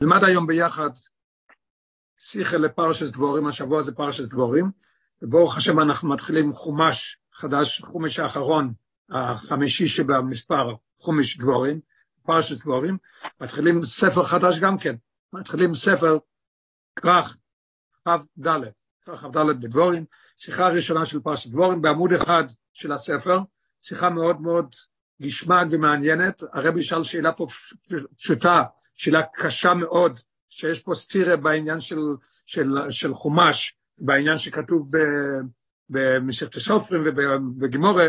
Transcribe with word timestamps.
נלמד 0.00 0.24
היום 0.24 0.46
ביחד 0.46 0.90
שיחה 2.18 2.56
לפרשס 2.56 3.10
דבורים, 3.10 3.46
השבוע 3.46 3.82
זה 3.82 3.94
פרשס 3.94 4.28
דבורים, 4.28 4.70
וברוך 5.22 5.56
השם 5.56 5.80
אנחנו 5.80 6.08
מתחילים 6.08 6.52
חומש 6.52 7.18
חדש, 7.32 7.80
חומש 7.80 8.18
האחרון, 8.18 8.72
החמישי 9.10 9.86
שבמספר, 9.86 10.74
חומש 11.00 11.38
דבורים, 11.38 11.80
פרשס 12.22 12.62
דבורים, 12.62 12.98
מתחילים 13.40 13.82
ספר 13.82 14.24
חדש 14.24 14.58
גם 14.58 14.78
כן, 14.78 14.94
מתחילים 15.32 15.74
ספר 15.74 16.18
כרך 16.96 17.38
כ"ד, 18.04 18.48
כרך 19.04 19.20
כ"ד 19.20 19.38
בדבורים, 19.60 20.04
שיחה 20.36 20.68
ראשונה 20.68 21.06
של 21.06 21.20
פרשס 21.20 21.46
דבורים 21.46 21.82
בעמוד 21.82 22.12
אחד 22.12 22.44
של 22.72 22.92
הספר, 22.92 23.38
שיחה 23.80 24.10
מאוד 24.10 24.40
מאוד 24.40 24.74
גשמעת 25.22 25.66
ומעניינת, 25.70 26.42
הרבי 26.52 26.82
שאל 26.82 27.02
שאלה 27.02 27.32
פה 27.32 27.46
פשוטה, 28.16 28.62
שאלה 28.96 29.22
קשה 29.32 29.74
מאוד, 29.74 30.20
שיש 30.48 30.80
פה 30.80 30.94
סטירה 30.94 31.36
בעניין 31.36 31.80
של, 31.80 31.98
של, 32.46 32.72
של 32.90 33.14
חומש, 33.14 33.76
בעניין 33.98 34.38
שכתוב 34.38 34.90
במשכת 35.90 36.58
סופרים 36.58 37.02
ובגימורה, 37.06 38.06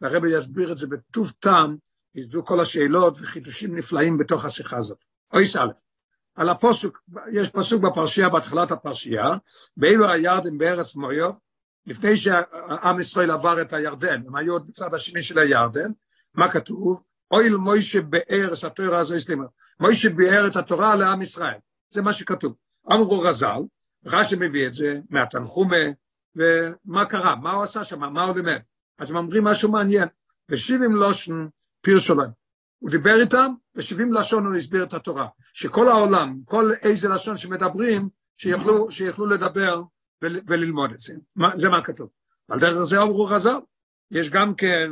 והרבי 0.00 0.36
יסביר 0.36 0.72
את 0.72 0.76
זה 0.76 0.86
בטוב 0.86 1.32
טעם, 1.40 1.76
ידעו 2.14 2.44
כל 2.44 2.60
השאלות 2.60 3.16
וחידושים 3.20 3.76
נפלאים 3.76 4.18
בתוך 4.18 4.44
השיחה 4.44 4.76
הזאת. 4.76 4.98
אוי 5.32 5.44
א', 5.58 5.70
על 6.34 6.48
הפוסוק, 6.48 7.02
יש 7.32 7.50
פסוק 7.50 7.82
בפרשייה, 7.82 8.28
בהתחלת 8.28 8.70
הפרשייה, 8.70 9.28
באילו 9.76 10.10
הירדים 10.10 10.58
בארץ 10.58 10.96
מויוב, 10.96 11.36
לפני 11.86 12.16
שעם 12.16 13.00
ישראל 13.00 13.30
עבר 13.30 13.62
את 13.62 13.72
הירדן, 13.72 14.22
הם 14.26 14.36
היו 14.36 14.52
עוד 14.52 14.68
בצד 14.68 14.94
השני 14.94 15.22
של 15.22 15.38
הירדן, 15.38 15.90
מה 16.34 16.50
כתוב? 16.50 17.02
אוי 17.30 17.50
מוישה 17.50 18.00
בארץ 18.00 18.64
התורה 18.64 18.98
הזו 18.98 19.14
הסלימה. 19.14 19.44
מוישה 19.80 20.08
ביאר 20.10 20.46
את 20.46 20.56
התורה 20.56 20.96
לעם 20.96 21.22
ישראל, 21.22 21.58
זה 21.90 22.02
מה 22.02 22.12
שכתוב. 22.12 22.54
אמרו 22.92 23.20
רז"ל, 23.20 23.60
רש"י 24.06 24.36
מביא 24.36 24.66
את 24.66 24.72
זה 24.72 24.98
מהתנחומה, 25.10 25.76
ומה 26.36 27.06
קרה, 27.06 27.36
מה 27.36 27.52
הוא 27.52 27.62
עשה 27.62 27.84
שם, 27.84 28.12
מה 28.12 28.24
הוא 28.24 28.36
לימד. 28.36 28.60
אז 28.98 29.10
הם 29.10 29.16
אומרים 29.16 29.44
משהו 29.44 29.70
מעניין, 29.70 30.08
ושבעים 30.48 30.92
לושן 30.92 31.46
פירשו 31.80 32.14
להם. 32.14 32.30
הוא 32.78 32.90
דיבר 32.90 33.20
איתם, 33.20 33.52
ושבעים 33.74 34.12
לשון 34.12 34.46
הוא 34.46 34.54
הסביר 34.54 34.82
את 34.82 34.94
התורה. 34.94 35.26
שכל 35.52 35.88
העולם, 35.88 36.40
כל 36.44 36.70
איזה 36.82 37.08
לשון 37.08 37.36
שמדברים, 37.36 38.08
שיוכלו, 38.36 38.90
שיוכלו 38.90 39.26
לדבר 39.26 39.82
ול, 40.22 40.40
וללמוד 40.46 40.92
את 40.92 40.98
זה. 40.98 41.14
מה, 41.36 41.56
זה 41.56 41.68
מה 41.68 41.84
כתוב. 41.84 42.08
על 42.48 42.60
דרך 42.60 42.82
זה 42.82 43.02
אמרו 43.02 43.24
רז"ל. 43.24 43.58
יש 44.10 44.30
גם 44.30 44.54
כן, 44.54 44.90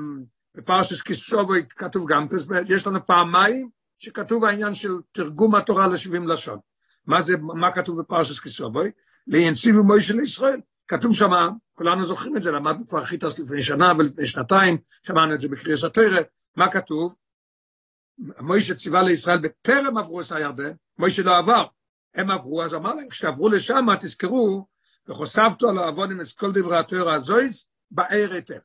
בפרשס 0.55 1.03
כיסובוי 1.03 1.65
כתוב 1.69 2.09
גם, 2.09 2.27
יש 2.69 2.87
לנו 2.87 3.07
פעמיים 3.07 3.71
שכתוב 3.99 4.45
העניין 4.45 4.75
של 4.75 4.93
תרגום 5.13 5.55
התורה 5.55 5.87
לשבעים 5.87 6.29
לשון. 6.29 6.59
מה 7.07 7.21
זה, 7.21 7.37
מה 7.37 7.73
כתוב 7.73 8.01
בפרשס 8.01 8.41
כיסובוי? 8.41 8.91
לאינסיב 9.27 9.77
ומוישה 9.77 10.15
לישראל. 10.15 10.61
כתוב 10.89 11.15
שם, 11.15 11.31
כולנו 11.75 12.05
זוכרים 12.05 12.37
את 12.37 12.43
זה, 12.43 12.51
למדנו 12.51 12.87
כבר 12.87 13.05
חיטס 13.05 13.39
לפני 13.39 13.63
שנה 13.63 13.93
ולפני 13.99 14.27
שנתיים, 14.27 14.79
שמענו 15.03 15.35
את 15.35 15.41
זה 15.41 15.49
בקריאס 15.49 15.85
התרא, 15.85 16.21
מה 16.57 16.71
כתוב? 16.71 17.15
מוישה 18.19 18.75
ציווה 18.75 19.03
לישראל 19.03 19.39
בטרם 19.39 19.99
עברו 19.99 20.21
את 20.21 20.33
הירדן, 20.33 20.73
מוישה 20.99 21.23
לא 21.23 21.39
עבר, 21.39 21.65
הם 22.15 22.31
עברו, 22.31 22.63
אז 22.63 22.75
אמר 22.75 22.95
להם, 22.95 23.09
כשתעברו 23.09 23.49
לשם, 23.49 23.87
תזכרו, 24.01 24.67
וחושפתו 25.09 25.69
על 25.69 25.79
העבודים 25.79 26.21
את 26.21 26.27
כל 26.39 26.53
דברי 26.53 26.79
התורה 26.79 27.15
הזויז, 27.15 27.67
בער 27.91 28.33
היטב. 28.33 28.59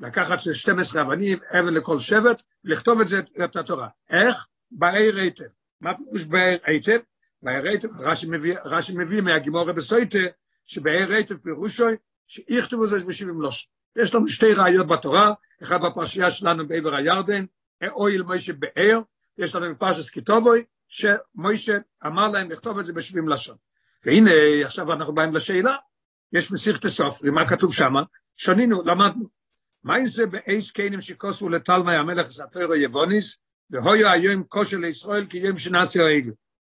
לקחת 0.00 0.38
12 0.52 1.02
אבנים, 1.02 1.38
אבן 1.60 1.74
לכל 1.74 1.98
שבט, 1.98 2.42
ולכתוב 2.64 3.00
את 3.00 3.06
זה, 3.06 3.20
את 3.44 3.56
התורה. 3.56 3.88
איך? 4.10 4.46
בער 4.70 5.16
היטב. 5.16 5.44
מה 5.80 5.94
פירוש 5.94 6.24
בער 6.24 6.56
היטב? 6.64 7.00
בער 7.42 7.62
היטב, 7.64 8.00
רש"י 8.00 8.26
מביא, 8.30 8.56
רש"י 8.64 8.92
מביא 8.96 9.20
מהגימורה 9.20 9.72
בסויטה, 9.72 10.18
שבער 10.64 11.12
היטב 11.12 11.36
פירושוי, 11.36 11.96
שיכתבו 12.26 12.86
זה 12.86 13.04
בשבעים 13.06 13.40
לוש. 13.40 13.68
יש 13.96 14.14
לנו 14.14 14.28
שתי 14.28 14.52
ראיות 14.52 14.86
בתורה, 14.86 15.32
אחד 15.62 15.78
בפרשייה 15.82 16.30
שלנו 16.30 16.68
בעבר 16.68 16.94
הירדן, 16.94 17.44
אויל 17.90 18.22
מוישה 18.22 18.52
בער, 18.52 19.00
יש 19.38 19.54
לנו 19.54 19.74
בפרשס 19.74 20.10
כתובוי, 20.10 20.64
שמוישה 20.88 21.78
אמר 22.06 22.28
להם 22.28 22.50
לכתוב 22.50 22.78
את 22.78 22.84
זה 22.84 22.92
בשבעים 22.92 23.28
לשון. 23.28 23.56
והנה, 24.04 24.30
עכשיו 24.64 24.92
אנחנו 24.92 25.14
באים 25.14 25.34
לשאלה, 25.34 25.76
יש 26.32 26.52
מסיכת 26.52 26.86
סופרי, 26.86 27.30
מה 27.30 27.48
כתוב 27.48 27.74
שם? 27.74 27.94
שנינו, 28.36 28.82
למדנו. 28.84 29.28
מה 29.84 30.04
זה 30.04 30.26
באיש 30.26 30.70
קיינים 30.70 31.00
שכוסו 31.00 31.48
לטלמי 31.48 31.94
המלך 31.94 32.26
סטרו 32.26 32.74
יבוניס, 32.74 33.38
והויו 33.70 34.08
היום 34.10 34.44
כושר 34.44 34.76
לישראל 34.76 35.26
כי 35.26 35.38
יום 35.38 35.58
שנעשי 35.58 36.02
העגל. 36.02 36.32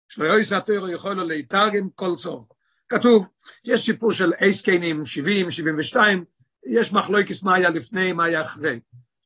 שלא 0.09 0.25
יוי 0.25 0.45
סטרו 0.45 0.89
יכול 0.89 1.15
להתרגם 1.15 1.89
כל 1.95 2.17
סוף. 2.17 2.49
כתוב, 2.89 3.29
יש 3.65 3.85
סיפור 3.85 4.13
של 4.13 4.33
איש 4.41 4.61
קיינים 4.61 5.07
70, 5.07 5.51
72, 5.51 6.25
יש 6.67 6.93
מחלוקס 6.93 7.43
מה 7.43 7.55
היה 7.55 7.71
לפני, 7.71 8.13
מה 8.13 8.25
היה 8.25 8.43
אחרי. 8.43 8.81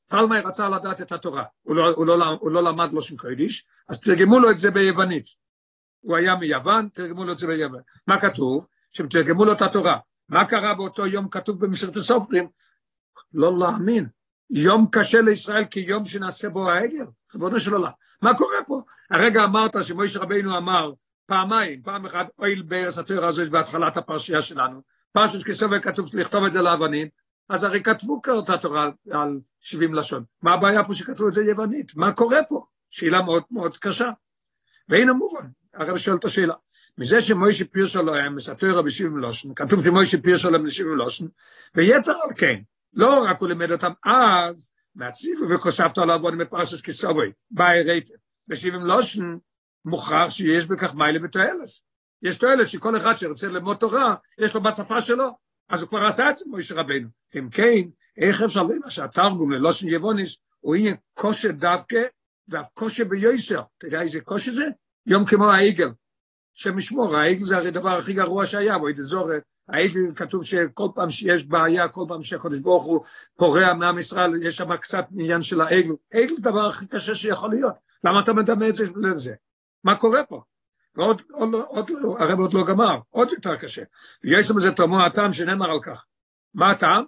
תלמי 0.07 0.39
רצה 0.39 0.69
לדעת 0.69 1.01
את 1.01 1.13
התורה, 1.13 1.45
הוא 1.63 1.77
לא, 1.77 1.89
הוא 1.89 2.07
לא, 2.07 2.27
הוא 2.41 2.51
לא 2.51 2.63
למד 2.63 2.93
לושן 2.93 3.17
קוידיש, 3.17 3.65
אז 3.89 4.01
תרגמו 4.01 4.39
לו 4.39 4.51
את 4.51 4.59
זה 4.59 4.71
ביוונית. 4.71 5.27
הוא 6.01 6.17
היה 6.17 6.35
מיוון, 6.35 6.89
תרגמו 6.89 7.25
לו 7.25 7.33
את 7.33 7.39
זה 7.39 7.47
ביוון. 7.47 7.81
מה 8.07 8.21
כתוב? 8.21 8.67
שהם 8.93 9.09
תרגמו 9.09 9.45
לו 9.45 9.53
את 9.53 9.63
התורה. 9.63 9.99
מה 10.29 10.45
קרה 10.45 10.75
באותו 10.75 11.07
יום 11.07 11.29
כתוב 11.29 11.65
במסכת 11.65 11.97
הסופרים? 11.97 12.49
לא 13.33 13.59
להאמין. 13.59 14.07
יום 14.51 14.87
קשה 14.93 15.21
לישראל 15.21 15.65
כיום 15.71 16.05
שנעשה 16.05 16.49
בו 16.49 16.71
העגל, 16.71 17.05
ריבונו 17.35 17.61
של 17.61 17.73
עולם. 17.73 17.91
מה 18.23 18.37
קורה 18.37 18.57
פה? 18.67 18.83
הרגע 19.11 19.45
אמרת 19.45 19.85
שמויש 19.85 20.17
רבינו 20.17 20.59
אמר 20.59 20.93
פעמיים, 21.27 21.83
פעם 21.83 22.05
אחת 22.05 22.27
אויל 22.39 22.63
בארץ 22.63 22.99
התורה 22.99 23.29
הזו 23.29 23.43
בהתחלת 23.51 23.97
הפרשייה 23.97 24.43
שלנו, 24.43 24.81
פרשת 25.13 25.47
כסובר 25.47 25.81
כתוב 25.81 26.11
לכתוב 26.15 26.45
את 26.45 26.53
זה 26.53 26.63
לאבנים, 26.63 27.09
אז 27.49 27.65
הרי 27.65 27.83
כתבו 27.83 28.21
את 28.45 28.51
התורה 28.51 28.91
על 29.11 29.41
70 29.61 29.95
לשון. 29.95 30.25
מה 30.43 30.53
הבעיה 30.53 30.85
פה 30.85 30.95
שכתבו 30.95 31.29
את 31.29 31.33
זה 31.33 31.45
יוונית? 31.45 31.97
מה 31.97 32.13
קורה 32.13 32.39
פה? 32.49 32.65
שאלה 32.91 33.23
מאוד 33.23 33.43
מאוד 33.51 33.79
קשה. 33.79 34.11
והנה 34.89 35.13
מובן, 35.13 35.47
הרב 35.75 35.97
שואל 35.97 36.17
את 36.17 36.25
השאלה. 36.25 36.55
מזה 36.99 37.21
שמוישה 37.21 37.65
פירשו 37.65 38.03
להם 38.03 38.35
מסתוירה 38.35 38.83
בשבעים 38.83 39.17
לושן, 39.17 39.55
כתוב 39.55 39.85
שמוישה 39.85 40.21
פירשו 40.21 40.51
להם 40.51 40.65
בשבעים 40.65 40.97
לושן, 40.97 41.27
ויתר 41.75 42.13
על 42.13 42.35
כן, 42.37 42.61
לא 42.93 43.25
רק 43.25 43.41
הוא 43.41 43.49
לימד 43.49 43.71
אותם 43.71 43.93
אז, 44.05 44.73
מהציבו 44.95 45.49
וכוספת 45.51 45.99
על 45.99 46.11
העבוד 46.11 46.35
מפרשס 46.35 46.81
כסובוי, 46.81 47.33
באי 47.51 47.83
רייטב. 47.83 48.15
בשבעים 48.49 48.85
לושן 48.85 49.37
מוכרח 49.85 50.31
שיש 50.31 50.67
בכך 50.67 50.95
מיילה 50.95 51.19
ותועלת. 51.23 51.69
יש 52.23 52.39
תועלת 52.39 52.69
שכל 52.69 52.97
אחד 52.97 53.15
שרוצה 53.15 53.49
ללמוד 53.49 53.77
תורה, 53.77 54.15
יש 54.39 54.55
לו 54.55 54.63
בשפה 54.63 55.01
שלו. 55.01 55.31
אז 55.69 55.83
הוא 55.83 55.89
כבר 55.89 56.07
עשה 56.07 56.31
את 56.31 56.37
זה 56.37 56.45
מוישה 56.49 56.75
רבנו. 56.75 57.09
אם 57.39 57.49
כן, 57.51 57.89
איך 58.17 58.43
אפשר 58.43 58.63
לומר 58.63 58.89
שהתרגום 58.89 59.53
ללושן 59.53 59.89
יבוניס 59.89 60.37
הוא 60.61 60.75
עניין 60.75 60.97
קושה 61.15 61.53
דווקא, 61.53 62.03
ואף 62.49 62.67
קושה 62.75 63.05
ביוסר. 63.05 63.63
אתה 63.79 63.87
יודע 63.87 64.03
איזה 64.03 64.21
קושה 64.21 64.53
זה? 64.53 64.65
יום 65.07 65.25
כמו 65.25 65.51
העגל. 65.51 65.89
השם 66.57 66.79
ישמור, 66.79 67.17
העגל 67.17 67.45
זה 67.45 67.57
הרי 67.57 67.69
הדבר 67.69 67.99
הכי 67.99 68.13
גרוע 68.13 68.47
שהיה, 68.47 68.79
בואי 68.79 68.93
תזור, 68.95 69.31
העגל 69.69 70.15
כתוב 70.15 70.45
שכל 70.45 70.89
פעם 70.95 71.11
שיש 71.11 71.45
בעיה, 71.45 71.89
כל 71.89 72.05
פעם 72.09 72.23
שהקדוש 72.23 72.59
ברוך 72.59 72.85
הוא 72.85 73.05
פורע 73.37 73.75
מעם 73.75 73.99
ישראל, 73.99 74.43
יש 74.43 74.57
שם 74.57 74.77
קצת 74.77 75.05
עניין 75.13 75.43
של 75.43 75.61
העגל. 75.61 75.93
עגל 76.13 76.35
זה 76.37 76.49
הדבר 76.49 76.67
הכי 76.67 76.87
קשה 76.87 77.15
שיכול 77.15 77.51
להיות. 77.51 77.75
למה 78.05 78.21
אתה 78.21 78.33
מדמה 78.33 78.69
את 78.69 78.75
זה 78.75 78.87
לזה? 78.97 79.35
מה 79.85 79.95
קורה 79.97 80.25
פה? 80.25 80.43
ועוד 80.95 81.23
עוד, 81.31 81.55
עוד, 81.55 81.91
הרב 82.19 82.39
עוד 82.41 82.55
לא 82.55 82.65
גמר, 82.65 82.99
עוד 83.11 83.33
יותר 83.33 83.57
קשה. 83.57 83.83
ויש 84.25 84.51
בזה 84.51 84.73
תומו 84.73 85.03
הטעם 85.03 85.33
שנאמר 85.33 85.71
על 85.71 85.81
כך. 85.83 86.05
מה 86.55 86.71
הטעם? 86.71 87.05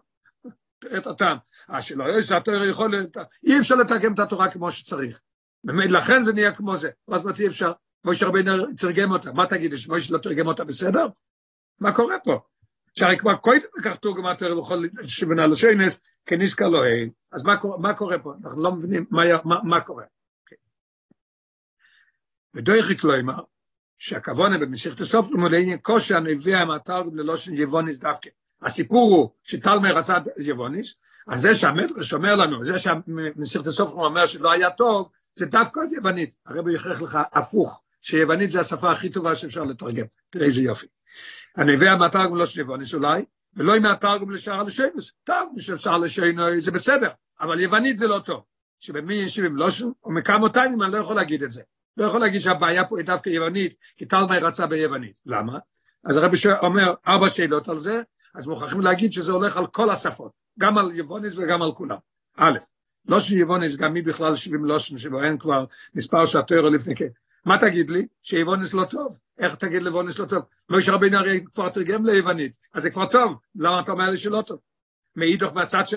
את 0.96 1.06
הטעם. 1.06 1.36
אה, 1.70 1.82
שלא 1.82 2.04
יש, 2.18 2.32
התורה 2.32 2.66
יכול, 2.66 2.94
אי 3.44 3.58
אפשר 3.58 3.74
לתרגם 3.74 4.14
את 4.14 4.18
התורה 4.18 4.50
כמו 4.50 4.72
שצריך. 4.72 5.20
לכן 5.64 6.22
זה 6.22 6.32
נהיה 6.32 6.52
כמו 6.52 6.76
זה. 6.76 6.90
אז 7.08 7.24
מה 7.24 7.32
אי 7.40 7.46
אפשר? 7.46 7.72
מוישה 8.04 8.26
רבינו 8.26 8.52
תרגם 8.76 9.12
אותה, 9.12 9.32
מה 9.32 9.46
תגיד, 9.46 9.76
שמוישה 9.76 10.12
לא 10.12 10.18
תרגם 10.18 10.46
אותה 10.46 10.64
בסדר? 10.64 11.06
מה 11.80 11.94
קורה 11.94 12.16
פה? 12.24 12.40
שהרי 12.94 13.18
כבר 13.18 13.36
קודם 13.36 13.60
כך 13.84 13.96
תורגם 13.96 14.26
התורה 14.26 14.54
בכל 14.54 14.84
שבנה 15.06 15.46
לשיינס, 15.46 16.00
כניסקה 16.26 16.68
לא 16.68 16.84
אין. 16.84 17.10
אז 17.32 17.44
מה, 17.44 17.54
מה 17.78 17.94
קורה 17.94 18.18
פה? 18.18 18.32
אנחנו 18.44 18.62
לא 18.62 18.72
מבינים 18.72 19.06
מה, 19.10 19.22
מה, 19.44 19.62
מה 19.62 19.80
קורה. 19.80 20.04
ודויכי 22.54 22.96
קלוימר, 22.96 23.42
שהכוונה 23.98 24.58
במשיכת 24.58 25.00
הסוף 25.00 25.30
למודיעין 25.30 25.78
קושי 25.78 26.14
הנביא 26.14 26.56
המתרגם 26.56 27.16
ללושן 27.16 27.54
יבוניס 27.54 27.98
דווקא. 27.98 28.30
הסיפור 28.62 29.14
הוא 29.14 29.30
שטלמי 29.42 29.90
רצה 29.90 30.14
יבוניס, 30.38 30.94
אז 31.28 31.40
זה 31.40 31.54
שהמדרש 31.54 32.12
אומר 32.12 32.36
לנו, 32.36 32.64
זה 32.64 32.78
שהמשיכת 32.78 33.66
הסוף 33.66 33.92
אומר 33.92 34.26
שלא 34.26 34.52
היה 34.52 34.70
טוב, 34.70 35.10
זה 35.34 35.46
דווקא 35.46 35.80
יוונית. 35.96 36.34
הרבי 36.46 36.74
יכריח 36.74 37.02
לך 37.02 37.18
הפוך, 37.32 37.80
שיוונית 38.02 38.50
זה 38.50 38.60
השפה 38.60 38.90
הכי 38.90 39.10
טובה 39.10 39.34
שאפשר 39.34 39.64
לתרגם. 39.64 40.06
תראה 40.30 40.46
איזה 40.46 40.62
יופי. 40.62 40.86
הנביא 41.56 41.90
המתרגם 41.90 42.36
לא 42.36 42.46
של 42.46 42.60
יבוניס 42.60 42.94
אולי, 42.94 43.24
ולא 43.56 43.76
עם 43.76 43.86
התרגום 43.86 44.30
לשער 44.30 44.60
הלשונס. 44.60 45.12
תרגום 45.24 45.58
של 45.58 45.78
שער 45.78 45.94
הלשונס 45.94 46.64
זה 46.64 46.70
בסדר, 46.70 47.08
אבל 47.40 47.60
יוונית 47.60 47.96
זה 47.96 48.08
לא 48.08 48.18
טוב. 48.18 48.42
שבמי 48.80 49.14
ישיב 49.14 49.44
עם 49.44 49.56
לושן, 49.56 49.86
ומכמה 50.04 50.42
אותיים 50.42 50.82
אני 50.82 50.92
לא 50.92 50.98
יכול 50.98 51.16
להגיד 51.16 51.42
את 51.42 51.50
זה. 51.50 51.62
לא 51.96 52.04
יכול 52.04 52.20
להגיד 52.20 52.40
שהבעיה 52.40 52.84
פה 52.84 52.98
היא 52.98 53.06
דווקא 53.06 53.30
יוונית, 53.30 53.74
כי 53.96 54.04
תלמי 54.04 54.38
רצה 54.38 54.66
ביוונית. 54.66 55.12
למה? 55.26 55.58
אז 56.04 56.16
הרבי 56.16 56.36
אומר 56.62 56.94
ארבע 57.06 57.30
שאלות 57.30 57.68
על 57.68 57.78
זה, 57.78 58.02
אז 58.34 58.46
מוכרחים 58.46 58.80
להגיד 58.80 59.12
שזה 59.12 59.32
הולך 59.32 59.56
על 59.56 59.66
כל 59.66 59.90
השפות, 59.90 60.32
גם 60.58 60.78
על 60.78 60.90
יבוניס 60.94 61.34
וגם 61.36 61.62
על 61.62 61.72
כולם. 61.72 61.96
א', 62.36 62.58
לא 63.06 63.20
שיבוניס, 63.20 63.76
גם 63.76 63.92
מי 63.92 64.02
בכלל 64.02 64.36
70 64.36 64.64
לושן 64.64 64.98
שבו 64.98 65.22
אין 65.22 65.38
כבר 65.38 65.64
מספר 65.94 66.26
שהתואר 66.26 66.68
לפני 66.68 66.96
כן. 66.96 67.08
מה 67.44 67.58
תגיד 67.58 67.90
לי? 67.90 68.06
שיבוניס 68.22 68.74
לא 68.74 68.84
טוב. 68.84 69.18
איך 69.38 69.54
תגיד 69.54 69.82
ליבוניס 69.82 70.18
לא 70.18 70.26
טוב? 70.26 70.42
משה 70.70 70.92
רבינו 70.92 71.16
הרי 71.16 71.44
כבר 71.44 71.68
תרגם 71.68 72.06
ליוונית, 72.06 72.56
אז 72.74 72.82
זה 72.82 72.90
כבר 72.90 73.06
טוב, 73.06 73.38
למה 73.56 73.80
אתה 73.80 73.92
אומר 73.92 74.10
לי 74.10 74.16
שלא 74.16 74.42
טוב? 74.46 74.58
מאידך 75.16 75.52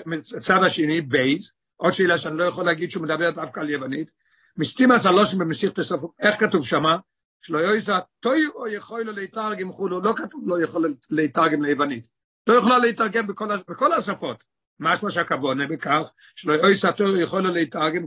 מהצד 0.06 0.56
השני, 0.66 1.00
בייז, 1.00 1.52
עוד 1.76 1.92
שאלה 1.92 2.18
שאני 2.18 2.38
לא 2.38 2.44
יכול 2.44 2.64
להגיד 2.64 2.90
שהוא 2.90 3.02
מדבר 3.02 3.30
דווקא 3.30 3.60
על 3.60 3.70
יוונית, 3.70 4.10
מסתימאס 4.56 5.06
הלושן 5.06 5.38
במסיכת 5.38 5.78
הסוף, 5.78 6.04
איך 6.20 6.40
כתוב 6.40 6.66
שמה? 6.66 6.96
שלא 7.40 7.58
יויסה, 7.58 7.98
תוי 8.20 8.46
או 8.54 8.68
יכול 8.68 9.02
לו 9.02 9.72
חולו, 9.72 10.00
לא 10.00 10.12
כתוב 10.16 10.42
לא 10.46 10.62
יכול 10.62 10.94
להתרגם 11.10 11.62
ליוונית. 11.62 12.08
לא 12.46 12.54
יכולה 12.54 12.78
להתרגם 12.78 13.26
בכל, 13.26 13.48
בכל 13.68 13.92
השפות. 13.92 14.44
משמע 14.80 15.10
שהכוונה 15.10 15.66
בכך 15.66 16.12
שלא 16.34 16.52
יויסה 16.52 16.92
תוי 16.92 17.06
או 17.06 17.16
יכול 17.16 17.42
לו 17.42 17.50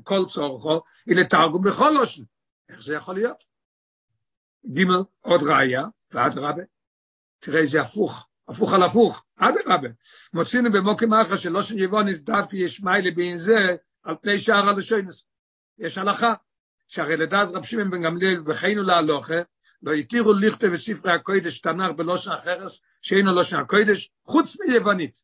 כל 0.03 0.25
צורכו, 0.27 0.81
היא 1.05 1.15
לתרגום 1.15 1.61
בכל 1.61 1.89
לושן. 1.89 2.23
איך 2.69 2.81
זה 2.81 2.95
יכול 2.95 3.15
להיות? 3.15 3.43
ג' 4.65 4.83
עוד 5.21 5.41
ראיה, 5.43 5.85
ועד 6.11 6.37
רבה. 6.37 6.63
תראה 7.39 7.65
זה 7.65 7.81
הפוך, 7.81 8.27
הפוך 8.47 8.73
על 8.73 8.83
הפוך, 8.83 9.25
עד 9.35 9.53
רבה. 9.65 9.89
מוצאינו 10.33 10.71
במוקים 10.71 11.13
אחר 11.13 11.35
שלא 11.35 11.61
שיבוניס 11.61 12.19
דווקא 12.19 12.55
יש 12.55 12.81
מיילי 12.83 13.11
בין 13.11 13.37
זה, 13.37 13.75
על 14.03 14.15
פני 14.21 14.39
שער 14.39 14.69
הלשונס. 14.69 15.25
יש 15.77 15.97
הלכה, 15.97 16.33
שהרי 16.87 17.17
לדעת 17.17 17.47
רב 17.53 17.63
שמעון 17.63 17.91
בן 17.91 18.01
גמליאל 18.01 18.41
וחיינו 18.45 18.83
להלוכה, 18.83 19.35
לא 19.83 19.91
התירו 19.91 20.33
לכתב 20.33 20.67
בספרי 20.67 21.11
הקודש 21.11 21.61
תנ"ך 21.61 21.91
בלושן 21.91 22.31
החרס, 22.31 22.81
שאינו 23.01 23.33
לושן 23.33 23.59
הקודש, 23.59 24.11
חוץ 24.25 24.57
מיוונית. 24.59 25.19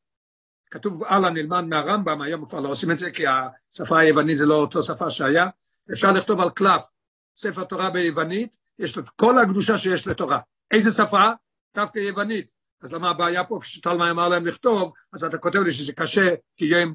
כתוב 0.71 1.03
הלאה 1.03 1.29
נלמד 1.29 1.63
מהרמב"ם, 1.63 2.21
היום 2.21 2.45
כבר 2.45 2.59
לא 2.59 2.69
עושים 2.69 2.91
את 2.91 2.95
זה, 2.95 3.11
כי 3.11 3.23
השפה 3.27 3.99
היוונית 3.99 4.37
זה 4.37 4.45
לא 4.45 4.55
אותו 4.55 4.83
שפה 4.83 5.09
שהיה, 5.09 5.47
אפשר 5.91 6.11
לכתוב 6.11 6.41
על 6.41 6.49
קלף, 6.49 6.94
ספר 7.35 7.63
תורה 7.63 7.89
ביוונית, 7.89 8.57
יש 8.79 8.97
לו 8.97 9.03
כל 9.15 9.37
הקדושה 9.37 9.77
שיש 9.77 10.07
לתורה. 10.07 10.39
איזה 10.71 10.91
שפה? 10.91 11.29
דווקא 11.75 11.99
יוונית. 11.99 12.51
אז 12.81 12.93
למה 12.93 13.09
הבעיה 13.09 13.43
פה 13.43 13.59
כשתלמי 13.61 14.09
אמר 14.11 14.29
להם 14.29 14.45
לכתוב, 14.45 14.93
אז 15.13 15.23
אתה 15.23 15.37
כותב 15.37 15.59
לי 15.59 15.73
שזה 15.73 15.93
קשה, 15.93 16.35
כי 16.57 16.75
הם, 16.75 16.93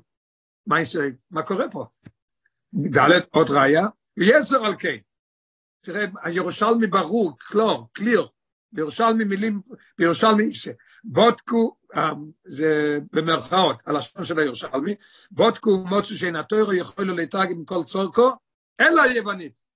מה, 0.67 0.77
מה 1.31 1.43
קורה 1.43 1.71
פה? 1.71 1.87
ד' 2.75 3.21
עוד 3.31 3.51
ראיה, 3.51 3.87
יסר 4.17 4.65
על 4.65 4.75
כן. 4.79 4.97
תראה, 5.81 6.05
הירושלמי 6.23 6.87
ברור, 6.87 7.39
קלור, 7.39 7.89
קליר, 7.93 8.29
בירושלמי 8.73 9.25
מילים, 9.25 9.61
בירושלמי, 9.99 10.45
בודקו, 11.05 11.77
זה 12.45 12.99
במרכאות, 13.13 13.83
השם 13.87 14.25
של 14.25 14.39
הירושלמי, 14.39 14.95
בודקו 15.31 15.85
מוצו 15.87 16.15
שאין 16.15 16.37
התוירו 16.37 16.73
יכול 16.73 17.05
לו 17.05 17.15
להתרגם 17.15 17.65
כל 17.65 17.85
צורכו, 17.85 18.33
אלא 18.81 19.03
יוונית. 19.03 19.70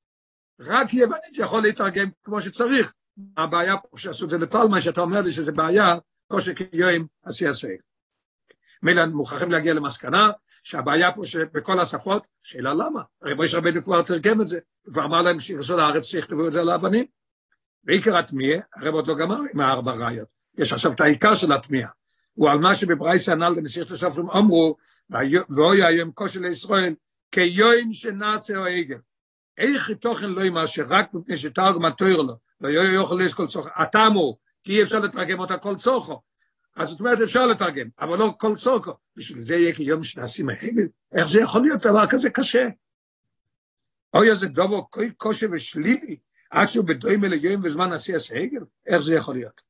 רק 0.60 0.94
יוונית 0.94 1.38
יכול 1.38 1.62
להתרגם 1.62 2.08
כמו 2.24 2.40
שצריך. 2.40 2.94
הבעיה 3.36 3.76
פה 3.76 3.98
שעשו 3.98 4.24
את 4.24 4.30
זה 4.30 4.38
לטלמה, 4.38 4.80
שאתה 4.80 5.00
אומר 5.00 5.20
לי 5.20 5.32
שזה 5.32 5.52
בעיה, 5.52 5.96
כושר 6.28 6.52
קיום 6.52 7.06
עשי 7.24 7.46
עשי. 7.46 7.76
מילא 8.82 9.06
מוכרחים 9.06 9.52
להגיע 9.52 9.74
למסקנה, 9.74 10.30
שהבעיה 10.62 11.12
פה 11.12 11.26
שבכל 11.26 11.80
השפות, 11.80 12.26
שאלה 12.42 12.74
למה? 12.74 13.02
הרי 13.22 13.34
מויש 13.34 13.54
רבנו 13.54 13.84
כבר 13.84 14.02
תרגם 14.02 14.40
את 14.40 14.46
זה, 14.46 14.58
כבר 14.84 15.04
אמר 15.04 15.22
להם 15.22 15.40
שירסו 15.40 15.76
לארץ 15.76 16.04
שיכתבו 16.04 16.46
את 16.46 16.52
זה 16.52 16.60
על 16.60 16.68
האבנים. 16.68 17.06
ועיקר 17.84 18.18
התמיעה, 18.18 18.60
הרב 18.76 18.94
עוד 18.94 19.06
לא 19.06 19.14
גמר 19.14 19.38
עם 19.54 19.60
הארבע 19.60 19.92
ראיות. 19.92 20.28
יש 20.58 20.72
עכשיו 20.72 20.92
את 20.92 21.00
העיקר 21.00 21.34
של 21.34 21.52
התמיעה. 21.52 21.90
הוא 22.32 22.50
על 22.50 22.58
מה 22.58 22.74
שבברייסה 22.74 23.32
הנ"ל 23.32 23.54
לנסיך 23.56 23.90
הסופרים 23.90 24.30
אמרו, 24.30 24.76
ואוי 25.50 25.84
היום 25.84 26.12
כושר 26.12 26.40
לישראל, 26.40 26.94
כיום 27.32 27.92
שנעשה 27.92 28.56
או 28.56 28.66
עגל. 28.66 28.98
איך 29.58 29.90
תוכן 29.90 30.30
לא 30.30 30.44
ימה 30.44 30.66
שרק 30.66 31.14
מפני 31.14 31.36
שתרגם 31.36 31.84
התויר 31.84 32.16
לו, 32.16 32.34
לא 32.60 32.68
יוכל 32.68 33.20
יש 33.20 33.34
כל 33.34 33.46
צורך, 33.46 33.66
התאמו, 33.76 34.38
כי 34.62 34.72
אי 34.72 34.82
אפשר 34.82 34.98
לתרגם 34.98 35.38
אותה 35.38 35.58
כל 35.58 35.76
צורכו. 35.76 36.22
אז 36.76 36.88
זאת 36.88 37.00
אומרת, 37.00 37.20
אפשר 37.20 37.46
לתרגם, 37.46 37.88
אבל 38.00 38.18
לא 38.18 38.34
כל 38.38 38.56
צורכו. 38.56 38.92
בשביל 39.16 39.38
זה 39.38 39.56
יהיה 39.56 39.74
כיום 39.74 40.04
שנעשים 40.04 40.48
ההגל? 40.48 40.86
איך 41.12 41.28
זה 41.28 41.40
יכול 41.40 41.62
להיות 41.62 41.86
דבר 41.86 42.06
כזה 42.06 42.30
קשה? 42.30 42.68
אוי, 44.14 44.30
איזה 44.30 44.46
דובו 44.46 44.90
כוי 44.90 45.10
קושי 45.10 45.46
ושלילי, 45.52 46.16
עד 46.50 46.66
שהוא 46.66 46.84
בדוים 46.84 47.24
אלה 47.24 47.36
יום 47.36 47.60
וזמן 47.64 47.92
עשי 47.92 48.14
עשה 48.14 48.34
הגל? 48.34 48.64
איך 48.86 48.98
זה 48.98 49.14
יכול 49.14 49.34
להיות? 49.34 49.60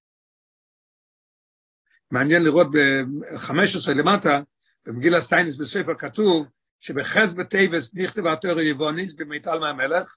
מעניין 2.11 2.43
לראות 2.43 2.67
ב-15 2.71 3.93
למטה, 3.95 4.41
במגילה 4.87 5.21
סטיינס 5.21 5.57
בספר 5.57 5.95
כתוב, 5.95 6.51
שבחס 6.85 7.35
בטייבס 7.35 7.95
נכתב 7.95 8.27
התואר 8.27 8.61
יבוניס 8.61 9.15
במיטל 9.15 9.59
מהמלך, 9.59 10.17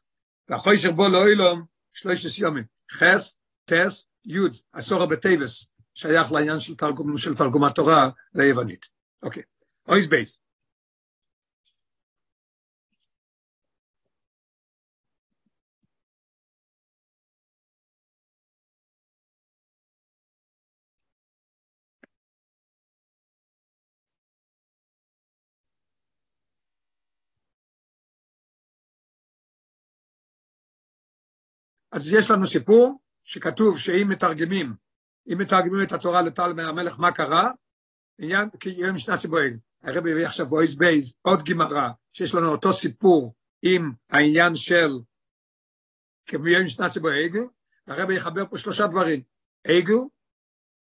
ואחוי 0.49 0.77
שרבו 0.77 1.07
לא 1.07 1.27
אילום 1.27 1.65
שלושת 1.93 2.41
יומים. 2.41 2.63
חס, 2.91 3.37
טס, 3.65 4.07
יוד, 4.25 4.57
עשור 4.73 5.05
בטייבס, 5.05 5.67
שייך 5.93 6.31
לעניין 6.31 6.59
של 6.59 6.75
תרגום, 6.75 7.17
של 7.17 7.35
תרגום 7.35 7.63
התורה 7.63 8.09
ליוונית. 8.35 8.85
אוקיי, 9.23 9.43
אויס 9.87 10.05
בייס. 10.05 10.41
אז 31.91 32.13
יש 32.13 32.31
לנו 32.31 32.47
סיפור 32.47 33.01
שכתוב 33.23 33.79
שאם 33.79 34.09
מתרגמים 34.09 34.73
אם 35.33 35.37
מתרגמים 35.37 35.81
את 35.81 35.91
התורה 35.91 36.21
לטל 36.21 36.53
מהמלך, 36.53 36.99
מה 36.99 37.11
קרה? 37.11 37.51
עניין, 38.19 38.49
כי 38.59 38.69
יום 38.69 38.97
שנה 38.97 39.17
סיבואל. 39.17 39.57
הרבי 39.83 40.11
הביא 40.11 40.25
עכשיו 40.25 40.45
בויס 40.45 40.75
בייז, 40.75 41.15
עוד 41.21 41.43
גמרא, 41.43 41.89
שיש 42.13 42.35
לנו 42.35 42.51
אותו 42.51 42.73
סיפור 42.73 43.33
עם 43.61 43.91
העניין 44.09 44.55
של 44.55 44.89
כמיום 46.25 46.67
שנה 46.67 46.89
סיבואל, 46.89 47.29
הרבי 47.87 48.15
יחבר 48.15 48.45
פה 48.49 48.57
שלושה 48.57 48.87
דברים, 48.87 49.21
עגל, 49.63 49.95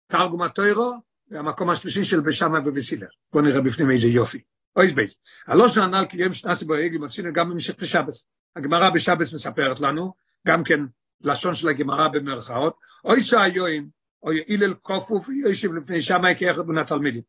תרגום 0.07 0.41
התוירו, 0.41 0.93
והמקום 1.27 1.69
השלישי 1.69 2.03
של 2.03 2.19
בשמה 2.19 2.59
ובסילר. 2.65 3.07
בואו 3.33 3.43
נראה 3.43 3.61
בפנים 3.61 3.91
איזה 3.91 4.07
יופי. 4.07 4.41
אויס 4.75 4.91
בייס. 4.91 5.21
הלא 5.47 5.67
שנעל 5.67 6.05
כי 6.05 6.17
יום 6.17 6.33
שנה 6.33 6.55
סיבואל, 6.55 6.97
מוצאים 6.99 7.33
גם 7.33 7.49
במשך 7.49 7.73
לשבס. 7.79 8.27
הגמרא 8.55 8.89
בשבס 8.89 9.33
מספרת 9.33 9.79
לנו, 9.79 10.13
גם 10.47 10.63
כן 10.63 10.79
לשון 11.21 11.55
של 11.55 11.69
הגמרא 11.69 12.07
במרכאות, 12.07 12.77
אוי 13.05 13.23
שהיום 13.23 13.89
או 14.23 14.31
הלל 14.49 14.73
כופוף 14.73 15.29
יושב 15.29 15.73
לפני 15.73 16.01
שמאי 16.01 16.33
כאחד 16.37 16.67
בין 16.67 16.77
התלמידים. 16.77 17.21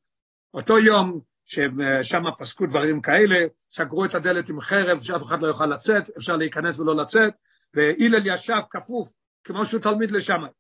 אותו 0.55 0.79
יום 0.79 1.21
ששם 1.45 2.23
פסקו 2.39 2.67
דברים 2.67 3.01
כאלה, 3.01 3.47
סגרו 3.71 4.05
את 4.05 4.15
הדלת 4.15 4.49
עם 4.49 4.61
חרב, 4.61 5.01
שאף 5.01 5.23
אחד 5.23 5.43
לא 5.43 5.47
יוכל 5.47 5.67
לצאת, 5.67 6.11
אפשר 6.17 6.37
להיכנס 6.37 6.79
ולא 6.79 6.97
לצאת, 6.97 7.33
והלל 7.75 8.27
ישב 8.27 8.61
כפוף, 8.71 9.13
כמו 9.45 9.65
שהוא 9.65 9.81
תלמיד 9.81 10.11
לשמאי. 10.11 10.51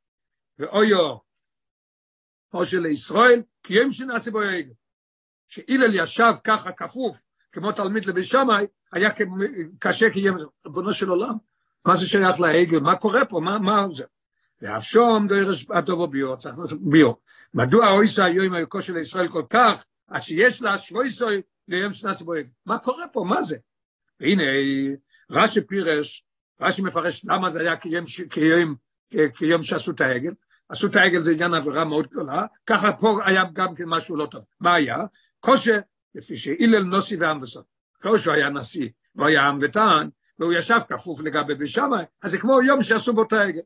ואויו, 0.58 1.16
או 2.54 2.66
שלישראל, 2.66 3.42
כי 3.62 3.80
הם 3.80 3.90
שנעשה 3.90 4.30
בו 4.30 4.42
יגל. 4.42 4.72
שהלל 5.48 5.94
ישב 5.94 6.32
ככה 6.44 6.72
כפוף, 6.72 7.22
כמו 7.52 7.72
תלמיד 7.72 8.04
לבית 8.04 8.24
שמאי, 8.24 8.66
היה 8.92 9.10
קשה 9.78 10.06
כי 10.12 10.26
ריבונו 10.66 10.94
של 10.94 11.08
עולם, 11.08 11.34
מה 11.86 11.96
זה 11.96 12.06
שייך 12.06 12.40
לעגל, 12.40 12.80
מה 12.80 12.96
קורה 12.96 13.24
פה, 13.24 13.40
מה, 13.40 13.58
מה 13.58 13.86
זה? 13.92 14.04
ואף 14.62 14.84
שום 14.84 15.28
דרש 15.28 15.66
הטובו 15.70 16.06
ביו, 16.06 16.36
צריך 16.36 16.58
לעשות 16.58 16.82
ביו. 16.82 17.12
מדוע 17.54 17.90
אויסה 17.90 18.24
היום 18.24 18.54
היוקו 18.54 18.82
של 18.82 18.96
ישראל 18.96 19.28
כל 19.28 19.42
כך, 19.50 19.84
עד 20.08 20.22
שיש 20.22 20.62
לה 20.62 20.78
שויסוי 20.78 21.42
ליום 21.68 21.92
שנעשי 21.92 22.24
בו 22.24 22.32
מה 22.66 22.78
קורה 22.78 23.08
פה, 23.12 23.24
מה 23.28 23.42
זה? 23.42 23.56
והנה, 24.20 24.42
רש"י 25.30 25.60
פירש, 25.60 26.24
רש"י 26.60 26.82
מפרש 26.82 27.24
למה 27.24 27.50
זה 27.50 27.60
היה 27.60 27.76
כיום, 27.76 28.04
כיום, 28.30 28.74
כיום 29.36 29.62
שעשו 29.62 29.90
את 29.90 30.00
העגל, 30.00 30.32
עשו 30.68 30.86
את 30.86 30.96
העגל 30.96 31.18
זה 31.18 31.32
עניין 31.32 31.54
עבירה 31.54 31.84
מאוד 31.84 32.06
גדולה, 32.06 32.46
ככה 32.66 32.92
פה 32.92 33.18
היה 33.24 33.44
גם 33.52 33.74
כן 33.74 33.84
משהו 33.86 34.16
לא 34.16 34.26
טוב. 34.26 34.44
מה 34.60 34.74
היה? 34.74 34.98
קושה, 35.40 35.78
לפי 36.14 36.36
שהילל 36.36 36.82
נוסי 36.82 37.16
ועם 37.16 37.42
וסוד. 37.42 37.64
קושה 38.02 38.32
היה 38.32 38.48
נשיא, 38.48 38.88
והוא 39.14 39.26
היה 39.28 39.42
עם 39.42 39.58
וטען, 39.60 40.08
והוא 40.38 40.52
ישב 40.52 40.78
כפוף 40.88 41.20
לגבי 41.20 41.54
בשמאי, 41.54 42.04
אז 42.22 42.30
זה 42.30 42.38
כמו 42.38 42.62
יום 42.62 42.82
שעשו 42.82 43.12
בו 43.12 43.24
את. 43.24 43.62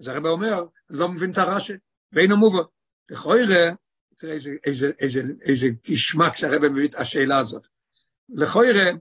אז 0.00 0.08
הרב 0.08 0.26
אומר, 0.26 0.64
לא 0.90 1.08
מבין 1.08 1.30
את 1.30 1.38
הרש"י, 1.38 1.72
ואינו 2.12 2.36
מובן. 2.36 2.62
לכוירא, 3.10 3.70
תראה 4.16 4.32
איזה, 4.32 4.50
איזה, 4.64 4.90
איזה, 5.00 5.22
איזה 5.42 5.66
גשמק 5.90 6.36
שהרב 6.36 6.68
מביא 6.68 6.88
את 6.88 6.94
השאלה 6.94 7.38
הזאת. 7.38 7.66
לכוירא, 8.28 8.92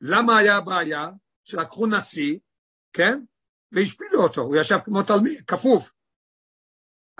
למה 0.00 0.38
היה 0.38 0.56
הבעיה 0.56 1.08
שלקחו 1.44 1.86
נשיא, 1.86 2.38
כן? 2.92 3.20
והשפילו 3.72 4.22
אותו, 4.22 4.40
הוא 4.40 4.56
ישב 4.56 4.78
כמו 4.84 5.02
תלמיד, 5.02 5.40
כפוף. 5.46 5.92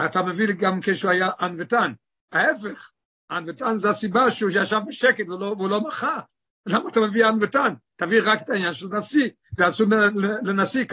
אתה 0.04 0.22
מביא 0.22 0.46
גם 0.58 0.80
כשהוא 0.82 1.10
היה 1.10 1.30
ענוותן. 1.40 1.92
ההפך, 2.32 2.90
ענוותן 3.30 3.76
זה 3.76 3.90
הסיבה 3.90 4.30
שהוא 4.30 4.50
ישב 4.50 4.80
בשקט 4.88 5.28
ולא, 5.28 5.46
והוא 5.46 5.70
לא 5.70 5.80
מחה. 5.80 6.20
למה 6.66 6.90
אתה 6.90 7.00
מביא 7.00 7.26
ענוותן? 7.26 7.74
תביא 7.96 8.20
רק 8.24 8.42
את 8.42 8.50
העניין 8.50 8.72
של 8.72 8.86
נשיא, 8.86 9.28
ועשו 9.58 9.84
לנשיא, 10.42 10.84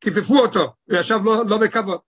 כיפפו 0.00 0.38
אותו, 0.38 0.74
הוא 0.84 0.98
ישב 0.98 1.18
לא, 1.24 1.44
לא 1.46 1.58
בכבוד. 1.58 1.98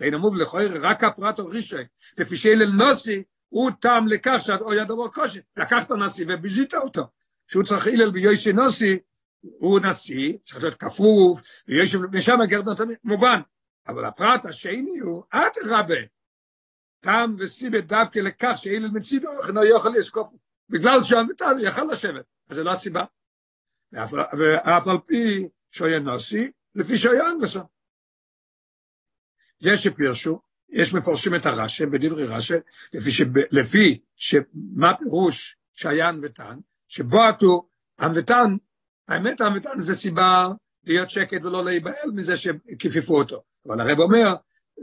ואין 0.00 0.14
אמוב 0.14 0.36
לכויר, 0.36 0.86
רק 0.86 1.04
הפרט 1.04 1.40
רישוי, 1.40 1.84
לפי 2.18 2.36
שאלה 2.36 2.66
נוסי, 2.66 3.22
הוא 3.48 3.70
טעם 3.80 4.08
לכך 4.08 4.36
שאוי 4.40 4.80
הדבר 4.80 5.08
קושי, 5.08 5.40
לקח 5.56 5.86
את 5.86 5.90
הנשיא 5.90 6.26
וביזית 6.28 6.74
אותו, 6.74 7.02
שהוא 7.46 7.64
צריך 7.64 7.86
הלל 7.86 8.10
ביושי 8.10 8.52
נוסי, 8.52 8.98
הוא 9.40 9.80
נשיא, 9.80 10.38
צריך 10.44 10.62
להיות 10.62 10.74
כפוף, 10.74 11.40
ויושב 11.68 12.16
משם 12.16 12.40
הגרד 12.40 12.68
נתן, 12.68 12.84
מובן, 13.04 13.40
אבל 13.88 14.04
הפרט 14.04 14.44
השני 14.44 14.98
הוא, 14.98 15.22
את 15.34 15.58
רבה, 15.66 15.94
טעם 17.00 17.36
וסיבה 17.38 17.80
דווקא 17.80 18.18
לכך 18.18 18.52
שהלל 18.56 18.88
מצידו, 18.88 19.28
אינו 19.48 19.64
יוכל 19.64 19.88
לסקוף, 19.88 20.28
בגלל 20.68 21.00
שהמתן 21.00 21.56
יכל 21.60 21.84
לשבת, 21.84 22.24
אז 22.48 22.56
זה 22.56 22.64
לא 22.64 22.70
הסיבה. 22.70 23.04
ואף 23.92 24.88
על 24.88 24.98
פי 25.06 25.48
שויה 25.70 25.98
נוסי, 25.98 26.50
לפי 26.74 26.96
שויה 26.96 27.30
אנגסון. 27.30 27.62
יש 29.60 29.82
שפירשו, 29.82 30.40
יש 30.68 30.94
מפורשים 30.94 31.34
את 31.34 31.46
הרש"א, 31.46 31.86
בדברי 31.86 32.24
רש"א, 32.24 32.56
לפי, 32.92 33.10
שב, 33.10 33.26
לפי 33.50 34.00
שמה 34.16 34.94
פירוש 34.98 35.56
שהיה 35.74 36.08
ענוותן, 36.08 36.58
שבו 36.88 37.22
עטו 37.22 37.68
ענוותן, 38.00 38.56
האמת 39.08 39.40
ענוותן 39.40 39.78
זה 39.78 39.94
סיבה 39.94 40.48
להיות 40.84 41.10
שקט 41.10 41.44
ולא 41.44 41.64
להיבהל 41.64 42.10
מזה 42.14 42.36
שכיפיפו 42.36 43.18
אותו. 43.18 43.42
אבל 43.66 43.80
הרב 43.80 44.00
אומר, 44.00 44.34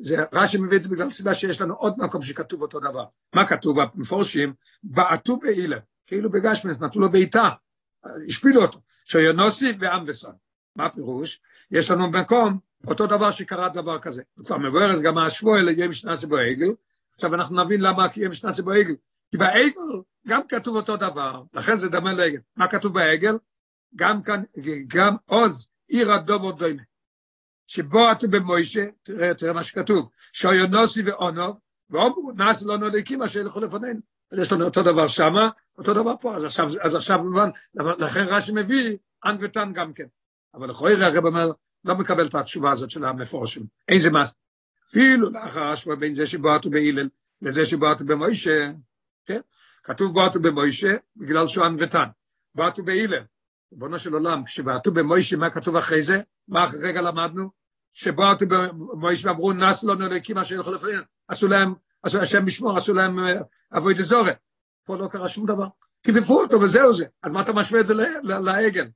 זה 0.01 0.15
רש"י 0.33 0.57
מביא 0.57 0.77
את 0.77 0.81
זה 0.81 0.89
בגלל 0.89 1.09
סיבה 1.09 1.33
שיש 1.33 1.61
לנו 1.61 1.73
עוד 1.73 1.93
מקום 1.97 2.21
שכתוב 2.21 2.61
אותו 2.61 2.79
דבר. 2.79 3.05
מה 3.35 3.47
כתוב 3.47 3.77
במפורשים? 3.81 4.53
בעטו 4.83 5.37
באילן, 5.37 5.79
כאילו 6.07 6.31
בגשמס, 6.31 6.79
נתנו 6.79 7.01
לו 7.01 7.11
בעיטה, 7.11 7.49
השפילו 8.27 8.61
אותו, 8.61 8.79
שוינוסי 9.05 9.73
ואמבסון. 9.79 10.35
מה 10.75 10.85
הפירוש? 10.85 11.41
יש 11.71 11.91
לנו 11.91 12.09
מקום 12.09 12.59
אותו 12.87 13.07
דבר 13.07 13.31
שקרה 13.31 13.69
דבר 13.69 13.99
כזה. 13.99 14.23
כבר 14.45 14.57
מבואר 14.57 15.01
גם 15.03 15.17
השבוע 15.17 15.59
אלה 15.59 15.71
יהיה 15.71 15.87
משנעשי 15.87 16.27
בו 16.27 16.37
עגל, 16.37 16.67
עכשיו 17.13 17.35
אנחנו 17.35 17.63
נבין 17.63 17.81
למה 17.81 18.07
יהיה 18.15 18.29
משנעשי 18.29 18.61
בו 18.61 18.71
עגל. 18.71 18.95
כי 19.31 19.37
בעגל 19.37 19.81
גם 20.27 20.41
כתוב 20.47 20.75
אותו 20.75 20.97
דבר, 20.97 21.43
לכן 21.53 21.75
זה 21.75 21.89
דומה 21.89 22.13
לעגל. 22.13 22.39
מה 22.55 22.67
כתוב 22.67 22.93
בעגל? 22.93 23.37
גם 23.95 24.21
כאן, 24.23 24.43
גם 24.87 25.15
עוז 25.25 25.67
עיר 25.87 26.13
הדובו 26.13 26.51
דומה. 26.51 26.81
שבו 27.67 28.11
אתה 28.11 28.27
במוישה, 28.27 28.85
תראה, 29.03 29.33
תראה 29.33 29.53
מה 29.53 29.63
שכתוב, 29.63 30.09
שויונוסי 30.33 31.01
ואונוב, 31.01 31.57
ואומרו, 31.89 32.31
נאס 32.31 32.63
לא 32.63 32.77
נוליקים 32.77 33.23
אשר 33.23 33.39
ילכו 33.39 33.59
לפנינו. 33.59 33.99
אז 34.35 34.39
יש 34.39 34.51
לנו 34.51 34.65
אותו 34.65 34.83
דבר 34.83 35.07
שמה, 35.07 35.49
אותו 35.77 35.93
דבר 35.93 36.13
פה, 36.21 36.35
אז 36.35 36.43
עכשיו, 36.43 36.69
אז 36.81 36.95
עכשיו 36.95 37.19
במובן, 37.19 37.49
לכן 37.75 38.21
רש"י 38.21 38.51
מביא 38.55 38.97
אן 39.25 39.35
ותן 39.39 39.73
גם 39.73 39.93
כן. 39.93 40.05
אבל 40.53 40.69
לכוי 40.69 41.03
הרב 41.03 41.25
אומר, 41.25 41.51
לא 41.85 41.95
מקבל 41.95 42.27
את 42.27 42.35
התשובה 42.35 42.71
הזאת 42.71 42.89
של 42.89 43.05
המפורשים. 43.05 43.63
איזה 43.89 44.11
מס? 44.11 44.35
אפילו 44.89 45.29
לאחר 45.29 45.63
השוואה 45.63 45.95
בין 45.95 46.11
זה 46.11 46.25
שבועטו 46.25 46.69
בהילל 46.69 47.09
לזה 47.41 47.65
שבועטו 47.65 48.05
במוישה, 48.05 48.71
כן? 49.25 49.39
כתוב 49.83 50.13
בועטו 50.13 50.39
במוישה 50.39 50.93
בגלל 51.15 51.47
שהוא 51.47 51.65
ענוותן. 51.65 52.05
בועטו 52.55 52.83
בהילל. 52.83 53.23
ריבונו 53.73 53.99
של 53.99 54.13
עולם, 54.13 54.43
כשבעטו 54.43 54.91
במוישה, 54.91 55.37
מה 55.37 55.49
כתוב 55.49 55.75
אחרי 55.75 56.01
זה? 56.01 56.21
מה 56.47 56.65
אחרי 56.65 56.79
רגע 56.89 57.01
למדנו? 57.01 57.49
שבועטו 57.93 58.45
במוישה 58.47 59.29
ואמרו, 59.29 59.53
נס 59.53 59.83
לא 59.83 59.95
נלקים 59.95 60.37
אשר 60.37 60.55
ילכו 60.55 60.71
לפנינו. 60.71 61.03
עשו 61.27 61.47
להם, 61.47 61.73
עשו 62.05 62.21
השם 62.21 62.45
משמור, 62.45 62.77
עשו 62.77 62.93
להם 62.93 63.19
אבוי 63.77 63.93
דזורת. 63.93 64.37
פה 64.85 64.97
לא 64.97 65.07
קרה 65.07 65.29
שום 65.29 65.45
דבר. 65.45 65.67
כיפפו 66.03 66.41
אותו 66.41 66.61
וזהו 66.61 66.93
זה. 66.93 67.05
אז 67.23 67.31
מה 67.31 67.41
אתה 67.41 67.53
משווה 67.53 67.81
את 67.81 67.85
זה 67.85 67.93
לעגל? 68.23 68.87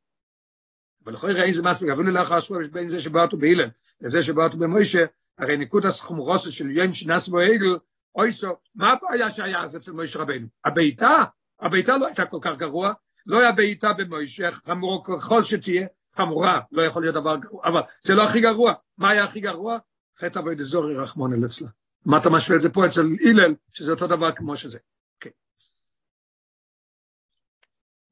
אבל 1.04 1.13
לכוי 1.13 1.34
ראי 1.34 1.54
זה 1.54 1.63
מספיק, 1.63 1.89
אפילו 1.89 2.12
לאחר 2.12 2.39
שבוע 2.39 2.60
בין 2.72 2.88
זה 2.88 3.00
שבאתו 3.00 3.38
באילן 3.38 3.70
לזה 4.01 4.24
שבאתו 4.24 4.58
במוישה, 4.58 5.06
הרי 5.38 5.58
ניקוד 5.58 5.86
הסחומרוסה 5.86 6.51
של 6.51 6.72
יום 6.72 6.92
שנס 6.92 7.28
בו 7.28 7.39
עגל, 7.39 7.78
אוי 8.16 8.32
סו, 8.32 8.48
מה 8.75 8.92
הבעיה 8.92 9.30
שהיה 9.30 9.63
אז 9.63 9.78
אצל 9.78 9.92
מוישה 9.92 10.20
רבנו? 10.20 10.48
הביתה? 10.66 11.24
הביתה 11.60 11.98
לא 11.98 12.06
הייתה 12.06 12.25
כל 12.25 12.38
כך 12.42 12.58
גרוע, 12.58 12.94
לא 13.25 13.39
היה 13.39 13.51
בעיטה 13.51 13.94
במוישה, 13.94 14.51
חמור 14.51 15.04
ככל 15.06 15.44
שתהיה, 15.44 15.88
חמורה, 16.16 16.60
לא 16.72 16.82
יכול 16.82 17.01
להיות 17.01 17.16
דבר 17.16 17.38
גרוע, 17.38 17.68
אבל 17.68 17.82
זה 18.01 18.16
לא 18.16 18.24
הכי 18.24 18.42
גרוע. 18.42 18.74
מה 18.98 19.10
היה 19.10 19.24
הכי 19.24 19.39
גרוע? 19.39 19.78
חטא 20.20 20.39
אבוי 20.39 20.56
דזורי 20.56 20.98
רחמון 20.98 21.34
אל 21.34 21.46
אצלה. 21.46 21.68
מה 22.06 22.18
אתה 22.18 22.29
משווה 22.29 22.56
את 22.58 22.62
זה 22.62 22.70
פה 22.70 22.86
אצל 22.86 23.01
הלל, 23.01 23.56
שזה 23.72 23.91
אותו 23.91 24.08
דבר 24.08 24.32
כמו 24.32 24.56
שזה. 24.56 24.79
Okay. 25.24 25.29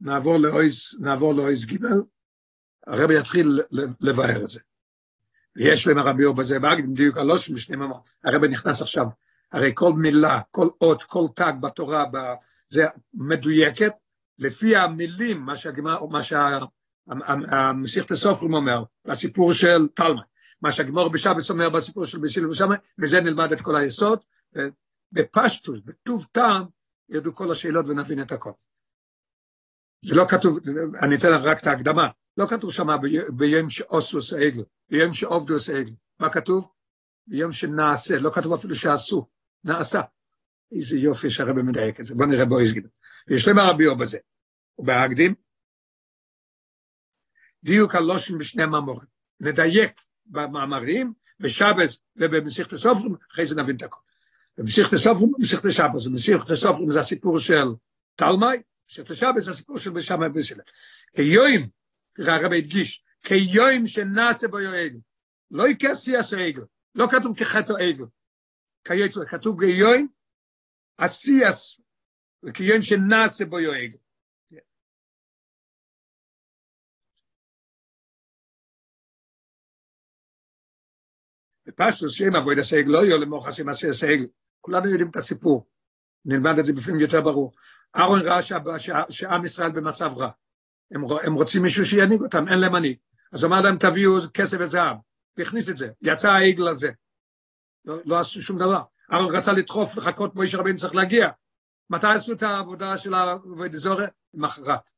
נעבור 0.01 0.37
לאויס, 0.37 0.95
נעבור 0.99 1.33
לאויס 1.33 1.65
גיבל. 1.65 2.01
הרבי 2.87 3.19
יתחיל 3.19 3.61
לבאר 4.01 4.43
את 4.43 4.49
זה. 4.49 4.59
ויש 5.55 5.87
להם 5.87 5.97
הרבי 5.97 6.25
אור 6.25 6.35
בזה, 6.35 6.59
באגדים 6.59 6.93
דיוק 6.93 7.17
הלושם 7.17 7.55
בשני 7.55 7.75
ממות. 7.75 8.09
הרבי 8.23 8.47
נכנס 8.47 8.81
עכשיו, 8.81 9.05
הרי 9.51 9.71
כל 9.73 9.93
מילה, 9.93 10.41
כל 10.51 10.69
אות, 10.81 11.03
כל 11.03 11.25
תג 11.35 11.53
בתורה, 11.61 12.05
זה 12.69 12.85
מדויקת, 13.13 13.91
לפי 14.39 14.75
המילים, 14.75 15.41
מה 15.41 15.55
שהגמר, 15.55 16.05
מה 16.05 16.19
שהמסיכת 16.23 18.11
הסופרים 18.11 18.53
אומר, 18.53 18.83
הסיפור 19.05 19.53
של 19.53 19.87
תלמה, 19.95 20.21
מה 20.61 20.71
שהגמור 20.71 21.09
בשבס 21.09 21.49
אומר 21.49 21.69
בסיפור 21.69 22.05
של 22.05 22.19
בסיל 22.19 22.47
ושמה, 22.47 22.75
וזה 22.99 23.21
נלמד 23.21 23.51
את 23.51 23.61
כל 23.61 23.75
היסוד, 23.75 24.19
בפשטוס, 25.11 25.79
בטוב 25.85 26.27
טעם, 26.31 26.63
ידעו 27.09 27.35
כל 27.35 27.51
השאלות 27.51 27.85
ונבין 27.87 28.21
את 28.21 28.31
הכל. 28.31 28.51
זה 30.05 30.15
לא 30.15 30.23
כתוב, 30.29 30.59
אני 31.03 31.15
אתן 31.15 31.31
לך 31.31 31.41
רק 31.45 31.61
את 31.61 31.67
ההקדמה, 31.67 32.07
לא 32.37 32.45
כתוב 32.49 32.71
שם 32.71 32.87
ביום 33.37 33.67
עושה 33.87 34.37
עגל, 34.37 34.63
ביום 34.89 35.13
שעובדו 35.13 35.53
עושה 35.53 35.77
עגל. 35.77 35.93
מה 36.19 36.29
כתוב? 36.29 36.71
ביום 37.27 37.51
שנעשה, 37.51 38.15
לא 38.15 38.29
כתוב 38.29 38.53
אפילו 38.53 38.75
שעשו, 38.75 39.27
נעשה. 39.63 40.01
איזה 40.71 40.97
יופי 40.97 41.29
שהרבא 41.29 41.61
מדייק 41.61 41.99
את 41.99 42.05
זה, 42.05 42.15
בוא 42.15 42.25
נראה 42.25 42.45
בו 42.45 42.61
יסגיד. 42.61 42.87
יש 43.29 43.47
למה 43.47 43.69
רבי 43.69 43.87
או 43.87 43.97
בזה. 43.97 44.17
ובהקדים, 44.77 45.35
דיוק 47.63 47.95
הלושן 47.95 48.37
בשני 48.37 48.65
מאמורים. 48.65 49.07
נדייק 49.39 50.01
במאמרים, 50.27 51.13
בשבס 51.39 52.03
ובמסיך 52.15 52.73
לסופרים, 52.73 53.15
אחרי 53.31 53.45
זה 53.45 53.55
נבין 53.55 53.75
את 53.75 53.83
הכל. 53.83 53.99
במסיך 54.57 54.93
לסופרים, 54.93 55.31
במסיך 55.37 55.65
לשבס, 55.65 56.07
במסיך 56.07 56.49
לסופרים 56.49 56.91
זה 56.91 56.99
הסיפור 56.99 57.39
של 57.39 57.67
תלמי, 58.15 58.57
במסיך 58.87 59.11
לשבס 59.11 59.43
זה 59.43 59.51
הסיפור 59.51 59.77
של 59.77 59.91
בשם 59.91 60.23
הבסילה. 60.23 60.63
כיועים, 61.15 61.69
הרבי 62.17 62.57
הדגיש, 62.57 63.03
כיועים 63.23 63.87
שנעשה 63.87 64.47
בו 64.47 64.59
יועד, 64.59 65.01
לא 65.51 65.67
יקסי 65.67 66.17
עשה 66.17 66.37
עגל, 66.37 66.63
לא 66.95 67.07
כתוב 67.11 67.37
כחטא 67.37 67.73
עגל, 67.73 68.05
כיועים, 68.83 69.11
כתוב 69.29 69.59
כיועים, 69.59 70.07
עשי 70.97 71.45
עשו, 71.45 71.81
וכיועים 72.43 72.81
שנעשה 72.81 73.45
בו 73.45 73.59
יועד. 73.59 73.95
בפשטוס 81.67 82.13
שהעבוידס 82.13 82.55
העגל 82.55 82.87
לא 82.87 83.05
היו 83.05 83.17
למוחרס 83.17 83.93
מעשה 83.93 84.09
העגל, 84.09 84.25
כולנו 84.61 84.89
יודעים 84.89 85.09
את 85.09 85.15
הסיפור, 85.15 85.67
נלמד 86.25 86.59
את 86.59 86.65
זה 86.65 86.73
בפנים 86.73 86.99
יותר 86.99 87.21
ברור. 87.21 87.51
אהרון 87.95 88.21
ראה 88.21 88.39
שעם 89.09 89.43
ישראל 89.43 89.71
במצב 89.71 90.11
רע, 90.17 90.29
הם, 90.91 91.01
הם 91.23 91.33
רוצים 91.33 91.61
מישהו 91.61 91.85
שינהיג 91.85 92.21
אותם, 92.21 92.47
אין 92.47 92.59
להם 92.59 92.73
מנהיג. 92.73 92.97
אז 93.31 93.45
אמר 93.45 93.61
להם, 93.61 93.77
תביאו 93.77 94.11
כסף 94.33 94.57
וזהב, 94.59 94.97
והכניס 95.37 95.69
את 95.69 95.77
זה, 95.77 95.89
יצא 96.01 96.31
העגל 96.31 96.67
הזה. 96.67 96.91
לא, 97.85 97.97
לא 98.05 98.19
עשו 98.19 98.41
שום 98.41 98.57
דבר. 98.57 98.81
אהרון 99.11 99.35
רצה 99.35 99.51
לדחוף, 99.51 99.97
לחכות, 99.97 100.35
מוישה 100.35 100.57
רבינו 100.57 100.77
צריך 100.77 100.95
להגיע. 100.95 101.29
מתי 101.89 102.07
עשו 102.07 102.33
את 102.33 102.43
העבודה 102.43 102.97
של 102.97 103.13
העבוד 103.13 103.75
זורה? 103.75 104.05
למחרת. 104.33 104.91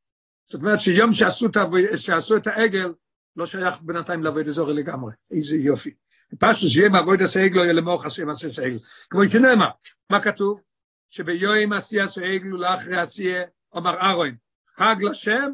זאת 0.46 0.62
אומרת 0.62 0.80
שיום 0.80 1.12
שעשו 1.12 1.46
את, 1.46 1.58
שעשו 1.96 2.38
את 2.38 2.48
העגל, 2.48 2.94
לא 3.36 3.46
שייך 3.46 3.82
בינתיים 3.82 4.24
לעבוד 4.24 4.50
זורה 4.50 4.74
לגמרי. 4.74 5.14
איזה 5.32 5.58
יופי. 5.58 5.94
פשוט 6.38 6.70
שיהיה 6.70 6.90
מעבוד 6.90 7.22
עשה 7.22 7.40
עגל, 7.40 7.58
יהיה 7.58 7.74
למוח 7.74 8.06
השם 8.06 8.30
עשה 8.30 8.62
עגל. 8.66 8.78
כמו 9.10 9.22
שנאמר, 9.32 9.70
מה 10.10 10.22
כתוב? 10.22 10.62
שביום 11.10 11.74
עשייה 11.74 12.08
שעגל 12.08 12.54
ולאחרי 12.54 13.00
עשייה, 13.00 13.44
אמר 13.78 13.98
אהרון, 13.98 14.36
חג 14.68 14.96
לשם 15.02 15.52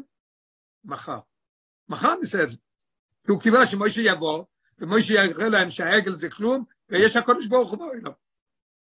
מחר. 0.84 1.18
מחר 1.88 2.14
נעשה 2.14 2.42
את 2.42 2.48
זה. 2.48 2.56
כי 3.24 3.30
הוא 3.32 3.40
קיווה 3.40 3.66
שמוישה 3.66 4.00
יבוא, 4.00 4.44
ומוישה 4.78 5.14
יראה 5.14 5.48
להם 5.48 5.70
שהעגל 5.70 6.12
זה 6.12 6.30
כלום, 6.30 6.64
ויש 6.88 7.16
הקודש 7.16 7.46
ברוך 7.46 7.70
הוא 7.70 7.78
בעולם. 7.78 8.12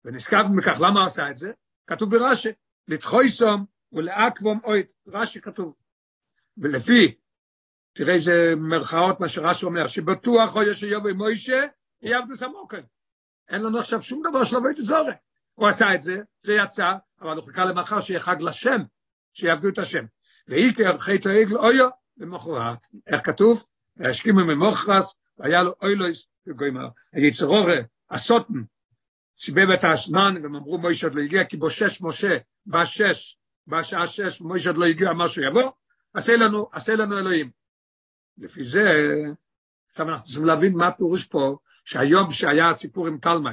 ונזכר 0.06 0.48
מכך, 0.48 0.78
למה 0.82 1.06
עשה 1.06 1.30
את 1.30 1.36
זה? 1.36 1.52
כתוב 1.88 2.18
ברש"י, 2.18 2.50
לתחוי 2.88 3.30
סום 3.30 3.66
ולעקבום 3.92 4.60
אוית, 4.64 4.88
רש"י 5.08 5.42
כתוב. 5.42 5.76
ולפי 6.58 7.16
תראה 7.94 8.14
איזה 8.14 8.54
מרכאות 8.58 9.20
מה 9.20 9.28
שרש"י 9.28 9.66
אומר, 9.66 9.88
שבטוח 9.88 10.56
או 10.56 10.64
יש 10.64 10.84
יבוא 10.84 11.12
מוישה, 11.12 11.62
יעבדו 12.02 12.36
סמוקן. 12.36 12.82
אין 13.50 13.64
לנו 13.64 13.80
עכשיו 13.80 14.02
שום 14.02 14.22
דבר 14.30 14.44
של 14.44 14.56
עבוד 14.56 14.76
זורק. 14.78 15.16
הוא 15.54 15.68
עשה 15.68 15.86
את 15.96 16.02
זה, 16.02 16.18
זה 16.42 16.54
יצא, 16.54 16.92
אבל 17.22 17.36
הוא 17.36 17.46
חיכה 17.46 17.66
למחר 17.66 18.02
שיהיה 18.02 18.20
חג 18.20 18.36
לשם, 18.40 18.82
שיעבדו 19.34 19.70
את 19.70 19.78
השם. 19.78 20.06
ואיקר 20.48 20.98
חטא 20.98 21.30
העגל 21.30 21.58
אויו, 21.58 21.90
למחרת. 22.18 22.88
איך 23.08 23.26
כתוב? 23.26 23.64
והשכימו 23.98 24.46
ממוחרס, 24.46 25.16
והיה 25.38 25.64
לו 25.64 25.74
אוילויס, 25.82 26.28
וגוימר, 26.48 26.88
היצרורי, 27.14 27.80
הסוטן, 28.10 28.64
סיבב 29.38 29.70
את 29.70 29.84
האשמן, 29.84 30.36
והם 30.44 30.56
אמרו 30.56 30.78
מוישה 30.78 31.08
עוד 31.08 31.16
לא 31.16 31.22
הגיע, 31.22 31.46
כי 31.46 31.58
בושש 31.58 32.02
משה, 32.02 32.38
בשש, 32.66 33.38
בשעה 33.68 34.08
שש, 34.08 34.42
מוישה 34.42 34.70
עוד 34.70 34.78
לא 34.78 34.86
הגיע, 34.86 35.10
אמר 35.10 35.28
שהוא 35.28 35.46
יבוא, 35.46 35.72
עשה 36.14 36.36
לנו, 36.36 36.70
עשה 36.72 36.96
לנו 36.96 37.20
אלוהים. 37.20 37.52
לפי 38.38 38.64
זה, 38.64 39.14
עכשיו 39.90 40.10
אנחנו 40.10 40.26
צריכים 40.26 40.46
להבין 40.46 40.74
מה 40.74 40.88
הפירוש 40.88 41.26
פה, 41.26 41.58
שהיום 41.84 42.32
שהיה 42.32 42.70
הסיפור 42.70 43.08
עם 43.08 43.18
תלמי, 43.18 43.50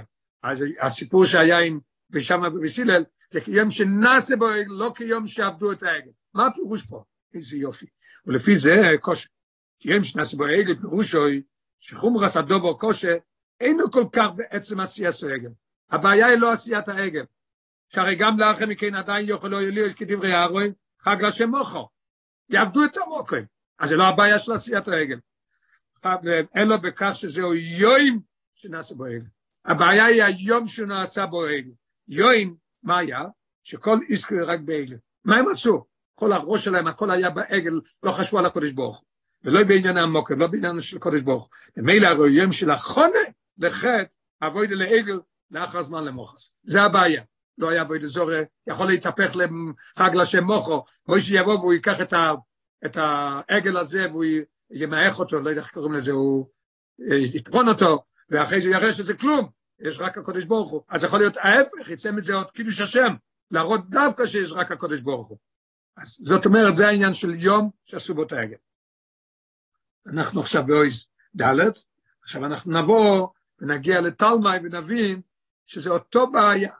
הסיפור 0.80 1.24
שהיה 1.24 1.58
עם 1.58 1.80
ושם 2.10 2.40
בסילל, 2.62 3.04
זה 3.30 3.40
כיום 3.40 3.70
שנעשה 3.70 4.36
בו 4.36 4.46
לא 4.66 4.92
כיום 4.96 5.26
שעבדו 5.26 5.72
את 5.72 5.82
העגל. 5.82 6.10
מה 6.34 6.46
הפירוש 6.46 6.86
פה? 6.86 7.04
איזה 7.34 7.56
יופי. 7.56 7.86
ולפי 8.26 8.58
זה, 8.58 8.94
קושה. 9.00 9.28
כיום 9.80 10.04
שנעשה 10.04 10.36
בו 10.36 10.44
העגל, 10.44 10.80
פירושו 10.80 11.18
שחומרס 11.80 12.36
הדובו 12.36 12.78
קושה, 12.78 13.16
אינו 13.60 13.90
כל 13.90 14.04
כך 14.12 14.28
בעצם 14.36 14.80
עשיית 14.80 15.14
העגל. 15.22 15.50
הבעיה 15.90 16.26
היא 16.26 16.38
לא 16.38 16.52
עשיית 16.52 16.88
העגל. 16.88 17.24
שהרי 17.88 18.14
גם 18.14 18.38
לאחר 18.38 18.66
מכן 18.66 18.94
עדיין 18.94 19.26
לא 19.26 19.62
יליו 19.62 19.84
כדברי 19.96 20.32
הארוי, 20.32 20.72
חג 21.00 21.24
לשם 21.24 21.48
מוחו. 21.48 21.88
יעבדו 22.48 22.84
את 22.84 22.96
המוקרים. 22.96 23.44
אז 23.78 23.88
זה 23.88 23.96
לא 23.96 24.04
הבעיה 24.04 24.38
של 24.38 24.52
עשיית 24.52 24.88
העגל. 24.88 25.18
אלא 26.56 26.76
בכך 26.76 27.10
שזהו 27.14 27.54
יוים 27.54 28.20
שנעשה 28.54 28.94
בו 28.94 29.04
העגל. 29.04 29.26
הבעיה 29.64 30.04
היא 30.04 30.22
היום 30.22 30.66
שנעשה 30.66 31.26
בו 31.26 31.44
העגל. 31.44 31.70
יוים, 32.08 32.56
מה 32.82 32.98
היה? 32.98 33.22
שכל 33.62 33.98
איסקר 34.08 34.44
רק 34.46 34.60
בעגל. 34.60 34.96
מה 35.24 35.36
הם 35.36 35.48
עשו? 35.48 35.84
כל 36.14 36.32
הראש 36.32 36.64
שלהם, 36.64 36.86
הכל 36.86 37.10
היה 37.10 37.30
בעגל, 37.30 37.80
לא 38.02 38.12
חשבו 38.12 38.38
על 38.38 38.46
הקודש 38.46 38.72
ברוך 38.72 39.04
ולא 39.44 39.64
בעניין 39.64 39.96
המוקר, 39.96 40.34
לא 40.34 40.46
בעניין 40.46 40.80
של 40.80 40.96
הקודש 40.96 41.20
ברוך 41.20 41.50
ומילא 41.76 42.06
הרואים 42.06 42.52
של 42.52 42.70
החונה 42.70 43.18
לחטא, 43.58 44.02
אבוידה 44.42 44.74
לעגל, 44.74 45.20
לאחר 45.50 45.82
זמן 45.82 46.04
למוחס. 46.04 46.52
זה 46.62 46.82
הבעיה. 46.82 47.22
לא 47.58 47.70
היה 47.70 47.82
אבוידה 47.82 48.06
זורה, 48.06 48.42
יכול 48.66 48.86
להתהפך 48.86 49.36
לחג 49.36 50.14
לשם 50.14 50.44
מוחו, 50.44 50.84
או 51.08 51.20
שיבוא 51.20 51.54
והוא 51.54 51.72
ייקח 51.72 52.00
את 52.84 52.96
העגל 52.96 53.76
הזה 53.76 54.06
והוא 54.10 54.24
ימעך 54.70 55.18
אותו, 55.18 55.40
לא 55.40 55.50
יודע 55.50 55.60
איך 55.60 55.70
קוראים 55.70 55.92
לזה, 55.92 56.12
הוא 56.12 56.48
יטרון 57.34 57.68
אותו, 57.68 58.04
ואחרי 58.30 58.60
זה 58.60 58.68
יראה 58.68 58.92
שזה 58.92 59.14
כלום. 59.14 59.50
יש 59.80 60.00
רק 60.00 60.18
הקודש 60.18 60.44
ברוך 60.44 60.70
הוא. 60.70 60.82
אז 60.88 61.04
יכול 61.04 61.18
להיות 61.18 61.36
ההפך, 61.36 61.88
יצא 61.88 62.10
מזה 62.10 62.34
עוד 62.34 62.50
קידוש 62.50 62.80
השם, 62.80 63.14
להראות 63.50 63.90
דווקא 63.90 64.26
שיש 64.26 64.52
רק 64.52 64.72
הקודש 64.72 65.00
ברוך 65.00 65.28
הוא. 65.28 65.38
אז 65.96 66.16
זאת 66.22 66.46
אומרת, 66.46 66.74
זה 66.74 66.88
העניין 66.88 67.12
של 67.12 67.34
יום 67.34 67.70
שעשו 67.84 68.14
בו 68.14 68.22
את 68.22 68.32
העגל. 68.32 68.56
אנחנו 70.06 70.40
עכשיו 70.40 70.66
באויז 70.66 71.06
ד', 71.40 71.60
עכשיו 72.22 72.44
אנחנו 72.44 72.80
נבוא 72.80 73.28
ונגיע 73.58 74.00
לתלמי 74.00 74.56
ונבין 74.62 75.20
שזה 75.66 75.90
אותו 75.90 76.30
בעיה. 76.30 76.72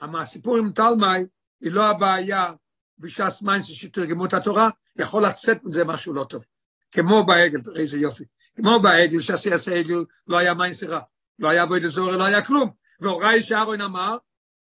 אבל 0.00 0.20
הסיפור 0.20 0.56
עם 0.56 0.72
תלמי 0.72 1.26
היא 1.60 1.72
לא 1.72 1.90
הבעיה 1.90 2.52
בש"ס 2.98 3.42
מיינסה 3.42 3.72
שתרגמו 3.72 4.26
את 4.26 4.34
התורה, 4.34 4.68
יכול 4.96 5.26
לצאת 5.26 5.64
מזה 5.64 5.84
משהו 5.84 6.14
לא 6.14 6.24
טוב. 6.24 6.44
כמו 6.90 7.26
בעגל, 7.26 7.60
תראה 7.60 7.80
איזה 7.80 7.98
יופי. 7.98 8.24
כמו 8.56 8.80
בעגל, 8.80 9.20
שעשי 9.20 9.52
עשה 9.52 9.74
עגל, 9.74 10.04
לא 10.26 10.38
היה 10.38 10.54
מיינסה 10.54 10.86
רע. 10.86 11.00
לא 11.38 11.48
היה 11.48 11.66
בוי 11.66 11.80
דזורי, 11.80 12.18
לא 12.18 12.24
היה 12.24 12.44
כלום. 12.44 12.70
והוראי 13.00 13.42
שאהרון 13.42 13.80
אמר, 13.80 14.16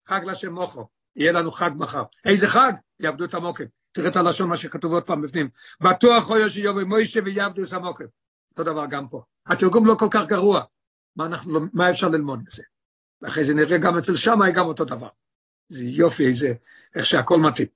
חג 0.08 0.20
לשם 0.26 0.52
מוחו, 0.52 0.88
יהיה 1.16 1.32
לנו 1.32 1.50
חג 1.50 1.70
מחר. 1.76 2.02
איזה 2.24 2.48
חג? 2.48 2.72
יעבדו 3.00 3.24
את 3.24 3.34
המוקם. 3.34 3.64
תראה 3.92 4.08
את 4.08 4.16
הלשון, 4.16 4.48
מה 4.48 4.56
שכתוב 4.56 4.92
עוד 4.92 5.02
פעם 5.02 5.22
בפנים. 5.22 5.48
בטוח 5.80 6.24
חויו 6.24 6.50
שיובי 6.50 6.84
מוישה 6.84 7.20
ויעבדו 7.24 7.62
את 7.62 7.72
המוקם. 7.72 8.04
אותו 8.50 8.64
דבר 8.64 8.86
גם 8.86 9.08
פה. 9.08 9.22
התרגום 9.46 9.86
לא 9.86 9.94
כל 9.98 10.08
כך 10.10 10.26
גרוע. 10.26 10.64
מה, 11.16 11.26
אנחנו, 11.26 11.60
מה 11.72 11.90
אפשר 11.90 12.08
ללמוד 12.08 12.42
מזה? 12.46 12.62
ואחרי 13.22 13.44
זה 13.44 13.54
נראה 13.54 13.78
גם 13.78 13.98
אצל 13.98 14.16
שמאי 14.16 14.52
גם 14.52 14.66
אותו 14.66 14.84
דבר. 14.84 15.08
זה 15.68 15.84
יופי, 15.84 16.26
איזה, 16.26 16.54
איך 16.94 17.06
שהכל 17.06 17.40
מתאים. 17.40 17.68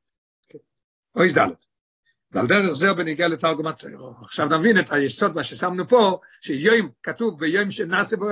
אוי 1.16 1.28
זדלת. 1.28 1.65
ועל 2.36 2.46
דרך 2.46 2.72
זה 2.72 2.92
בניגיע 2.92 3.28
לתרגום 3.28 3.66
התורה. 3.66 4.12
עכשיו 4.22 4.46
נבין 4.46 4.78
את 4.78 4.92
היסוד, 4.92 5.34
מה 5.34 5.44
ששמנו 5.44 5.88
פה, 5.88 6.20
שיום 6.40 6.88
כתוב 7.02 7.40
ביום 7.40 7.70
שנעשה 7.70 8.16
בו 8.16 8.26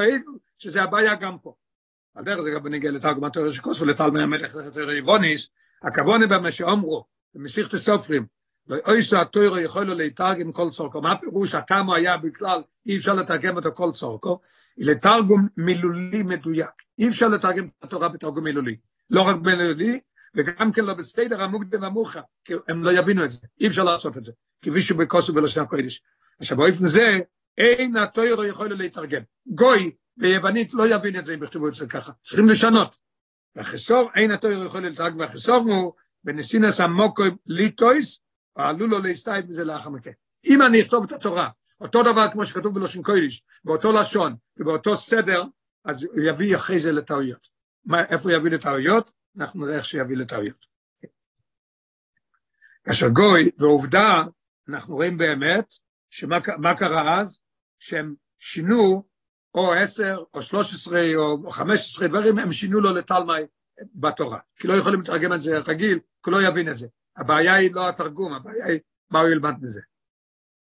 שזה 0.58 0.82
הבעיה 0.82 1.14
גם 1.14 1.38
פה. 1.38 1.54
על 2.14 2.24
דרך 2.24 2.40
זה 2.40 2.50
גם 2.50 2.62
בניגיע 2.62 2.90
לתרגום 2.90 3.24
התורה 3.24 3.52
שכוסו 3.52 3.86
לתלמי 3.86 4.22
המלך 4.22 4.54
ריבוניס, 4.76 5.50
הכוונה 5.82 6.26
במה 6.26 6.50
שאומרו, 6.50 7.04
במסיכת 7.34 7.74
הסופרים, 7.74 8.26
ואויסו 8.66 9.16
יכול 9.60 9.86
לו 9.86 9.94
להתרגם 9.94 10.52
כל 10.52 10.70
צורכו. 10.70 11.02
מה 11.02 11.12
הפירוש 11.12 11.54
הטעמו 11.54 11.94
היה 11.94 12.16
בכלל, 12.16 12.62
אי 12.86 12.96
אפשר 12.96 13.14
לתרגם 13.14 13.56
אותו 13.56 13.70
כל 13.74 13.90
צורכו, 13.92 14.40
לתרגום 14.78 15.48
מילולי 15.56 16.22
מדויק. 16.22 16.70
אי 16.98 17.08
אפשר 17.08 17.28
לתרגם 17.28 17.64
את 17.64 17.84
התורה 17.84 18.08
בתרגום 18.08 18.44
מילולי. 18.44 18.76
לא 19.10 19.22
רק 19.22 19.36
מילולי, 19.36 20.00
וגם 20.36 20.72
כן 20.72 20.84
לא 20.84 20.94
בסדר 20.94 21.42
המוקדם 21.42 21.94
כי 22.44 22.54
הם 22.68 22.84
לא 22.84 22.90
יבינו 22.90 23.24
את 23.24 23.30
זה, 23.30 23.38
אי 23.60 23.66
אפשר 23.66 23.84
לעשות 23.84 24.16
את 24.16 24.24
זה, 24.24 24.32
כפי 24.62 24.80
שבכוסו 24.80 25.32
בלשון 25.32 25.64
הקודש. 25.64 26.02
עכשיו 26.40 26.56
באופן 26.56 26.88
זה, 26.88 27.18
אין 27.58 27.96
התוירו 27.96 28.44
יכול 28.44 28.74
להתרגם. 28.74 29.22
גוי 29.46 29.90
ביוונית 30.16 30.74
לא 30.74 30.94
יבין 30.94 31.18
את 31.18 31.24
זה 31.24 31.34
אם 31.34 31.42
יכתבו 31.42 31.68
את 31.68 31.74
זה 31.74 31.86
ככה, 31.86 32.12
צריכים 32.22 32.48
לשנות. 32.48 32.98
והחסור, 33.56 34.10
אין 34.14 34.30
התוירו 34.30 34.64
יכול 34.64 34.86
להתרגם, 34.86 35.18
והחסור 35.18 35.56
הוא 35.56 35.92
בנסינס 36.24 36.80
המוקו 36.80 37.24
ליטויס, 37.46 38.20
עלו 38.54 38.86
לו 38.86 38.98
להסתייב 38.98 39.46
בזה 39.46 39.64
לאחר 39.64 39.90
מכן. 39.90 40.12
אם 40.46 40.62
אני 40.62 40.82
אכתוב 40.82 41.04
את 41.04 41.12
התורה, 41.12 41.48
אותו 41.80 42.02
דבר 42.02 42.28
כמו 42.32 42.46
שכתוב 42.46 42.74
בלושן 42.74 43.02
קודש, 43.02 43.42
באותו 43.64 43.92
לשון 43.92 44.34
ובאותו 44.58 44.96
סדר, 44.96 45.42
אז 45.84 46.04
הוא 46.04 46.20
יביא 46.28 46.56
אחרי 46.56 46.78
זה 46.78 46.92
לטעויות. 46.92 47.48
מה, 47.84 48.04
איפה 48.04 48.30
הוא 48.30 48.38
יביא 48.38 48.50
לטעויות? 48.50 49.12
אנחנו 49.36 49.66
נראה 49.66 49.76
איך 49.76 49.84
שיביא 49.84 50.16
לטעויות. 50.16 50.66
כאשר 52.84 53.08
גוי, 53.08 53.50
ועובדה, 53.58 54.22
אנחנו 54.68 54.94
רואים 54.94 55.18
באמת, 55.18 55.66
שמה 56.10 56.76
קרה 56.78 57.20
אז? 57.20 57.40
שהם 57.78 58.14
שינו 58.38 59.04
או 59.54 59.72
עשר, 59.72 60.22
או 60.34 60.42
שלוש 60.42 60.74
עשרה, 60.74 61.00
או 61.16 61.50
חמש 61.50 61.78
עשרה 61.78 62.08
דברים, 62.08 62.38
הם 62.38 62.52
שינו 62.52 62.80
לו 62.80 62.92
לטלמי 62.92 63.42
בתורה. 63.94 64.38
כי 64.56 64.68
לא 64.68 64.74
יכולים 64.74 65.00
לתרגם 65.00 65.32
את 65.32 65.40
זה 65.40 65.58
רגיל, 65.58 65.98
כי 66.24 66.30
לא 66.30 66.42
יבין 66.42 66.68
את 66.68 66.76
זה. 66.76 66.86
הבעיה 67.16 67.54
היא 67.54 67.74
לא 67.74 67.88
התרגום, 67.88 68.32
הבעיה 68.32 68.66
היא 68.66 68.80
מה 69.10 69.20
הוא 69.20 69.28
ילמד 69.28 69.54
מזה. 69.62 69.80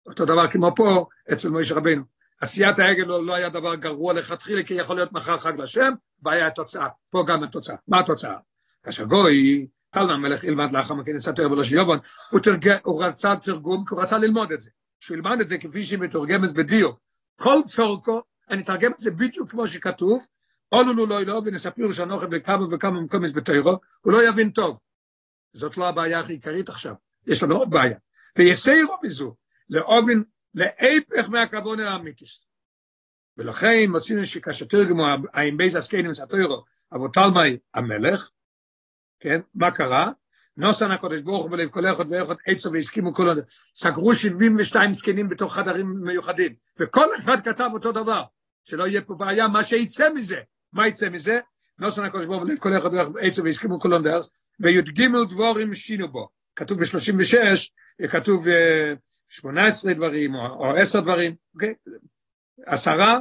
אותו 0.07 0.24
דבר 0.24 0.50
כמו 0.50 0.74
פה, 0.77 1.07
אצל 1.33 1.48
מוישה 1.48 1.74
רבינו. 1.74 2.03
עשיית 2.40 2.79
העגל 2.79 3.05
לא, 3.05 3.27
לא 3.27 3.35
היה 3.35 3.48
דבר 3.48 3.74
גרוע 3.74 4.12
לכתחילה, 4.12 4.64
כי 4.64 4.74
יכול 4.74 4.96
להיות 4.96 5.12
מחר 5.12 5.38
חג 5.38 5.61
לשם, 5.61 5.92
בעיה 6.18 6.46
התוצאה. 6.46 6.88
פה 7.11 7.24
גם 7.29 7.42
התוצאה. 7.42 7.77
מה 7.88 8.00
התוצאה? 8.00 8.37
כאשר 8.85 9.05
גוי, 9.05 9.66
טל 9.90 10.11
המלך 10.11 10.44
ילמד 10.44 10.73
לאחר 10.73 10.94
מכן 10.94 11.16
יסתר 11.16 11.49
בלוש 11.49 11.73
יובון, 11.73 11.99
הוא, 12.31 12.40
תרג... 12.40 12.68
הוא 12.83 13.05
רצה 13.05 13.37
תרגום, 13.37 13.85
כי 13.88 13.94
הוא 13.94 14.03
רצה 14.03 14.18
ללמוד 14.18 14.53
את 14.53 14.61
זה. 14.61 14.70
שהוא 15.01 15.16
ילמד 15.16 15.40
את 15.40 15.49
זה 15.49 15.59
כפי 15.59 15.83
שהיא 15.83 15.99
מתורגמת 15.99 16.55
בדיו. 16.55 16.90
כל 17.37 17.59
צורכו, 17.66 18.23
אני 18.51 18.62
אתרגם 18.62 18.92
את 18.92 18.99
זה 18.99 19.11
בדיוק 19.11 19.51
כמו 19.51 19.68
שכתוב, 19.68 20.27
אולו 20.73 21.07
לא 21.07 21.20
אלוהו 21.20 21.44
ונספיר 21.44 21.92
שנוכם 21.92 22.31
בכמה 22.31 22.75
וכמה 22.75 23.01
מקומות 23.01 23.33
בתוירו, 23.33 23.77
הוא 24.01 24.12
לא 24.12 24.29
יבין 24.29 24.51
טוב. 24.51 24.79
זאת 25.53 25.77
לא 25.77 25.88
הבעיה 25.88 26.20
הכי 26.20 26.33
עיקרית 26.33 26.68
עכשיו, 26.68 26.94
יש 27.27 27.42
לנו 27.42 27.57
עוד 27.57 27.70
בעיה. 27.70 27.99
ויסיירו 28.38 28.97
מזו, 29.03 29.35
לאובן, 29.68 30.23
להפך 30.55 31.29
מהכוון 31.29 31.81
האמיתיס. 31.81 32.47
ולכן 33.37 33.90
מוצאים 33.90 34.23
שכאשר 34.23 34.64
תרגמו, 34.64 35.07
האם 35.33 35.57
בייס 35.57 35.75
עסקנים 35.75 36.12
סתוירו, 36.12 36.64
אבותלמי 36.94 37.59
המלך, 37.75 38.31
כן, 39.25 39.41
מה 39.55 39.71
קרה? 39.71 40.11
נוסן 40.57 40.91
הקודש 40.91 41.21
ברוך 41.21 41.43
הוא 41.43 41.51
בלב 41.51 41.69
כל 41.69 41.87
אחד 41.87 42.05
ואחד 42.11 42.35
עצו 42.47 42.73
והסכימו 42.73 43.13
עוד, 43.27 43.39
סגרו 43.75 44.15
72 44.15 44.91
זקנים 44.91 45.29
בתוך 45.29 45.55
חדרים 45.55 45.87
מיוחדים, 46.03 46.55
וכל 46.81 47.07
אחד 47.19 47.37
כתב 47.45 47.71
אותו 47.73 47.93
דבר, 47.93 48.23
שלא 48.65 48.87
יהיה 48.87 49.01
פה 49.01 49.15
בעיה, 49.15 49.49
מה 49.49 49.65
שיצא 49.65 50.09
מזה, 50.15 50.41
מה 50.73 50.89
יצא 50.89 51.09
מזה? 51.09 51.41
נוסן 51.79 52.05
הקודש 52.05 52.25
ברוך 52.25 52.43
הוא 52.43 52.49
בלב 52.49 52.59
כל 52.59 52.73
ואחד 52.75 52.91
עצו 53.21 53.45
והסכימו 53.45 53.81
כל 53.81 53.93
עוד, 53.93 54.07
וי"ג 54.61 55.07
דבורים 55.31 55.75
שינו 55.75 56.09
בו, 56.09 56.29
כתוב 56.57 56.79
ב-36, 56.81 58.09
כתוב 58.09 58.47
18 59.29 59.95
דברים 59.95 60.35
או 60.35 60.77
10 60.77 61.01
דברים, 61.01 61.35
אוקיי? 61.55 61.75
עשרה, 62.67 63.21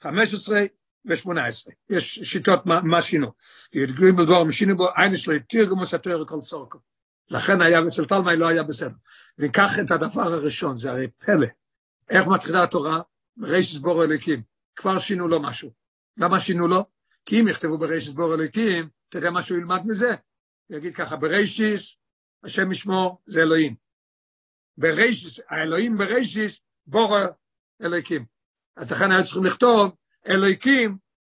15 0.00 0.60
ו-18. 1.04 1.72
יש 1.90 2.18
שיטות 2.18 2.66
מה, 2.66 2.80
מה 2.80 3.02
שינו. 3.02 3.32
בדבור 4.18 4.50
שינו 4.50 4.76
בו, 4.76 4.88
אין 4.96 5.16
שלו 5.16 5.34
תרגום 5.48 5.82
הסתר 5.82 6.24
כל 6.26 6.40
סורקו. 6.40 6.78
לכן 7.30 7.60
היה 7.60 7.80
אצל 7.88 8.04
תלמי 8.04 8.36
לא 8.36 8.48
היה 8.48 8.62
בסדר. 8.62 8.94
ניקח 9.38 9.78
את 9.78 9.90
הדבר 9.90 10.22
הראשון, 10.22 10.78
זה 10.78 10.90
הרי 10.90 11.08
פלא. 11.18 11.46
איך 12.10 12.26
מתחילה 12.26 12.62
התורה? 12.62 13.00
ברישס 13.36 13.78
בור 13.78 14.04
אלוקים. 14.04 14.42
כבר 14.76 14.98
שינו 14.98 15.28
לו 15.28 15.42
משהו. 15.42 15.70
למה 16.16 16.40
שינו 16.40 16.68
לו? 16.68 16.84
כי 17.26 17.40
אם 17.40 17.48
יכתבו 17.48 17.78
ברישס 17.78 18.12
בור 18.12 18.34
אלוקים, 18.34 18.88
תראה 19.08 19.30
מה 19.30 19.42
שהוא 19.42 19.58
ילמד 19.58 19.80
מזה. 19.86 20.14
הוא 20.66 20.76
יגיד 20.76 20.94
ככה, 20.94 21.16
ברישיס, 21.16 21.96
השם 22.44 22.72
ישמור, 22.72 23.22
זה 23.26 23.42
אלוהים. 23.42 23.74
ברישיס, 24.76 25.40
האלוהים 25.48 25.98
ברישיס, 25.98 26.60
בור 26.86 27.16
אלוקים. 27.82 28.24
אז 28.76 28.92
לכן 28.92 29.12
היה 29.12 29.22
צריכים 29.22 29.44
לכתוב, 29.44 29.96
אלוהיקים, 30.30 30.96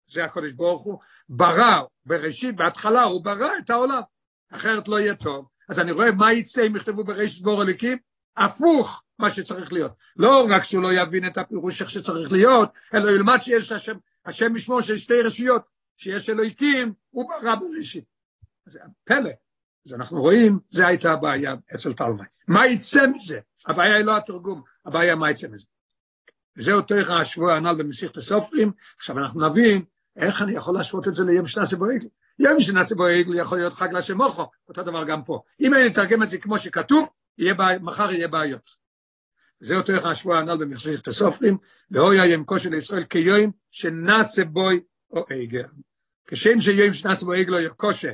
זה 0.08 0.26
הקודש 0.26 0.52
ברוך 0.52 0.84
הוא, 0.84 1.00
ברא, 1.30 1.82
בראשית, 2.06 2.56
בהתחלה 2.56 3.04
הוא 3.04 3.24
ברא 3.24 3.50
את 3.64 3.70
העולם, 3.70 4.02
אחרת 4.52 4.88
לא 4.88 5.00
יהיה 5.00 5.16
טוב. 5.16 5.48
אז 5.70 5.80
אני 5.80 5.92
רואה 5.92 6.12
מה 6.12 6.34
יצא 6.34 6.68
אם 6.68 6.76
יכתבו 6.76 7.04
בראשית 7.04 7.44
בור 7.44 7.64
אלוקים, 7.64 7.98
הפוך 8.38 9.04
מה 9.20 9.30
שצריך 9.30 9.74
להיות. 9.74 9.92
לא 10.16 10.48
רק 10.50 10.64
שהוא 10.64 10.84
לא 10.84 10.94
יבין 10.94 11.28
את 11.28 11.38
הפירוש 11.38 11.82
איך 11.82 11.90
שצריך 11.90 12.32
להיות, 12.32 12.72
אלא 12.94 13.12
ילמד 13.12 13.38
שיש 13.40 13.72
השם, 13.72 13.98
השם 14.26 14.54
משמור 14.54 14.82
של 14.82 14.98
שתי 14.98 15.22
רשויות, 15.22 15.62
שיש 15.98 16.30
אלוהיקים, 16.30 16.94
הוא 17.10 17.30
ברא 17.30 17.56
בראשית. 17.56 18.04
זה 18.66 18.80
פלא. 19.04 19.30
אז 19.86 19.94
אנחנו 19.94 20.22
רואים, 20.22 20.60
זה 20.70 20.88
הייתה 20.88 21.14
הבעיה 21.14 21.56
אצל 21.76 21.94
תלמי. 21.94 22.24
מה 22.48 22.68
יצא 22.68 23.08
מזה? 23.08 23.40
הבעיה 23.66 23.96
היא 23.96 24.06
לא 24.06 24.18
התרגום, 24.18 24.64
הבעיה 24.86 25.16
מה 25.16 25.32
יצא 25.32 25.48
מזה. 25.48 25.66
וזהו 26.58 26.82
תוך 26.82 27.10
השבוע 27.10 27.54
הנ"ל 27.54 27.76
במסיכת 27.78 28.18
הסופרים, 28.18 28.72
עכשיו 28.98 29.18
אנחנו 29.18 29.50
נבין 29.50 29.84
איך 30.16 30.42
אני 30.42 30.56
יכול 30.56 30.76
להשוות 30.76 31.08
את 31.08 31.14
זה 31.14 31.24
ליום 31.24 31.48
שנעשה 31.48 31.78
בו 31.78 31.86
עגל. 31.86 32.08
יום 32.40 32.60
שנעשה 32.60 32.96
בו 32.96 33.06
עגל 33.06 33.36
יכול 33.36 33.58
להיות 33.58 33.74
חג 33.74 33.94
לשם 33.94 34.18
מוחו, 34.18 34.46
אותו 34.70 34.84
דבר 34.84 35.04
גם 35.04 35.24
פה. 35.24 35.42
אם 35.60 35.74
אני 35.74 35.88
אתרגם 35.88 36.24
את 36.24 36.30
זה 36.30 36.38
כמו 36.38 36.58
שכתוב, 36.58 37.08
יהיה 37.38 37.54
בעי, 37.54 37.78
מחר 37.82 38.12
יהיה 38.12 38.28
בעיות. 38.28 38.76
זהו 39.60 39.82
תוך 39.82 40.06
השבוע 40.06 40.38
הנ"ל 40.38 40.58
במסיכת 40.58 41.08
הסופרים, 41.08 41.58
ואוי 41.92 42.20
היום 42.20 42.46
כושר 42.46 42.70
לישראל 42.70 43.04
כיום 43.04 43.52
שנעשה 43.72 44.46
בוי 44.46 44.80
או 45.12 45.26
עגל. 45.30 45.64
כשם 46.28 46.62
שיום 46.62 46.94
שנעשה 46.94 47.26
בו 47.26 47.34
עגל 47.34 47.68
או 47.68 47.78
כושר, 47.78 48.14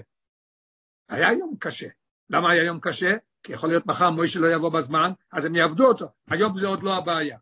היה 1.10 1.34
יום 1.34 1.56
קשה. 1.60 1.88
למה 2.30 2.52
היה 2.52 2.63
יום 2.63 2.80
קשה? 2.80 3.15
כי 3.43 3.54
יכול 3.54 3.69
להיות 3.69 3.86
מחר 3.86 4.10
מוישה 4.10 4.39
לא 4.39 4.47
יבוא 4.54 4.69
בזמן, 4.69 5.12
אז 5.32 5.45
הם 5.45 5.56
יעבדו 5.56 5.88
אותו. 5.88 6.06
היום 6.30 6.58
זה 6.58 6.67
עוד 6.67 6.84
לא 6.84 6.97
הבעיה. 6.97 7.38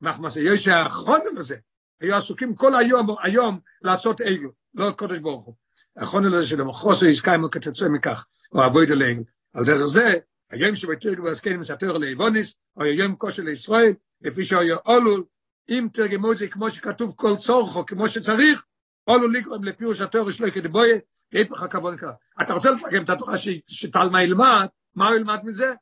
מחמס 0.00 0.36
יש 0.36 0.68
החונן 0.68 1.36
הזה, 1.36 1.56
היו 2.00 2.16
עסוקים 2.16 2.54
כל 2.54 2.76
היום, 2.76 3.16
היום 3.22 3.60
לעשות 3.82 4.20
עגל, 4.20 4.48
לא 4.74 4.90
קודש 4.90 5.18
ברוך 5.18 5.44
הוא. 5.44 5.54
החונן 5.96 6.32
הזה 6.32 6.46
של 6.46 6.60
המחוסר 6.60 7.06
יזכיימו 7.06 7.50
כתצא 7.50 7.88
מכך, 7.88 8.26
או 8.52 8.66
אבויד 8.66 8.90
אלינו. 8.90 9.22
על 9.54 9.64
דרך 9.64 9.86
זה, 9.86 10.14
היום 10.50 10.76
שבתרגו 10.76 11.22
והזקנים 11.22 11.60
מסתר 11.60 11.98
לאיבוניס, 11.98 12.54
או 12.76 12.82
היום 12.82 13.16
כושר 13.16 13.42
לישראל, 13.42 13.92
לפי 14.20 14.44
שהיה 14.44 14.76
אולול, 14.86 15.24
אם 15.68 15.88
תרגמו 15.92 16.32
את 16.32 16.36
זה 16.36 16.48
כמו 16.48 16.70
שכתוב 16.70 17.14
כל 17.16 17.36
צורכו, 17.36 17.86
כמו 17.86 18.08
שצריך, 18.08 18.64
אולול 19.06 19.34
לגרום 19.34 19.64
לפירוש 19.64 20.00
התור 20.00 20.30
שלו 20.30 20.52
כדבויה, 20.52 20.98
היפך 21.32 21.62
הכבוד 21.62 21.94
קרה. 21.98 22.12
אתה 22.42 22.54
רוצה 22.54 22.70
לתרגם 22.70 23.04
את 23.04 23.10
התורה 23.10 23.34
שתלמה 23.66 24.22
ילמד, 24.22 24.66
מה 24.94 25.08
הוא 25.08 25.16
ילמד 25.16 25.40
מזה? 25.44 25.74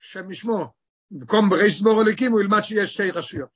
שם 0.00 0.30
ישמור. 0.30 0.75
במקום 1.10 1.48
בריש 1.48 1.78
סבור 1.78 2.02
אליקים 2.02 2.32
הוא 2.32 2.40
ילמד 2.40 2.62
שיש 2.62 2.94
שתי 2.94 3.10
רשויות. 3.10 3.48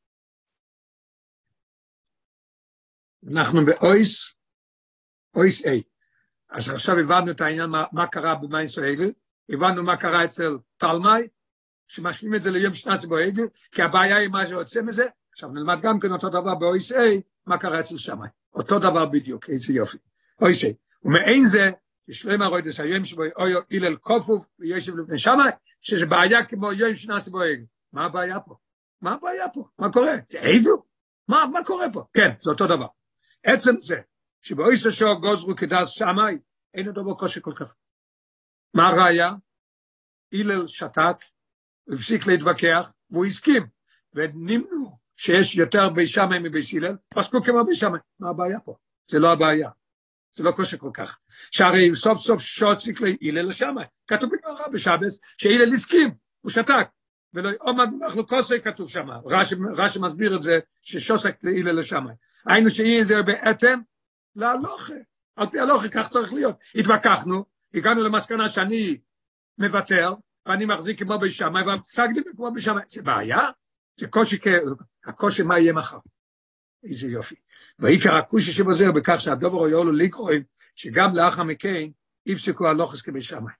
אנחנו 3.33 3.67
באויס, 3.67 4.35
אויס 5.35 5.67
A. 5.67 5.69
אז 6.51 6.69
עכשיו 6.69 6.99
הבנו 6.99 7.31
את 7.31 7.41
העניין 7.41 7.71
מה, 7.71 7.85
מה 7.93 8.07
קרה 8.07 8.35
במים 8.35 8.67
סואגל, 8.67 9.13
הבנו 9.49 9.83
מה 9.83 9.97
קרה 9.97 10.25
אצל 10.25 10.59
תלמי, 10.77 11.29
שמשווים 11.89 12.35
את 12.35 12.43
זה 12.43 12.51
ליום 12.51 12.75
שנס 12.75 13.05
בוהגל, 13.05 13.45
כי 13.73 13.83
הבעיה 13.83 14.17
היא 14.17 14.29
מה 14.29 14.47
שיוצא 14.47 14.83
מזה, 14.83 15.07
עכשיו 15.33 15.49
נלמד 15.49 15.79
גם 15.83 16.01
כן 16.01 16.13
אותו 16.13 16.29
דבר 16.29 16.55
באויס 16.55 16.93
A, 16.93 16.97
מה 17.47 17.59
קרה 17.59 17.81
אצל 17.81 17.99
שמאי. 17.99 18.29
אותו 18.55 18.79
דבר 18.79 19.07
בדיוק, 19.07 19.51
איזה 19.51 19.73
יופי. 19.73 19.99
אויס 20.41 20.65
A. 20.65 20.67
ומעין 21.05 21.45
זה, 21.45 21.71
ישלם 22.09 22.43
הרודס 22.43 22.81
היום 22.81 23.05
שבו 23.05 23.23
אויו 23.37 23.61
אילל 23.71 23.97
כופוף 23.97 24.47
וישב 24.59 24.97
לפני 24.97 25.19
שמאי, 25.19 25.51
שזה 25.81 26.07
בעיה 26.07 26.45
כמו 26.45 26.73
יום 26.73 26.95
שנס 26.95 27.29
בוהגל. 27.29 27.64
מה 27.93 28.05
הבעיה 28.05 28.40
פה? 28.40 28.55
מה 29.01 29.12
הבעיה 29.12 29.49
פה? 29.49 29.69
מה 29.79 29.93
קורה? 29.93 30.12
זה 30.29 30.40
עדו? 30.40 30.85
מה, 31.29 31.47
מה 31.53 31.64
קורה 31.64 31.87
פה? 31.93 32.05
כן, 32.12 32.31
זה 32.40 32.51
אותו 32.51 32.66
דבר. 32.66 32.87
עצם 33.45 33.71
זה 33.79 34.01
שבאויס 34.40 34.87
השור 34.87 35.14
גוזרו 35.14 35.57
כדס 35.57 35.88
שמאי, 35.88 36.38
אין 36.75 36.87
עוד 36.87 36.95
דבר 36.95 37.14
קושי 37.14 37.40
כל 37.43 37.53
כך. 37.57 37.77
מה 38.75 38.88
הראיה? 38.88 39.33
הלל 40.33 40.66
שתק, 40.66 41.16
הפסיק 41.93 42.27
להתווכח, 42.27 42.93
והוא 43.11 43.27
הסכים. 43.27 43.66
ונמנו 44.14 44.99
שיש 45.16 45.57
יותר 45.57 45.88
בי 45.88 46.07
שמאי 46.07 46.38
מבי 46.38 46.61
הלל, 46.77 46.97
פסקו 47.09 47.43
כמו 47.43 47.64
בי 47.64 47.77
שמאי. 47.77 48.01
מה 48.21 48.31
הבעיה 48.31 48.61
פה? 48.61 48.77
זה 49.11 49.19
לא 49.19 49.33
הבעיה. 49.33 49.71
זה 50.33 50.45
לא 50.45 50.53
קושי 50.53 50.79
כל 50.79 50.90
כך. 50.95 51.19
שהרי 51.51 51.95
סוף 51.95 52.19
סוף 52.19 52.40
שוציק 52.40 53.01
להלל 53.01 53.49
לשמאי. 53.49 53.85
כתוב 54.07 54.31
בגמרא 54.33 54.69
בשבס 54.69 55.21
שהלל 55.38 55.73
הסכים, 55.73 56.11
הוא 56.40 56.51
שתק. 56.51 56.88
ולא 57.35 57.51
עומד 57.61 57.88
מחלוקוסי 58.07 58.61
כתוב 58.61 58.88
שם, 58.88 59.09
רש"י 59.77 59.99
מסביר 60.01 60.37
את 60.37 60.43
זה 60.43 60.59
ששוסק 60.81 61.37
להלל 61.43 61.79
לשמאי. 61.79 62.14
היינו 62.47 62.71
שיהיה 62.71 63.05
זה 63.05 63.23
בעתם 63.23 63.81
להלוכה, 64.37 64.95
על 65.37 65.47
פי 65.51 65.59
הלוכה 65.59 65.88
כך 65.88 66.09
צריך 66.09 66.33
להיות. 66.33 66.57
התווכחנו, 66.75 67.45
הגענו 67.75 68.03
למסקנה 68.03 68.49
שאני 68.49 68.99
מוותר, 69.59 70.14
ואני 70.47 70.64
מחזיק 70.64 71.03
כמו 71.03 71.19
בשמאי, 71.19 71.62
והפסקתי 71.66 72.21
כמו 72.37 72.53
בשמאי. 72.53 72.83
זה 72.88 73.03
בעיה? 73.03 73.40
זה 73.97 74.09
קושי, 74.09 74.38
הקושי 75.07 75.43
מה 75.43 75.59
יהיה 75.59 75.73
מחר. 75.73 75.99
איזה 76.85 77.07
יופי. 77.07 77.35
ועיקר 77.81 78.16
הקושי 78.16 78.53
שבזה 78.53 78.93
בכך 78.93 79.21
שהדובר 79.21 79.64
היו 79.64 79.85
לו 79.85 79.93
לקרואים, 79.93 80.43
שגם 80.75 81.14
לאחר 81.14 81.43
מכן 81.43 81.88
הפסיקו 82.27 82.69
הלוכס 82.69 83.03
כבשמאי. 83.03 83.53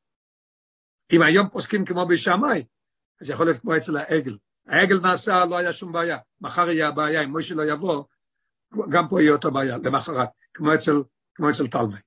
אם 1.13 1.23
היום 1.23 1.49
פוסקים 1.49 1.85
כמו 1.85 2.07
בשמאי, 2.07 2.65
אז 3.21 3.31
יכול 3.31 3.47
להיות 3.47 3.61
כמו 3.61 3.77
אצל 3.77 3.97
העגל. 3.97 4.37
העגל 4.67 5.01
נעשה, 5.01 5.45
לא 5.45 5.57
היה 5.57 5.73
שום 5.73 5.93
בעיה. 5.93 6.19
מחר 6.41 6.71
יהיה 6.71 6.89
הבעיה, 6.89 7.23
אם 7.23 7.37
משה 7.37 7.55
לא 7.55 7.63
יבוא, 7.63 8.05
גם 8.89 9.09
פה 9.09 9.23
יהיה 9.23 9.33
אותה 9.33 9.51
בעיה, 9.51 9.77
למחרת, 9.77 10.29
כמו 10.55 10.75
אצל, 10.75 11.03
כמו 11.35 11.51
אצל 11.51 11.67
תלמי. 11.67 11.99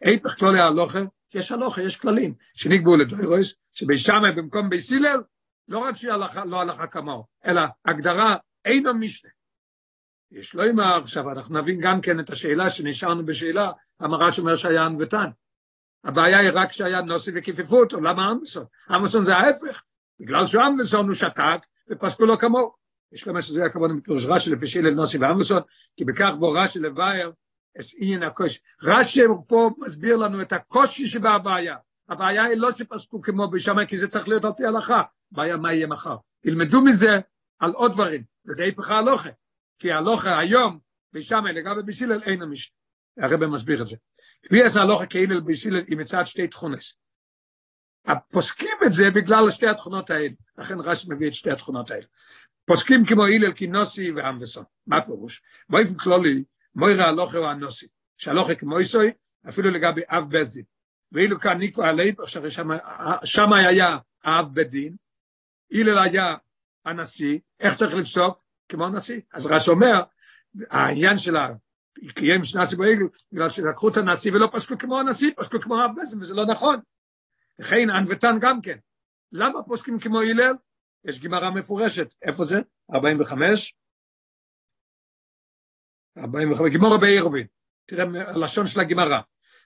היפך 0.00 0.38
כללי 0.38 0.60
ההלוכה, 0.60 0.98
יש 1.34 1.52
הלוכה, 1.52 1.82
יש 1.82 1.96
כללים, 1.96 2.34
שנקבעו 2.54 2.96
לדוירוס, 2.96 3.54
שבשמאי 3.72 4.32
במקום 4.36 4.70
בייס 4.70 4.92
הלל, 4.92 5.22
לא 5.68 5.78
רק 5.78 5.96
שהלכה, 5.96 6.44
לא 6.44 6.60
הלכה 6.60 6.86
כמוהו, 6.86 7.24
אלא 7.46 7.62
הגדרה 7.84 8.36
אינו 8.64 8.94
משנה. 8.94 9.30
יש 10.30 10.54
לא 10.54 10.70
אמר, 10.70 10.96
עכשיו 10.96 11.30
אנחנו 11.30 11.58
נבין 11.58 11.80
גם 11.80 12.00
כן 12.00 12.20
את 12.20 12.30
השאלה 12.30 12.70
שנשארנו 12.70 13.26
בשאלה, 13.26 13.70
המרש 14.00 14.38
אומר 14.38 14.54
שהיה 14.54 14.84
ענוותן. 14.84 15.26
הבעיה 16.04 16.38
היא 16.38 16.50
רק 16.54 16.72
שהיה 16.72 17.00
נוסי 17.00 17.30
וכיפפו 17.34 17.80
אותו, 17.80 18.00
למה 18.00 18.30
אמבסון? 18.30 18.64
אמבסון 18.96 19.24
זה 19.24 19.36
ההפך, 19.36 19.82
בגלל 20.20 20.46
שהוא 20.46 20.62
אמבסון 20.66 21.06
הוא 21.06 21.14
שתק 21.14 21.60
ופסקו 21.90 22.26
לו 22.26 22.38
כמוהו. 22.38 22.72
יש 23.12 23.28
למה 23.28 23.42
שזה 23.42 23.60
היה 23.60 23.70
כמובן 23.70 23.92
מפרוש 23.92 24.24
רש"י 24.26 24.50
לפי 24.50 24.66
שילל 24.66 24.90
נוסי 24.90 25.18
ואמבסון, 25.18 25.62
כי 25.96 26.04
בכך 26.04 26.32
בו 26.38 26.50
רש"י 26.50 26.78
את 27.80 27.84
עניין 27.96 28.22
הקושי. 28.22 28.58
רש"י 28.82 29.20
פה 29.48 29.70
מסביר 29.78 30.16
לנו 30.16 30.42
את 30.42 30.52
הקושי 30.52 31.06
שבהבעיה. 31.06 31.76
הבעיה 32.08 32.44
היא 32.44 32.56
לא 32.58 32.72
שפסקו 32.72 33.22
כמו 33.22 33.50
בשמיים, 33.50 33.88
כי 33.88 33.96
זה 33.96 34.08
צריך 34.08 34.28
להיות 34.28 34.44
על 34.44 34.52
פי 34.56 34.66
הלכה. 34.66 35.02
הבעיה 35.32 35.56
מה 35.56 35.72
יהיה 35.72 35.86
מחר. 35.86 36.16
ילמדו 36.44 36.82
מזה 36.82 37.20
על 37.58 37.72
עוד 37.72 37.92
דברים, 37.92 38.22
וזה 38.46 38.62
היפך 38.62 38.90
ההלוכה. 38.90 39.30
כי 39.78 39.92
ההלוכה 39.92 40.38
היום, 40.38 40.78
בשמיים 41.12 41.56
לגבי 41.56 41.82
בסילל 41.82 42.22
אין 42.22 42.42
המשנה. 42.42 42.76
הרב 43.18 43.46
מסביר 43.46 43.80
את 43.82 43.86
זה. 43.86 43.96
כפי 44.42 44.62
עשה 44.62 44.80
הלוכה 44.80 45.06
כאילו 45.06 45.44
בסילל 45.44 45.84
עם 45.88 45.98
מצד 45.98 46.24
שתי 46.24 46.48
תכונס. 46.48 46.98
פוסקים 48.30 48.76
את 48.86 48.92
זה 48.92 49.10
בגלל 49.10 49.50
שתי 49.50 49.66
התכונות 49.66 50.10
האלה. 50.10 50.34
לכן 50.58 50.80
רש"י 50.80 51.06
מביא 51.10 51.28
את 51.28 51.32
שתי 51.32 51.50
התכונות 51.50 51.90
האלה. 51.90 52.06
פוסקים 52.64 53.04
כמו 53.06 53.24
הלל 53.24 53.52
כינוסי 53.52 54.10
ואמבסון. 54.10 54.64
מה 54.86 55.00
פירוש? 55.00 55.42
באופן 55.68 55.94
כללי, 55.94 56.44
מוירה 56.74 57.08
הלוכה 57.08 57.38
הוא 57.38 57.46
הנוסי. 57.46 57.86
שהלוכה 58.16 58.54
כמו 58.54 58.80
יסוי, 58.80 59.12
אפילו 59.48 59.70
לגבי 59.70 60.00
אב 60.08 60.24
בזדין. 60.30 60.64
ואילו 61.12 61.40
כאן 61.40 61.58
נקבע 61.58 61.88
עלי, 61.88 62.14
שם 63.24 63.52
היה 63.52 63.98
האב 64.24 64.54
בדין, 64.54 64.96
הלל 65.72 65.98
היה 65.98 66.34
הנשיא, 66.84 67.38
איך 67.60 67.74
צריך 67.74 67.94
לפסוק? 67.94 68.45
כמו 68.68 68.88
נשיא. 68.88 69.20
אז 69.32 69.46
רש"י 69.46 69.70
אומר, 69.70 70.02
העניין 70.70 71.18
של 71.18 71.36
קיים 72.14 72.44
שנשיא 72.44 72.78
בעגל, 72.78 73.06
בגלל 73.32 73.50
שלקחו 73.50 73.88
את 73.88 73.96
הנשיא 73.96 74.32
ולא 74.32 74.48
פסקו 74.52 74.78
כמו 74.78 75.00
הנשיא, 75.00 75.30
פסקו 75.36 75.60
כמו 75.60 75.80
האב 75.80 75.90
בזדין, 76.00 76.22
וזה 76.22 76.34
לא 76.34 76.46
נכון. 76.46 76.80
וכן 77.60 77.90
ענוותן 77.90 78.36
גם 78.40 78.60
כן. 78.60 78.78
למה 79.32 79.62
פוסקים 79.62 79.98
כמו 79.98 80.20
הלל? 80.20 80.54
יש 81.04 81.20
גמרא 81.20 81.50
מפורשת, 81.50 82.14
איפה 82.22 82.44
זה? 82.44 82.60
45? 82.94 83.74
45, 86.18 86.72
גמורה 86.74 86.98
בעירובין, 86.98 87.46
תראה 87.86 88.04
הלשון 88.34 88.66
של 88.66 88.80
הגמרא. 88.80 89.20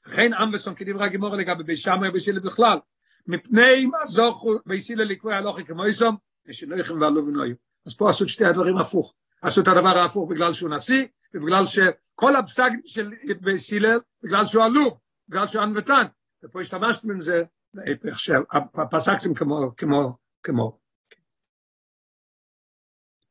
וכן 0.06 0.34
עם 0.34 0.50
וסון 0.52 0.74
כדברי 0.74 1.04
הגמורה 1.04 1.36
לגבי 1.36 1.64
בי 1.64 1.76
שמאי 1.76 2.08
ובסילה 2.08 2.40
בכלל, 2.40 2.78
מפני 3.26 3.86
מה 3.86 4.06
זוכו 4.06 4.58
ביסילה 4.66 5.04
לקבוע 5.04 5.36
הלוכי 5.36 5.64
כמו 5.64 5.84
איסום, 5.84 6.16
ושלא 6.46 6.76
יכם 6.76 7.00
ועלו 7.00 7.26
ונויו. 7.26 7.54
אז 7.86 7.96
פה 7.96 8.10
עשו 8.10 8.28
שתי 8.28 8.44
הדברים 8.44 8.78
הפוך. 8.78 9.14
עשו 9.42 9.60
את 9.60 9.68
הדבר 9.68 9.98
ההפוך 9.98 10.30
בגלל 10.30 10.52
שהוא 10.52 10.70
נשיא, 10.70 11.06
ובגלל 11.34 11.66
שכל 11.66 12.36
הפסק 12.36 12.70
של 12.84 13.12
שילל, 13.56 13.98
בגלל 14.22 14.46
שהוא 14.46 14.64
עלוב, 14.64 14.98
בגלל 15.28 15.46
שהוא 15.46 15.62
ענוותן. 15.62 16.04
ופה 16.44 16.60
השתמשתם 16.60 17.10
עם 17.10 17.20
זה, 17.20 17.44
להפך, 17.74 18.18
שפסקתם 18.18 19.34
כמו, 19.34 19.72
כמו, 19.76 20.16
כמו. 20.42 20.78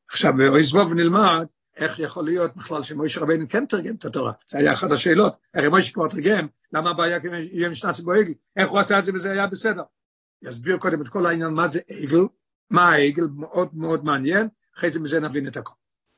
עכשיו, 0.09 0.33
באוי 0.38 0.63
זבוב 0.63 0.93
נלמד 0.93 1.45
איך 1.75 1.99
יכול 1.99 2.25
להיות 2.25 2.55
בכלל 2.55 2.83
שמוישה 2.83 3.19
רבינו 3.19 3.45
כן 3.49 3.65
תרגם 3.65 3.95
את 3.95 4.05
התורה? 4.05 4.33
זה 4.47 4.57
היה 4.57 4.71
אחת 4.71 4.91
השאלות. 4.91 5.33
הרי 5.53 5.69
מוישה 5.69 5.93
כבר 5.93 6.07
תרגם, 6.07 6.47
למה 6.73 6.89
הבעיה 6.89 7.19
יהיה 7.51 7.69
משנס 7.69 7.99
בעגל? 7.99 8.33
איך 8.57 8.69
הוא 8.69 8.79
עשה 8.79 8.99
את 8.99 9.03
זה 9.03 9.13
וזה 9.13 9.31
היה 9.31 9.47
בסדר? 9.47 9.83
יסביר 10.41 10.77
קודם 10.77 11.01
את 11.01 11.07
כל 11.07 11.25
העניין 11.25 11.49
מה 11.49 11.67
זה 11.67 11.79
עגל, 11.89 12.21
מה 12.69 12.89
העגל, 12.89 13.23
מאוד 13.36 13.69
מאוד 13.73 14.05
מעניין, 14.05 14.47
אחרי 14.77 14.89
זה 14.89 14.99
מזה 14.99 15.19
נבין 15.19 15.47
את 15.47 15.58
הכל. 15.58 15.73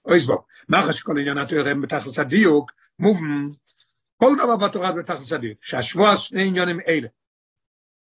אוי 0.06 0.20
זבוב, 0.20 0.46
מה 0.70 0.84
חשוב 0.84 1.02
כל 1.02 1.20
עניין 1.20 1.38
התורה 1.38 1.74
בתכלס 1.74 2.20
הדיוק, 2.20 2.72
מובן, 3.00 3.50
כל 4.16 4.36
דבר 4.44 4.56
בתורה 4.56 4.92
בתכלס 4.92 5.34
הדיוק, 5.34 5.64
שהשבוע 5.64 6.16
שני 6.16 6.48
עניינים 6.48 6.80
אלה. 6.88 7.08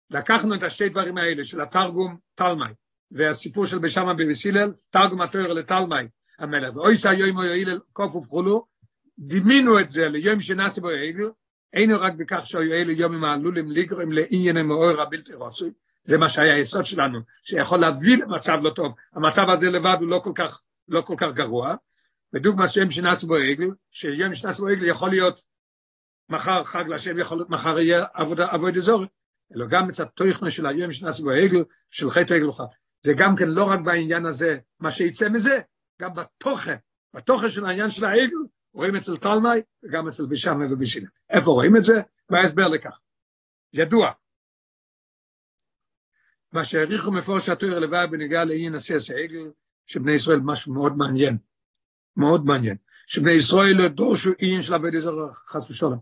לקחנו 0.09 0.55
את 0.55 0.63
השתי 0.63 0.89
דברים 0.89 1.17
האלה 1.17 1.43
של 1.43 1.61
התרגום 1.61 2.17
תלמי, 2.35 2.73
והסיפור 3.11 3.65
של 3.65 3.79
בשמה 3.79 4.13
בבסילל, 4.13 4.73
תרגום 4.89 5.21
התורה 5.21 5.47
לתלמי, 5.47 6.07
המלך, 6.39 6.75
ואוי 6.75 6.95
שהיום 6.95 7.37
הוא 7.37 7.45
יועיל 7.45 7.79
קוף 7.93 8.15
ובחולו, 8.15 8.65
דימינו 9.19 9.79
את 9.79 9.89
זה 9.89 10.07
ליום 10.07 10.39
שנעשה 10.39 10.81
בו 10.81 10.89
העגל, 10.89 11.29
אינו 11.73 11.95
רק 11.99 12.13
בכך 12.13 12.47
שהיועיל 12.47 12.89
יום 12.89 13.13
עם 13.13 13.23
העלולים 13.23 13.71
לגרום 13.71 14.11
לעניינים 14.11 14.67
מאור 14.67 15.01
הבלתי 15.01 15.33
רוסוי, 15.33 15.71
זה 16.03 16.17
מה 16.17 16.29
שהיה 16.29 16.55
היסוד 16.55 16.85
שלנו, 16.85 17.19
שיכול 17.43 17.79
להביא 17.79 18.17
למצב 18.17 18.57
לא 18.61 18.69
טוב, 18.69 18.95
המצב 19.13 19.49
הזה 19.49 19.69
לבד 19.69 19.97
הוא 19.99 20.09
לא 20.09 20.21
כל 20.23 20.31
כך, 20.35 20.63
לא 20.87 21.01
כל 21.01 21.15
כך 21.17 21.33
גרוע, 21.33 21.75
ודוגמה 22.33 22.67
שיום 22.67 22.89
שנעשה 22.89 23.27
בו 23.27 23.35
העגל, 23.35 23.67
שיום 23.91 24.35
שנעשה 24.35 24.61
בו 24.61 24.67
העגל 24.67 24.85
יכול 24.85 25.09
להיות 25.09 25.43
מחר 26.29 26.63
חג 26.63 26.83
להשם, 26.87 27.19
יכול 27.19 27.37
להיות 27.37 27.49
מחר 27.49 27.79
יהיה 27.79 28.05
עבודה, 28.13 28.47
עבוד 28.51 28.77
אזור, 28.77 29.05
אלא 29.55 29.65
גם 29.65 29.87
מצד 29.87 30.05
תוכנו 30.05 30.51
של 30.51 30.65
היום 30.65 30.91
שנעשה 30.91 31.23
בו 31.23 31.31
העגל, 31.31 31.63
של 31.89 32.09
חטא 32.09 32.33
העגל 32.33 32.47
זה 33.01 33.13
גם 33.17 33.35
כן 33.35 33.49
לא 33.49 33.63
רק 33.63 33.79
בעניין 33.79 34.25
הזה, 34.25 34.57
מה 34.79 34.91
שיצא 34.91 35.29
מזה, 35.29 35.59
גם 36.01 36.13
בתוכן, 36.13 36.75
בתוכן 37.13 37.49
של 37.49 37.65
העניין 37.65 37.89
של 37.89 38.05
העגל, 38.05 38.37
רואים 38.73 38.95
אצל 38.95 39.17
תלמי 39.17 39.61
וגם 39.83 40.07
אצל 40.07 40.25
בישמה 40.25 40.65
ובישינה. 40.71 41.09
איפה 41.29 41.51
רואים 41.51 41.75
את 41.75 41.83
זה? 41.83 42.01
וההסבר 42.29 42.67
לכך. 42.67 42.99
ידוע, 43.73 44.11
מה 46.51 46.65
שהעריכו 46.65 47.11
מפורש 47.11 47.49
התואר 47.49 47.79
לבד 47.79 48.07
בנגיעה 48.11 48.45
לאי 48.45 48.69
נשיא 48.69 48.95
העגל, 49.15 49.51
שבני 49.85 50.11
ישראל 50.11 50.39
משהו 50.39 50.73
מאוד 50.73 50.97
מעניין, 50.97 51.37
מאוד 52.17 52.45
מעניין, 52.45 52.77
שבני 53.05 53.31
ישראל 53.31 53.75
לא 53.75 53.87
דורשו 53.87 54.31
אי 54.39 54.61
של 54.61 54.73
עבד 54.73 54.95
אזור 54.95 55.31
חס 55.33 55.69
ושלום. 55.69 55.99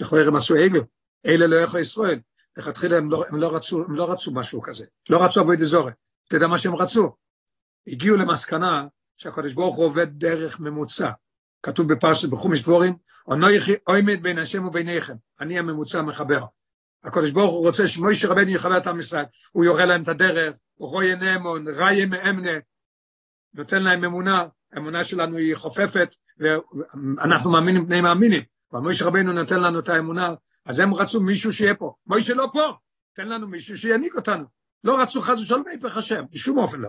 לכאורה 0.00 0.26
הם 0.26 0.36
עשו 0.36 0.54
עגל, 0.54 0.80
אלה 1.26 1.46
לא 1.46 1.56
יכול 1.56 1.80
ישראל. 1.80 2.20
לכתחילה 2.56 2.96
הם, 2.96 3.10
לא, 3.10 3.24
הם, 3.28 3.36
לא 3.36 3.56
רצו, 3.56 3.84
הם 3.84 3.94
לא 3.94 4.12
רצו 4.12 4.32
משהו 4.34 4.62
כזה, 4.62 4.86
לא 5.10 5.24
רצו 5.24 5.40
עבוד 5.40 5.60
אזור. 5.60 5.88
אתה 6.28 6.36
יודע 6.36 6.46
מה 6.46 6.58
שהם 6.58 6.74
רצו? 6.74 7.16
הגיעו 7.86 8.16
למסקנה 8.16 8.86
שהקדוש 9.16 9.52
ברוך 9.52 9.76
הוא 9.76 9.84
עובד 9.84 10.06
דרך 10.10 10.60
ממוצע. 10.60 11.10
כתוב 11.62 11.92
בפרשת 11.92 12.28
בחומש 12.28 12.62
דבורים, 12.62 12.96
אנוכי 13.32 13.74
עומד 13.84 14.22
בין 14.22 14.38
השם 14.38 14.66
וביניכם, 14.66 15.14
אני 15.40 15.58
הממוצע 15.58 16.02
מחבר. 16.02 16.44
הקדוש 17.04 17.30
ברוך 17.30 17.52
הוא 17.52 17.66
רוצה 17.66 17.86
שמוישה 17.86 18.28
רבנו 18.28 18.50
יכבד 18.50 18.76
את 18.76 18.86
עם 18.86 18.98
ישראל, 18.98 19.24
הוא 19.52 19.64
יורה 19.64 19.86
להם 19.86 20.02
את 20.02 20.08
הדרך, 20.08 20.58
הוא 20.74 20.88
רואה 20.88 21.14
נאמון, 21.14 21.64
ראיה 21.68 22.06
מאמנה, 22.06 22.50
נותן 23.54 23.82
להם 23.82 24.04
אמונה, 24.04 24.46
האמונה 24.72 25.04
שלנו 25.04 25.36
היא 25.36 25.54
חופפת, 25.54 26.14
ואנחנו 26.38 27.50
מאמינים 27.50 27.86
בני 27.86 28.00
מאמינים, 28.00 28.42
ומוישה 28.72 29.04
רבנו 29.04 29.32
נותן 29.32 29.60
לנו 29.60 29.78
את 29.78 29.88
האמונה, 29.88 30.34
אז 30.64 30.80
הם 30.80 30.94
רצו 30.94 31.20
מישהו 31.20 31.52
שיהיה 31.52 31.74
פה, 31.74 31.94
מוישה 32.06 32.34
לא 32.34 32.48
פה, 32.52 32.72
תן 33.12 33.28
לנו 33.28 33.48
מישהו 33.48 33.78
שינהיג 33.78 34.14
אותנו, 34.16 34.44
לא 34.84 35.02
רצו 35.02 35.20
חס 35.20 35.38
ושלום 35.38 35.62
בהיפך 35.64 35.96
השם, 35.96 36.24
בשום 36.30 36.58
אופן 36.58 36.80
לא, 36.80 36.88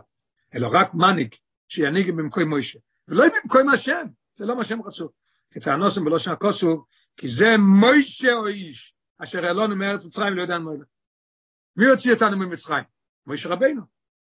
אלא 0.56 0.70
רק 0.72 0.94
מניק, 0.94 1.36
שינהיג 1.68 2.12
במקום 2.12 2.44
מוישה, 2.44 2.80
ולא 3.08 3.26
במקום 3.44 3.70
השם, 3.70 4.06
זה 4.38 4.46
לא 4.46 4.56
מה 4.56 4.64
שהם 4.64 4.82
רצו. 4.82 5.10
כטענוסם 5.52 6.06
בלושן 6.06 6.32
הכוסו, 6.32 6.86
כי 7.18 7.28
זה 7.28 7.58
מוישה 7.58 8.34
או 8.34 8.48
איש, 8.48 8.96
אשר 9.20 9.46
העלונו 9.46 9.76
מארץ 9.76 10.06
מצרים 10.06 10.34
לא 10.34 10.42
יודע 10.42 10.60
מה 10.60 10.72
מי 11.76 11.86
הוציא 11.86 12.14
אותנו 12.14 12.38
ממצרים? 12.38 12.84
מוישה 13.28 13.50
רבינו. 13.50 13.82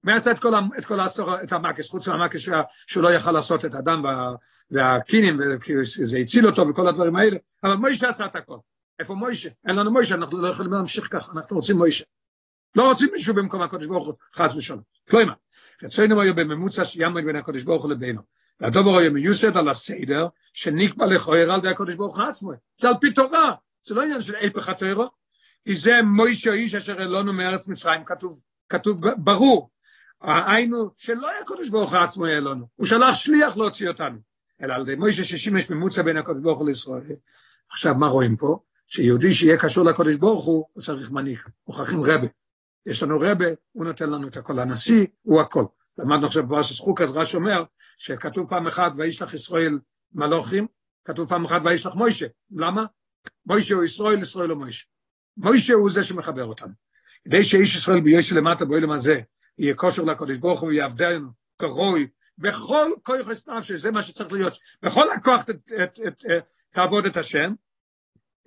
מי 0.05 0.13
עשה 0.13 0.31
את 0.31 0.39
כל, 0.85 1.01
העשור, 1.01 1.43
את 1.43 1.53
המקס, 1.53 1.91
חוץ 1.91 2.09
מהמקס 2.09 2.41
שהוא 2.87 3.03
לא 3.03 3.09
יכל 3.09 3.33
לעשות 3.33 3.65
את 3.65 3.75
הדם 3.75 4.03
וה, 4.05 4.35
והקינים, 4.71 5.41
וזה 6.01 6.19
הציל 6.19 6.47
אותו 6.47 6.69
וכל 6.69 6.89
הדברים 6.89 7.17
האלה, 7.17 7.37
אבל 7.65 7.75
מוישה 7.75 8.09
עשה 8.09 8.27
את 8.27 8.37
הכל. 8.37 8.57
איפה 8.99 9.15
מוישה? 9.15 9.49
אין 9.67 9.77
לנו 9.77 9.91
מוישה, 9.91 10.15
אנחנו 10.15 10.39
לא 10.39 10.49
יכולים 10.49 10.73
להמשיך 10.73 11.09
ככה, 11.13 11.33
אנחנו 11.33 11.57
רוצים 11.57 11.77
מוישה. 11.77 12.05
לא 12.77 12.89
רוצים 12.89 13.09
מישהו 13.13 13.35
במקום 13.35 13.63
הקודש 13.63 13.87
ברוך 13.87 14.07
הוא, 14.07 14.15
חס 14.35 14.55
ושלום. 14.55 14.81
כלומר, 15.11 15.33
רצינו 15.83 16.21
היו 16.21 16.35
בממוצע 16.35 16.85
שיעמוד 16.85 17.25
בין 17.25 17.37
הקודש 17.37 17.63
ברוך 17.63 17.83
הוא 17.83 17.91
לבינו. 17.91 18.23
והדובר 18.61 18.99
היה 18.99 19.11
מיוסד 19.11 19.57
על 19.57 19.69
הסדר 19.69 20.27
שנקבע 20.53 21.07
לכויר 21.07 21.53
על 21.53 21.61
די 21.61 21.69
הקודש 21.69 21.95
ברוך 21.95 22.19
הוא 22.19 22.25
עצמו. 22.27 22.53
זה 22.81 22.89
על 22.89 22.95
פי 23.01 23.13
תורה, 23.13 23.55
זה 23.89 23.95
לא 23.95 24.03
עניין 24.03 24.21
של 24.21 24.35
איפך 24.35 24.69
התורה, 24.69 25.07
כי 25.65 25.75
זה 25.75 26.03
מוישה 26.03 26.53
איש 26.53 26.75
אשר 26.75 27.03
אלונו 27.03 27.33
מארץ 27.33 27.69
מצרים, 27.69 28.05
כתוב, 28.05 28.41
כתוב 28.69 29.01
ברור. 29.17 29.71
היינו 30.21 30.91
שלא 30.97 31.29
היה 31.29 31.45
קודש 31.45 31.69
ברוך 31.69 31.93
הוא 31.93 31.99
עצמו 31.99 32.27
אלונו, 32.27 32.67
הוא 32.77 32.87
שלח 32.87 33.15
שליח 33.15 33.57
להוציא 33.57 33.89
אותנו. 33.89 34.19
אלא 34.63 34.75
על 34.75 34.83
ידי 34.83 34.95
מוישה 34.95 35.25
ששימש 35.25 35.71
ממוצע 35.71 36.03
בין 36.03 36.17
הקודש 36.17 36.41
ברוך 36.41 36.59
הוא 36.59 36.69
לישראל. 36.69 37.03
עכשיו 37.71 37.95
מה 37.95 38.09
רואים 38.09 38.37
פה? 38.37 38.59
שיהודי 38.87 39.35
שיהיה 39.35 39.59
קשור 39.59 39.85
לקודש 39.85 40.15
ברוך 40.15 40.45
הוא, 40.45 40.67
הוא 40.73 40.83
צריך 40.83 41.11
מנהיג, 41.11 41.39
מוכרחים 41.67 42.03
רבה. 42.03 42.27
יש 42.87 43.03
לנו 43.03 43.19
רבה, 43.21 43.47
הוא 43.73 43.85
נותן 43.85 44.11
לנו 44.11 44.29
את 44.29 44.37
הכל, 44.37 44.59
הנשיא 44.59 45.07
הוא 45.23 45.41
הכל. 45.41 45.65
למדנו 45.99 46.27
עכשיו 46.27 46.47
בפרשת 46.47 46.81
חוק, 46.81 47.01
אז 47.01 47.17
רש 47.17 47.35
אומר 47.35 47.65
שכתוב 47.97 48.49
פעם 48.49 48.67
אחת 48.67 48.93
וישלח 48.97 49.35
ישראל 49.35 49.79
מלוכים, 50.13 50.67
כתוב 51.05 51.29
פעם 51.29 51.45
אחת 51.45 51.61
וישלח 51.65 51.95
מוישה. 51.95 52.27
למה? 52.51 52.85
מוישה 53.47 53.75
הוא 53.75 53.85
ישראל, 53.85 54.19
ישראל 54.19 54.51
הוא 54.51 54.59
מוישה. 54.59 54.87
מוישה 55.37 55.75
הוא 55.75 55.91
זה 55.91 56.05
שמחבר 56.05 56.45
אותנו. 56.45 56.73
כדי 57.25 57.45
שאיש 57.45 57.75
ישראל 57.75 58.01
ביש 58.01 58.33
למטה 58.33 58.65
באוילם 58.65 58.91
הזה 58.91 59.21
יהיה 59.59 59.75
כושר 59.75 60.03
לקודש 60.03 60.37
ברוך 60.37 60.61
הוא 60.61 60.69
ויעבדנו 60.69 61.29
כרוי 61.59 62.09
בכל 62.39 62.91
כוח 63.03 63.29
נפשי, 63.49 63.79
זה 63.79 63.91
מה 63.91 64.03
שצריך 64.03 64.33
להיות, 64.33 64.59
בכל 64.83 65.13
הכוח 65.13 65.45
תעבוד 66.71 67.07
את 67.07 67.17
השם, 67.17 67.53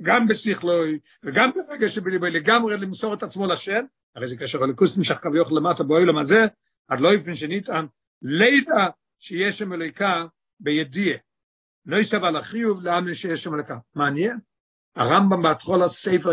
גם 0.01 0.27
בשכלוי 0.27 0.99
וגם 1.23 1.51
ברגע 1.51 1.87
שבליבו 1.87 2.25
לגמרי 2.25 2.77
למסור 2.77 3.13
את 3.13 3.23
עצמו 3.23 3.45
לשם, 3.47 3.85
הרי 4.15 4.27
זה 4.27 4.37
קשר 4.37 4.63
הליכוס 4.63 4.97
נמשך 4.97 5.15
כביכול 5.15 5.57
למטה 5.57 5.83
באוילם 5.83 6.17
הזה, 6.17 6.39
עד 6.87 6.99
לא 6.99 7.13
יפן 7.13 7.35
שניתן 7.35 7.85
לידע 8.21 8.87
שיש 9.19 9.59
שם 9.59 9.73
אליקה 9.73 10.25
בידיעה. 10.59 11.17
לא 11.85 11.97
יסב 11.97 12.23
על 12.23 12.35
החיוב 12.35 12.81
לאמן 12.81 13.13
שיש 13.13 13.43
שם 13.43 13.55
אליקה. 13.55 13.77
מעניין? 13.95 14.37
הרמב"ם 14.95 15.41
בהתחול 15.41 15.83
הספר 15.83 16.31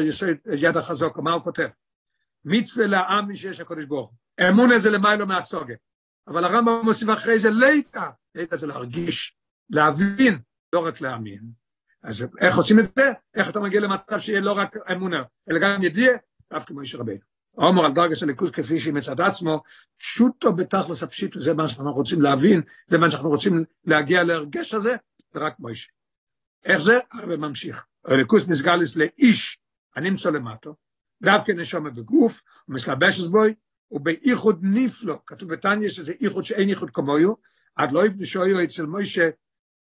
יד 0.57 0.77
החזוק, 0.77 1.19
מה 1.19 1.33
הוא 1.33 1.43
כותב? 1.43 1.69
מצווה 2.45 2.87
לעם 2.87 3.35
שיש 3.35 3.61
הקודש 3.61 3.85
ברוך 3.85 4.11
הוא. 4.11 4.49
אמון 4.49 4.73
הזה 4.73 4.91
למיילו 4.91 5.27
מהסוגה. 5.27 5.75
אבל 6.29 6.45
הרמב"ם 6.45 6.81
מוסיף 6.85 7.09
אחרי 7.11 7.39
זה 7.39 7.51
לידע. 7.51 8.11
לידע 8.35 8.57
זה 8.57 8.67
להרגיש, 8.67 9.37
להבין, 9.71 10.39
לא 10.73 10.87
רק 10.87 11.01
להאמין. 11.01 11.43
אז 12.03 12.27
איך 12.41 12.57
עושים 12.57 12.79
את 12.79 12.85
זה? 12.85 13.13
איך 13.35 13.51
אתה 13.51 13.61
מגיע 13.61 13.81
למצב 13.81 14.19
שיהיה 14.19 14.41
לא 14.41 14.53
רק 14.53 14.77
אמונה, 14.93 15.23
אלא 15.51 15.59
גם 15.59 15.83
ידיעה, 15.83 16.17
דווקא 16.53 16.73
כמו 16.73 16.81
איש 16.81 16.95
רבינו. 16.95 17.21
אומר 17.59 17.85
על 17.85 17.93
דרגה 17.93 18.17
של 18.17 18.27
ליכוז 18.27 18.51
כפי 18.51 18.81
שהיא 18.81 18.95
מצד 18.95 19.21
עצמו, 19.21 19.63
פשוטו 19.99 20.53
בתכלס 20.53 21.03
הפשיט, 21.03 21.39
זה 21.39 21.55
מה 21.55 21.69
שאנחנו 21.69 21.93
רוצים 21.93 22.23
להבין, 22.23 22.63
זה 22.87 22.99
מה 22.99 23.11
שאנחנו 23.11 23.29
רוצים 23.29 23.65
להגיע 23.85 24.25
להרגש 24.25 24.75
הזה, 24.75 24.97
זה 25.33 25.41
רק 25.41 25.55
מוישה. 25.59 25.89
איך 26.65 26.79
זה? 26.79 26.99
הרב 27.13 27.37
ממשיך. 27.37 27.87
הליכוז 28.05 28.49
נסגליס 28.49 28.97
לאיש 28.97 29.59
הנמצא 29.97 30.31
למטו, 30.31 30.75
דווקא 31.23 31.53
נשום 31.53 31.95
בגוף, 31.95 32.43
ומסלבש 32.69 33.27
בוי, 33.27 33.55
ובאיחוד 33.91 34.61
נפלו, 34.63 35.27
כתוב 35.27 35.53
בתניא 35.53 35.89
שזה 35.89 36.13
איחוד 36.21 36.45
שאין 36.45 36.69
איחוד 36.69 36.91
כמוהו, 36.91 37.37
עד 37.77 37.93
לא 37.93 38.07
יפגשו 38.07 38.43
אצל 38.65 38.87
מוישה 38.87 39.29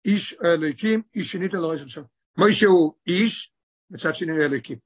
איש 0.05 0.35
אלוהיקים, 0.45 1.03
איש 1.15 1.33
שנית 1.33 1.55
אלוהי 1.55 1.79
של 1.79 1.89
שם. 1.89 2.03
מוישה 2.39 2.67
הוא 2.67 2.95
איש, 3.07 3.53
מצד 3.91 4.15
שני 4.15 4.33
הוא 4.33 4.41
אלוהיקים. 4.41 4.79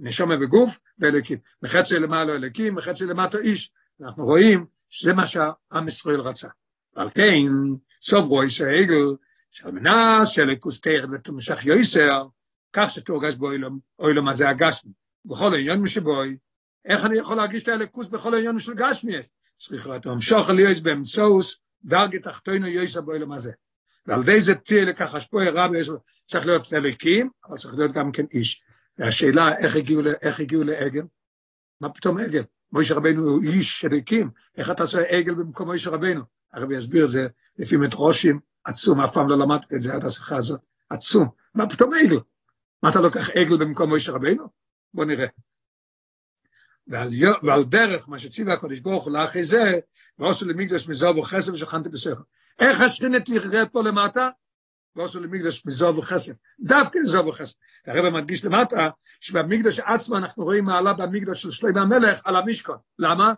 נשמה 0.00 0.36
בגוף 0.36 0.78
ואלוקים. 0.98 1.38
מחצי 1.62 1.94
למעלה 1.94 2.32
אלוקים, 2.32 2.74
מחצי 2.74 3.06
למטה 3.06 3.38
איש. 3.38 3.72
אנחנו 4.00 4.24
רואים 4.24 4.66
שזה 4.88 5.12
מה 5.12 5.26
שהעם 5.26 5.88
ישראל 5.88 6.20
רצה. 6.20 6.48
ועל 6.96 7.10
כן, 7.10 7.52
סוף 8.02 8.26
רואי 8.26 8.50
שהעגל, 8.50 9.06
שעל 9.50 9.72
מנס 9.72 10.28
שאלוקוס 10.28 10.80
תכף 10.80 11.08
ותמשך 11.12 11.66
יויסר, 11.66 12.26
כך 12.72 12.90
שתורגש 12.90 13.34
בו 13.34 13.52
אילום, 13.52 13.78
אילום 14.06 14.28
הזה 14.28 14.48
הגשמי. 14.48 14.92
בכל 15.24 15.54
העניין 15.54 15.80
משבוי, 15.80 16.36
איך 16.84 17.04
אני 17.04 17.18
יכול 17.18 17.36
להרגיש 17.36 17.62
את 17.62 17.68
האלוקוס 17.68 18.08
בכל 18.08 18.34
העניין 18.34 18.58
של 18.58 18.74
גשמי? 18.74 19.12
סליחה, 19.60 19.96
אתה 19.96 20.10
ממשוך 20.10 20.50
על 20.50 20.58
יויס 20.58 20.80
באמצעוס, 20.80 21.60
דרגה 21.84 22.18
תחתונו 22.18 22.66
יויסה 22.66 23.00
באוילם 23.00 23.32
הזה. 23.32 23.52
ועל 24.06 24.20
ידי 24.20 24.40
זה 24.40 24.54
תהיה 24.54 24.84
לכך 24.84 25.14
השפוע 25.14 25.50
רב, 25.50 25.70
צריך 26.24 26.46
להיות 26.46 26.72
אלוקים, 26.74 27.30
אבל 27.44 27.56
צריך 27.56 27.74
להיות 27.74 27.92
גם 27.92 28.12
כן 28.12 28.24
איש. 28.32 28.62
והשאלה 28.98 29.58
איך 29.58 29.76
הגיעו, 29.76 30.02
איך 30.22 30.40
הגיעו 30.40 30.64
לעגל? 30.64 31.02
מה 31.80 31.88
פתאום 31.88 32.18
עגל? 32.18 32.42
מוישה 32.72 32.94
רבנו 32.94 33.22
הוא 33.22 33.42
איש 33.42 33.84
אלוקים, 33.84 34.30
איך 34.56 34.70
אתה 34.70 34.82
עושה 34.82 35.02
עגל 35.08 35.34
במקום 35.34 35.66
מוישה 35.66 35.90
רבנו? 35.90 36.22
הרבי 36.52 36.76
יסביר 36.76 37.04
את 37.04 37.10
זה 37.10 37.28
לפי 37.58 37.76
מטרושים, 37.76 38.40
עצום, 38.64 39.00
אף 39.00 39.12
פעם 39.12 39.28
לא 39.28 39.38
למדתי 39.38 39.76
את 39.76 39.80
זה 39.80 39.94
עד 39.94 40.04
השיחה 40.04 40.36
הזאת, 40.36 40.60
עצום. 40.90 41.28
מה 41.54 41.68
פתאום 41.68 41.94
עגל? 41.94 42.18
מה 42.82 42.90
אתה 42.90 43.00
לוקח 43.00 43.30
עגל 43.30 43.56
במקום 43.56 43.88
מוישה 43.88 44.12
רבנו? 44.12 44.46
בוא 44.94 45.04
נראה. 45.04 45.26
ועל, 46.86 47.10
ועל 47.42 47.64
דרך 47.64 48.08
מה 48.08 48.18
שציווה 48.18 48.54
הקדוש 48.54 48.80
ברוך 48.80 49.04
הוא 49.04 49.12
לאחרי 49.12 49.44
זה, 49.44 49.78
ועושו 50.18 50.48
למקדש 50.48 50.88
מזוב 50.88 51.18
וחסד 51.18 51.54
ושכנתי 51.54 51.88
בסכר. 51.88 52.22
איך 52.58 52.80
השכינה 52.80 53.20
תראה 53.20 53.66
פה 53.66 53.82
למטה? 53.82 54.28
ועושו 54.96 55.20
למקדש 55.20 55.66
מזוב 55.66 55.98
וחסד. 55.98 56.32
דווקא 56.60 56.98
מזוב 56.98 57.26
וחסד. 57.26 57.54
הרב 57.86 58.08
מדגיש 58.08 58.44
למטה, 58.44 58.88
שבמקדש 59.20 59.78
עצמו 59.78 60.16
אנחנו 60.16 60.44
רואים 60.44 60.64
מעלה 60.64 60.92
במקדש 60.92 61.42
של 61.42 61.50
שלמה 61.50 61.80
המלך 61.80 62.20
על 62.24 62.36
המשכון. 62.36 62.76
למה? 62.98 63.32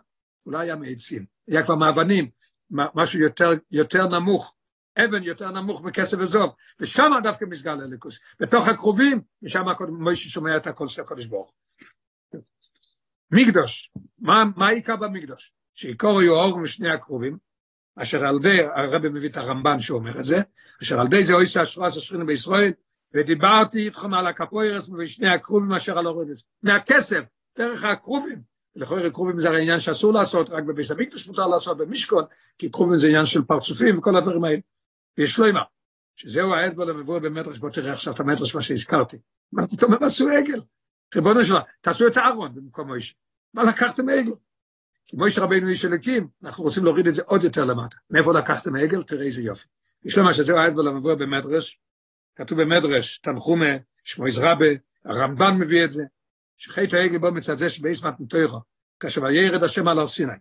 אולי 0.45 0.59
היה 0.59 0.75
מעצים, 0.75 1.25
היה 1.47 1.63
כבר 1.63 1.75
מאבנים, 1.75 2.29
משהו 2.71 3.19
יותר, 3.19 3.51
יותר 3.71 4.07
נמוך. 4.07 4.55
אבן 4.97 5.23
יותר 5.23 5.51
נמוך 5.51 5.83
מכסף 5.83 6.17
וזוב, 6.19 6.51
ושם 6.79 7.11
דווקא 7.23 7.45
מסגל 7.45 7.81
אליקוס, 7.81 8.19
בתוך 8.39 8.67
הקרובים, 8.67 9.21
ושם 9.43 9.65
מוישה 9.89 10.29
שומע 10.29 10.57
את 10.57 10.67
הכל 10.67 10.87
של 10.87 11.01
הקודש 11.01 11.25
ברוך. 11.25 11.53
מקדוש, 13.31 13.91
מה, 14.19 14.43
מה 14.55 14.67
העיקר 14.67 14.95
במקדוש? 14.95 15.53
שעיקור 15.73 16.21
יהיו 16.21 16.35
אור 16.35 16.59
משני 16.59 16.91
הקרובים, 16.91 17.37
אשר 17.95 18.25
על 18.25 18.39
די, 18.39 18.63
הרבי 18.63 19.09
מביא 19.09 19.29
את 19.29 19.37
הרמב"ן 19.37 19.79
שאומר 19.79 20.19
את 20.19 20.23
זה, 20.23 20.41
אשר 20.81 20.99
על 20.99 21.07
די 21.07 21.23
זה 21.23 21.33
אוי 21.33 21.45
שהשראס 21.45 21.97
אשרינו 21.97 22.25
בישראל, 22.25 22.71
ודיברתי 23.13 23.85
איתכם 23.85 24.13
על 24.13 24.27
הקפוירס 24.27 24.89
ובשני 24.89 25.33
הקרובים 25.33 25.73
אשר 25.73 25.97
על 25.97 26.07
אורדס, 26.07 26.43
מהכסף, 26.63 27.23
דרך 27.57 27.83
הקרובים, 27.83 28.41
לכאורה 28.75 29.09
קרובים 29.09 29.39
זה 29.39 29.49
העניין 29.49 29.79
שאסור 29.79 30.13
לעשות, 30.13 30.49
רק 30.49 30.63
בביס 30.63 30.91
המקדוש 30.91 31.27
מותר 31.27 31.47
לעשות 31.47 31.77
במשכון, 31.77 32.23
כי 32.57 32.69
קרובים 32.69 32.97
זה 32.97 33.07
עניין 33.07 33.25
של 33.25 33.41
פרצופים 33.41 33.97
וכל 33.97 34.17
הדברים 34.17 34.43
האלה. 34.43 34.57
ויש 35.17 35.39
לו 35.39 35.45
אימה, 35.45 35.63
שזהו 36.15 36.53
האצבע 36.53 36.85
למבוא 36.85 37.19
במדרש, 37.19 37.57
בוא 37.57 37.69
תראה 37.69 37.93
עכשיו 37.93 38.13
את 38.13 38.19
המדרש 38.19 38.55
מה 38.55 38.61
שהזכרתי. 38.61 39.17
מה 39.51 39.67
פתאום 39.67 39.93
הם 39.93 40.03
עשו 40.03 40.29
עגל? 40.29 40.61
ריבונו 41.15 41.43
שלה, 41.43 41.61
תעשו 41.81 42.07
את 42.07 42.17
הארון 42.17 42.55
במקום 42.55 42.87
מוישה. 42.87 43.13
מה 43.53 43.63
לקחתם 43.63 44.09
עגל? 44.09 44.31
כי 45.05 45.17
מוישה 45.17 45.41
רבינו 45.41 45.67
איש 45.69 45.85
אלוקים, 45.85 46.27
אנחנו 46.43 46.63
רוצים 46.63 46.83
להוריד 46.83 47.07
את 47.07 47.13
זה 47.13 47.21
עוד 47.25 47.43
יותר 47.43 47.65
למטה. 47.65 47.97
מאיפה 48.09 48.33
לקחתם 48.33 48.75
עגל? 48.75 49.03
תראה 49.03 49.25
איזה 49.25 49.41
יופי. 49.41 49.67
יש 50.05 50.17
למה 50.17 50.33
שזהו 50.33 50.57
האצבע 50.57 50.83
למבוא 50.83 51.13
במדרש, 51.13 51.79
כתוב 52.35 52.61
במדרש, 52.61 53.17
תנחומה, 53.17 53.75
שמו 54.03 54.27
יזרבה, 54.27 54.65
הרמב"ן 55.05 55.57
מביא 55.57 55.83
את 55.83 55.89
זה, 55.89 56.03
שחית 56.57 56.93
העגל 56.93 57.17
בו 57.17 57.31
מצד 57.31 57.57
זה 57.57 57.69
שבאיסמת 57.69 58.19
מתוירו, 58.19 58.59
כאשר 58.99 59.21
וירד 59.23 59.63
השם 59.63 59.87
על 59.87 59.99
הר 59.99 60.07
סיני. 60.07 60.33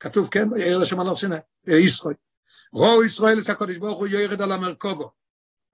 כתוב 0.00 0.28
כן, 0.30 0.52
וירד 0.52 0.82
השם 0.82 1.00
על 1.00 1.06
הר 1.06 1.14
סיני, 1.14 1.36
ישראל. 1.66 2.14
ראו 2.76 3.04
ישראל 3.04 3.38
את 3.38 3.48
הקודש 3.48 3.76
ברוך 3.76 3.98
הוא 3.98 4.06
יורד 4.06 4.42
על 4.42 4.52
המרכובו. 4.52 5.10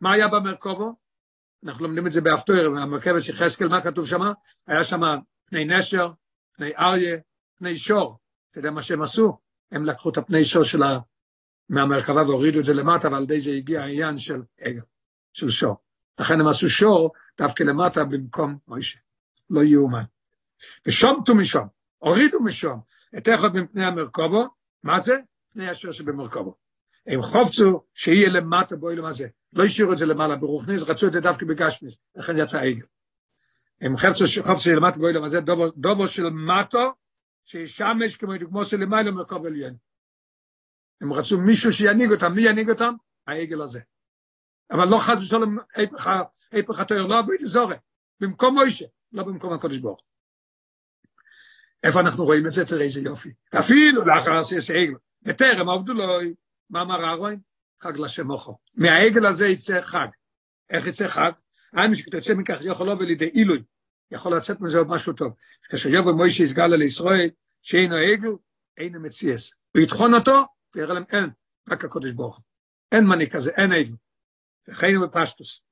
מה 0.00 0.12
היה 0.12 0.28
במרכובו? 0.28 0.94
אנחנו 1.64 1.84
לומדים 1.84 2.06
את 2.06 2.12
זה 2.12 2.20
באפטויר, 2.20 2.70
במרכבת 2.70 3.22
של 3.22 3.32
חזקאל, 3.32 3.68
מה 3.68 3.82
כתוב 3.82 4.06
שם? 4.06 4.20
היה 4.66 4.84
שם 4.84 5.00
פני 5.46 5.64
נשר, 5.64 6.12
פני 6.56 6.76
אריה, 6.76 7.18
פני 7.58 7.76
שור. 7.76 8.18
אתה 8.50 8.58
יודע 8.58 8.70
מה 8.70 8.82
שהם 8.82 9.02
עשו? 9.02 9.38
הם 9.72 9.84
לקחו 9.84 10.10
את 10.10 10.16
הפני 10.16 10.44
שור 10.44 10.64
של. 10.64 10.82
מהמרכבה 11.68 12.22
והורידו 12.22 12.58
את 12.58 12.64
זה 12.64 12.74
למטה, 12.74 13.08
ועל 13.12 13.22
ידי 13.22 13.40
זה 13.40 13.50
הגיע 13.50 13.82
העניין 13.82 14.18
של 14.18 14.42
עגל, 14.60 14.82
של 15.32 15.48
שור. 15.48 15.76
לכן 16.18 16.40
הם 16.40 16.48
עשו 16.48 16.70
שור 16.70 17.10
דווקא 17.38 17.62
למטה 17.62 18.04
במקום 18.04 18.58
מוישה. 18.68 18.98
לא 19.50 19.62
יאומן. 19.62 20.04
ושומטו 20.86 21.34
משום, 21.34 21.68
הורידו 21.98 22.42
משום 22.42 22.80
את 23.18 23.28
אחד 23.28 23.54
מפני 23.54 23.84
המרכובו, 23.84 24.46
מה 24.82 24.98
זה? 24.98 25.16
פני 25.52 25.68
השור 25.68 25.92
שבמרכובו. 25.92 26.54
הם 27.06 27.22
חופצו 27.22 27.84
שיהיה 27.94 28.28
למטה 28.28 28.76
באוילם 28.76 29.04
הזה. 29.04 29.28
לא 29.52 29.64
השאירו 29.64 29.92
את 29.92 29.98
זה 29.98 30.06
למעלה 30.06 30.36
ברוכניס, 30.36 30.82
רצו 30.82 31.06
את 31.06 31.12
זה 31.12 31.20
דווקא 31.20 31.46
בגשמיס, 31.46 31.96
לכן 32.16 32.38
יצא 32.38 32.60
עגל. 32.60 32.86
הם 33.80 33.96
חפצו 33.96 34.24
חופצו 34.42 34.60
שיהיה 34.60 34.76
למטה 34.76 34.98
באוילם 34.98 35.24
הזה, 35.24 35.40
דובו, 35.40 35.70
דובו 35.70 36.08
של 36.08 36.30
מטו, 36.30 36.92
שישמש 37.44 38.16
כמו 38.16 38.36
דוגמו 38.36 38.64
של 38.64 38.76
למעלה 38.76 39.10
מרכוב 39.10 39.46
עליין. 39.46 39.74
הם 41.00 41.12
רצו 41.12 41.40
מישהו 41.40 41.72
שינהיג 41.72 42.12
אותם, 42.12 42.32
מי 42.32 42.42
ינהיג 42.42 42.70
אותם? 42.70 42.94
העגל 43.26 43.62
הזה. 43.62 43.80
אבל 44.70 44.88
לא 44.88 44.98
חס 44.98 45.18
ושלום 45.22 45.58
היפך 46.52 46.80
התואר, 46.80 47.06
לא 47.06 47.20
אבוי 47.20 47.36
לזורת, 47.40 47.78
במקום 48.20 48.54
מוישה, 48.54 48.84
לא 49.12 49.22
במקום 49.22 49.52
הקודש 49.52 49.78
ברוך. 49.78 50.00
איפה 51.84 52.00
אנחנו 52.00 52.24
רואים 52.24 52.46
את 52.46 52.50
זה? 52.50 52.66
תראה 52.66 52.84
איזה 52.84 53.00
יופי. 53.00 53.32
אפילו 53.58 54.04
לאחר 54.04 54.42
שיש 54.42 54.70
עגל, 54.70 54.94
בטרם 55.22 55.68
עבדו 55.68 55.94
לו, 55.94 56.18
מה 56.72 56.82
אמר 56.82 57.04
אהרון? 57.04 57.40
חג 57.80 57.98
לשם 57.98 58.26
מוחו. 58.26 58.58
מהעגל 58.74 59.26
הזה 59.26 59.46
יצא 59.46 59.82
חג. 59.82 60.06
איך 60.70 60.86
יצא 60.86 61.08
חג? 61.08 61.30
היינו 61.72 61.94
שכתוצא 61.94 62.34
מכך 62.34 62.58
יכול 62.62 62.90
לבוא 62.90 63.04
לידי 63.04 63.26
עילוי. 63.26 63.62
יכול 64.10 64.36
לצאת 64.36 64.60
מזה 64.60 64.78
עוד 64.78 64.88
משהו 64.88 65.12
טוב. 65.12 65.34
כאשר 65.68 65.88
יבוא 65.88 66.12
מוישה 66.12 66.42
יסגל 66.42 66.74
על 66.74 66.82
ישראל, 66.82 67.30
שאינו 67.62 67.96
עגל, 67.96 68.30
אינו 68.78 69.00
מציאס. 69.00 69.50
הוא 69.76 69.82
יטחון 69.82 70.14
אותו, 70.14 70.44
ויראה 70.74 70.94
להם 70.94 71.04
אין, 71.10 71.30
רק 71.70 71.84
הקודש 71.84 72.10
ברוך 72.10 72.40
אין 72.92 73.06
מני 73.06 73.30
כזה, 73.30 73.50
אין 73.50 73.72
עגל. 73.72 73.94
וחיינו 74.68 75.08
בפשטוס. 75.08 75.62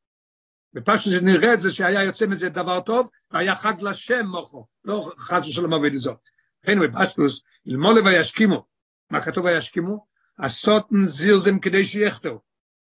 בפשטוס 0.74 1.12
נראה 1.22 1.54
את 1.54 1.60
זה 1.60 1.72
שהיה 1.72 2.04
יוצא 2.04 2.26
מזה 2.26 2.48
דבר 2.48 2.80
טוב, 2.80 3.10
והיה 3.30 3.54
חג 3.54 3.74
לשם 3.80 4.26
מוחו, 4.26 4.66
לא 4.84 5.10
חס 5.18 5.46
ושלום 5.46 5.72
עובד 5.72 5.94
זאת. 5.94 6.20
חיינו 6.66 6.82
בפשטוס, 6.82 7.42
ללמוד 7.66 7.96
וישכימו. 8.04 8.66
מה 9.10 9.22
כתוב 9.22 9.44
וישכימו? 9.44 10.06
הסוטן 10.42 11.06
זירזם 11.06 11.58
כדי 11.58 11.84
שיחתו. 11.84 12.40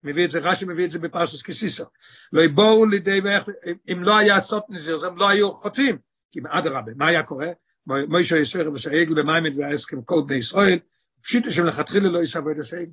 מביא 0.04 0.24
את 0.24 0.30
זה, 0.30 0.38
רש"י 0.38 0.64
מביא 0.64 0.84
את 0.84 0.90
זה 0.90 0.98
בפרשס 0.98 1.42
כסיסו. 1.42 1.84
לא 2.32 2.42
יבואו 2.42 2.86
לידי 2.86 3.20
ויחתו, 3.20 3.52
אם 3.92 4.02
לא 4.02 4.16
היה 4.16 4.40
סוטן 4.40 4.78
זירזם, 4.78 5.16
לא 5.16 5.28
היו 5.28 5.52
חוטאים. 5.52 5.98
כי 6.32 6.40
אדרבה, 6.48 6.92
מה 6.96 7.06
היה 7.06 7.22
קורה? 7.22 7.48
מוישה 7.86 8.38
ישראל 8.38 8.68
ושהעגל 8.68 9.14
במיימד 9.14 9.58
וההסכם 9.58 10.02
כל 10.02 10.22
בני 10.26 10.36
ישראל, 10.36 10.78
פשיטו 11.22 11.50
שמלכתחילה 11.50 12.08
לא 12.08 12.22
יסבו 12.22 12.50
את 12.50 12.58
הסעגל. 12.58 12.90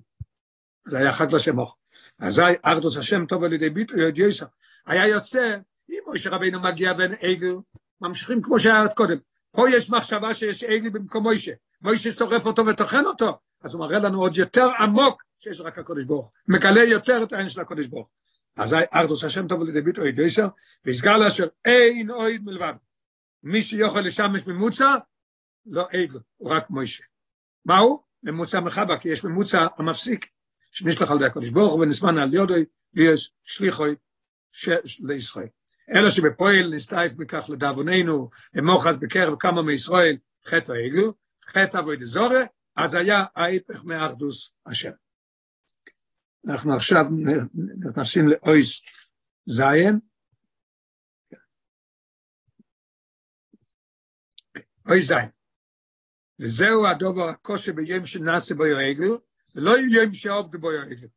זה 0.88 0.98
היה 0.98 1.13
חג 1.13 1.36
לשם 1.36 1.60
אוך. 1.60 1.78
אזי 2.20 2.41
ארדוס 2.65 2.98
השם 2.98 3.26
טוב 3.26 3.43
על 3.43 3.54
ידי 3.54 3.70
ביטוי 3.70 4.04
עוד 4.06 4.17
יסע. 4.17 4.46
היה 4.86 5.08
יוצא, 5.08 5.56
אם 5.89 6.00
מוישה 6.08 6.30
רבינו 6.30 6.60
מגיע 6.60 6.93
ואין 6.98 7.13
עגל, 7.22 7.56
ממשיכים 8.02 8.41
כמו 8.41 8.60
שהיה 8.60 8.82
עד 8.82 8.93
קודם. 8.93 9.17
פה 9.52 9.70
יש 9.70 9.89
מחשבה 9.89 10.36
שיש 10.36 10.63
עגל 10.63 10.89
במקום 10.89 11.24
מוישה. 11.24 11.52
מוישה 11.82 12.12
שורף 12.12 12.46
אותו 12.46 12.65
וטוחן 12.65 13.06
אותו. 13.06 13.39
אז 13.62 13.74
הוא 13.74 13.80
מראה 13.80 14.00
לנו 14.00 14.22
עוד 14.22 14.38
יותר 14.38 14.67
עמוק 14.80 15.24
שיש 15.39 15.62
רק 15.62 15.80
הקודש 15.80 16.04
ברוך. 16.04 16.32
מגלה 16.48 16.84
יותר 16.84 17.24
את 17.24 17.34
העין 17.34 17.50
של 17.50 17.62
הקודש 17.62 17.86
ברוך. 17.86 18.10
אז 18.56 18.76
ארדוס 18.93 19.24
השם 19.24 19.48
טוב 19.48 19.62
על 19.62 19.70
ידי 19.70 19.82
ביטוי 19.82 20.10
עוד 20.10 20.20
יסע, 20.20 20.48
ויסגר 20.86 21.17
לאשר 21.17 21.48
אין 21.65 22.10
אוהד 22.10 22.41
מלבד. 22.43 22.74
מי 23.43 23.62
שיוכל 23.62 24.02
לשמש 24.02 24.48
ממוצע, 24.48 24.96
לא 25.65 25.88
עגל, 25.91 26.20
הוא 26.38 26.52
רק 26.52 26.70
מוישה. 26.70 27.04
מהו? 27.65 28.04
ממוצע 28.24 28.60
מחבא, 28.60 28.98
כי 28.98 29.10
יש 29.10 29.24
ממוצע 29.24 29.67
המפסיק. 29.78 30.26
שנשלח 30.72 31.12
על 31.12 31.17
ידי 31.17 31.26
הקודש 31.26 31.50
ברוך 31.50 31.76
ונזמן 31.76 32.17
על 32.17 32.34
יודוי 32.34 32.65
ויש 32.93 33.34
שליחוי 33.43 33.96
לישראל. 35.00 35.48
אלא 35.96 36.10
שבפועל 36.10 36.74
נסתייף 36.74 37.12
מכך 37.17 37.46
לדאבוננו 37.50 38.30
למוחז 38.54 38.98
בקרב 38.98 39.36
כמה 39.39 39.62
מישראל 39.62 40.17
חטא 40.46 40.72
העגל, 40.72 41.12
חטא 41.46 41.78
אבוי 41.80 41.98
דזורי, 41.98 42.43
אז 42.78 42.94
היה 42.94 43.24
ההפך 43.36 43.84
מאחדוס 43.84 44.52
השם. 44.65 44.92
אנחנו 46.48 46.75
עכשיו 46.75 47.04
נכנסים 47.80 48.28
לאויס 48.28 48.82
זיין. 49.46 50.00
אויס 54.90 55.08
זיין. 55.08 55.30
וזהו 56.40 56.88
הדובר 56.88 57.30
הקושי 57.30 57.71
ביום 57.71 58.06
שנעשה 58.06 58.56
בו 58.56 58.63
העגל, 58.63 59.17
ולא 59.56 59.71
יום 59.78 60.13
שעובד 60.13 60.56
בו 60.56 60.71
העגל. 60.71 61.08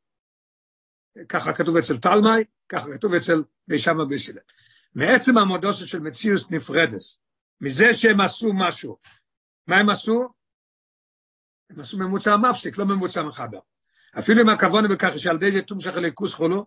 ככה 1.28 1.52
כתוב 1.52 1.76
אצל 1.76 1.98
תלמי, 1.98 2.44
ככה 2.68 2.86
כתוב 2.94 3.14
אצל 3.14 3.42
בישמה 3.68 4.04
ביסילה. 4.04 4.40
מעצם 4.94 5.38
המודוסת 5.38 5.86
של 5.86 6.00
מציאוס 6.00 6.50
נפרדס, 6.50 7.20
מזה 7.60 7.94
שהם 7.94 8.20
עשו 8.20 8.52
משהו, 8.54 8.98
מה 9.66 9.76
הם 9.76 9.88
עשו? 9.88 10.39
הם 11.70 11.80
עשו 11.80 11.98
ממוצע 11.98 12.36
מפסיק, 12.36 12.78
לא 12.78 12.84
ממוצע 12.84 13.22
מחבר. 13.22 13.58
אפילו 14.18 14.42
אם 14.42 14.48
הכוונה 14.48 14.88
בכך 14.88 15.18
שעל 15.18 15.36
ידי 15.36 15.50
זה 15.50 15.62
תומשך 15.62 15.96
אליקוס 15.96 16.34
חולו, 16.34 16.66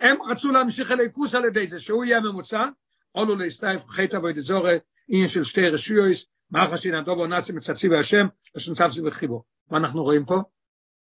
הם 0.00 0.16
רצו 0.30 0.52
להמשיך 0.52 0.90
אליקוס 0.90 1.34
על 1.34 1.44
ידי 1.44 1.66
זה, 1.66 1.78
שהוא 1.78 2.04
יהיה 2.04 2.20
ממוצע, 2.20 2.64
עולו 3.12 3.36
להסתייף 3.36 3.88
חטא 3.88 4.16
ואידזורי, 4.16 4.78
עניין 5.08 5.28
של 5.28 5.44
שתי 5.44 5.68
רשויוס, 5.68 6.26
מה 6.50 6.68
חשין 6.68 6.94
הדובו 6.94 7.26
נאסי 7.26 7.52
מצצי 7.52 7.88
בהשם, 7.88 8.26
ושנצפסי 8.56 9.02
בחיבו. 9.02 9.44
מה 9.70 9.78
אנחנו 9.78 10.02
רואים 10.02 10.24
פה? 10.24 10.42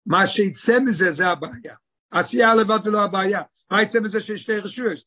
מה 0.07 0.27
שיצא 0.27 0.79
מזה 0.79 1.11
זה 1.11 1.29
הבעיה. 1.29 1.75
עשייה 2.11 2.55
לבד 2.55 2.83
זה 2.83 2.91
לא 2.91 3.05
הבעיה. 3.05 3.43
מה 3.71 3.83
יצא 3.83 4.01
מזה 4.01 4.21
שיש 4.21 4.43
שתי 4.43 4.59
רשויות? 4.59 4.99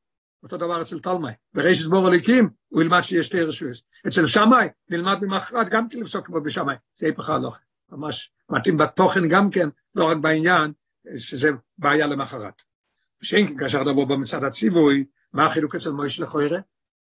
אותו 0.44 0.58
דבר 0.58 0.82
אצל 0.82 1.00
תלמי. 1.00 1.32
בריש 1.54 1.84
סבור 1.84 2.08
הליקים, 2.08 2.50
הוא 2.68 2.82
ילמד 2.82 3.02
שיש 3.02 3.26
שתי 3.26 3.42
רשויות. 3.42 3.78
אצל 4.08 4.26
שמאי, 4.26 4.68
נלמד 4.90 5.18
במחרת 5.22 5.70
גם 5.70 5.90
כן 5.90 6.00
לפסוק 6.00 6.26
כמו 6.26 6.42
בשמאי. 6.42 6.76
זה 6.96 7.08
היפך 7.08 7.30
ההלוך. 7.30 7.60
ממש 7.92 8.32
מתאים 8.50 8.78
בתוכן 8.78 9.28
גם 9.28 9.50
כן, 9.50 9.70
לא 9.96 10.06
רק 10.06 10.18
בעניין, 10.18 10.72
שזה 11.18 11.50
בעיה 11.78 12.08
למחרת. 12.08 12.54
שאין 13.22 13.48
כן 13.48 13.58
כאשר 13.58 13.84
דבו 13.84 14.06
במצד 14.06 14.44
הציווי, 14.44 15.06
מה 15.34 15.46
החילוק 15.46 15.76
אצל 15.76 15.92
מויש 15.92 16.20
לכוירה? 16.20 16.60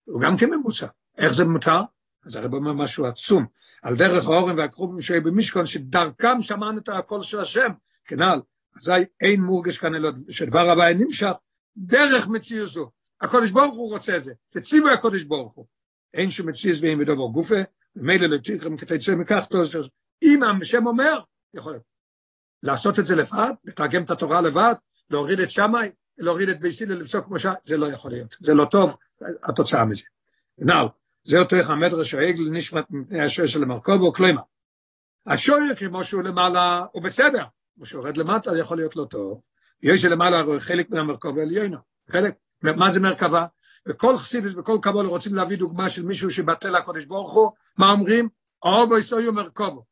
הוא 0.04 0.20
גם 0.20 0.36
כן 0.36 0.50
ממוצע. 0.50 0.86
איך 1.18 1.32
זה 1.32 1.44
מותר? 1.44 1.80
אז 2.26 2.36
הרב 2.36 2.54
אומר 2.54 2.72
משהו 2.72 3.06
עצום. 3.06 3.46
על 3.82 3.96
דרך 3.96 4.26
האורן 4.26 4.58
והקרובים 4.58 5.00
שהיו 5.00 5.22
במשכון, 5.22 5.66
שדרכם 5.66 6.40
שמענו 6.40 6.78
את 6.78 6.88
הקול 6.88 7.22
של 7.22 7.40
השם, 7.40 7.68
כנ"ל. 8.04 8.40
אזי 8.76 8.92
אין 9.20 9.40
מורגש 9.40 9.78
כאן 9.78 9.94
אלא 9.94 10.10
שדבר 10.30 10.70
הבא 10.70 10.92
נמשך, 10.92 11.32
דרך 11.76 12.28
מציאות 12.28 12.68
זו. 12.68 12.90
הקודש 13.20 13.50
ברוך 13.50 13.74
הוא 13.74 13.92
רוצה 13.92 14.18
זה, 14.18 14.32
תציבו 14.50 14.88
הקודש 14.88 15.22
ברוך 15.22 15.54
הוא. 15.54 15.66
אין 16.14 16.30
שום 16.30 16.48
מציאות 16.48 16.78
ואין 16.82 16.98
בדובר 16.98 17.26
גופה, 17.26 17.60
ומילא 17.96 18.26
לתיכם 18.26 18.76
כתצא 18.76 19.14
מכך, 19.14 19.46
אם 20.22 20.40
השם 20.62 20.86
אומר, 20.86 21.20
יכול 21.54 21.72
להיות. 21.72 21.84
לעשות 22.62 22.98
את 22.98 23.04
זה 23.04 23.16
לבד, 23.16 23.52
לתרגם 23.64 24.02
את 24.02 24.10
התורה 24.10 24.40
לבד, 24.40 24.74
להוריד 25.10 25.40
את 25.40 25.50
שמאי, 25.50 25.88
להוריד 26.18 26.48
את 26.48 26.60
בייסילה 26.60 26.94
לפסוק 26.94 27.24
כמו 27.24 27.38
שעה, 27.38 27.54
זה 27.64 27.76
לא 27.76 27.86
יכול 27.86 28.10
להיות, 28.10 28.36
זה 28.40 28.54
לא 28.54 28.64
טוב, 28.64 28.96
התוצאה 29.42 29.84
מזה. 29.84 30.04
נאו, 30.58 30.88
זה 31.24 31.38
אותו 31.38 31.56
איך 31.56 31.70
המדרש 31.70 32.14
העגל 32.14 32.50
נשמת 32.50 32.84
מפני 32.90 33.24
השוער 33.24 33.48
של 33.48 33.62
המרכובו, 33.62 34.12
כלומר, 34.12 34.42
השוער 35.26 35.74
כמו 35.78 36.04
שהוא 36.04 36.22
למעלה, 36.22 36.84
הוא 36.92 37.02
בסדר, 37.02 37.44
כמו 37.74 37.86
שהוא 37.86 38.02
יורד 38.02 38.16
למטה, 38.16 38.52
זה 38.52 38.58
יכול 38.58 38.76
להיות 38.76 38.96
לא 38.96 39.04
טוב. 39.04 39.40
יש 39.82 40.02
שלמעלה 40.02 40.38
הרי 40.38 40.60
חלק 40.60 40.90
מן 40.90 40.98
המרכובו 40.98 41.40
עליונו, 41.40 41.78
חלק, 42.10 42.34
מה 42.62 42.90
זה 42.90 43.00
מרכבה? 43.00 43.46
וכל 43.88 44.16
חסידס 44.16 44.52
וכל 44.56 44.78
קבול 44.82 45.06
רוצים 45.06 45.34
להביא 45.34 45.56
דוגמה 45.56 45.88
של 45.88 46.02
מישהו 46.02 46.30
שבטל 46.30 46.76
הקודש 46.76 47.04
ברוך 47.04 47.32
הוא, 47.32 47.50
מה 47.78 47.92
אומרים? 47.92 48.28
אובו 48.62 48.98
יסטויו 48.98 49.32
מרכובו. 49.32 49.84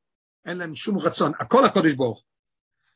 אין 0.47 0.59
להם 0.59 0.75
שום 0.75 0.99
רצון, 0.99 1.33
הכל 1.41 1.65
הקודש 1.65 1.93
ברוך. 1.93 2.25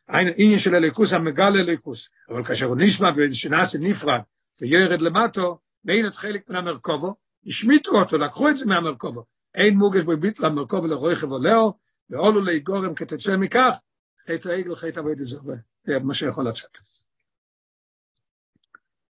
העניין 0.09 0.59
של 0.59 0.75
הליכוס 0.75 1.13
המגל 1.13 1.61
הליכוס, 1.61 2.09
אבל 2.29 2.45
כאשר 2.45 2.67
הוא 2.67 2.77
נשמע 2.79 3.09
ושנעשה 3.17 3.79
נפרד 3.79 4.21
וירד 4.61 5.03
למטו, 5.03 5.59
ואין 5.85 6.07
את 6.07 6.15
חלק 6.15 6.49
מן 6.49 6.57
המרכובו, 6.57 7.15
השמיטו 7.47 8.01
אותו, 8.01 8.19
לקחו 8.19 8.49
את 8.49 8.57
זה 8.57 8.67
מהמרכובו. 8.67 9.25
אין 9.55 9.77
מוגש 9.77 10.03
בביט 10.03 10.41
למרכובו 10.41 10.87
לרויכב 10.87 11.31
עולהו, 11.31 11.73
ועולו 12.11 12.41
לי 12.41 12.61
גורם 12.61 12.95
כתצא 12.95 13.37
מכך, 13.37 13.81
חטא 14.27 14.49
העגל, 14.49 14.75
חטא 14.75 15.01
אבוי 15.01 15.15
דזובה. 15.15 15.55
זה 15.87 15.99
מה 15.99 16.15
שיכול 16.15 16.49
לצאת. 16.49 16.79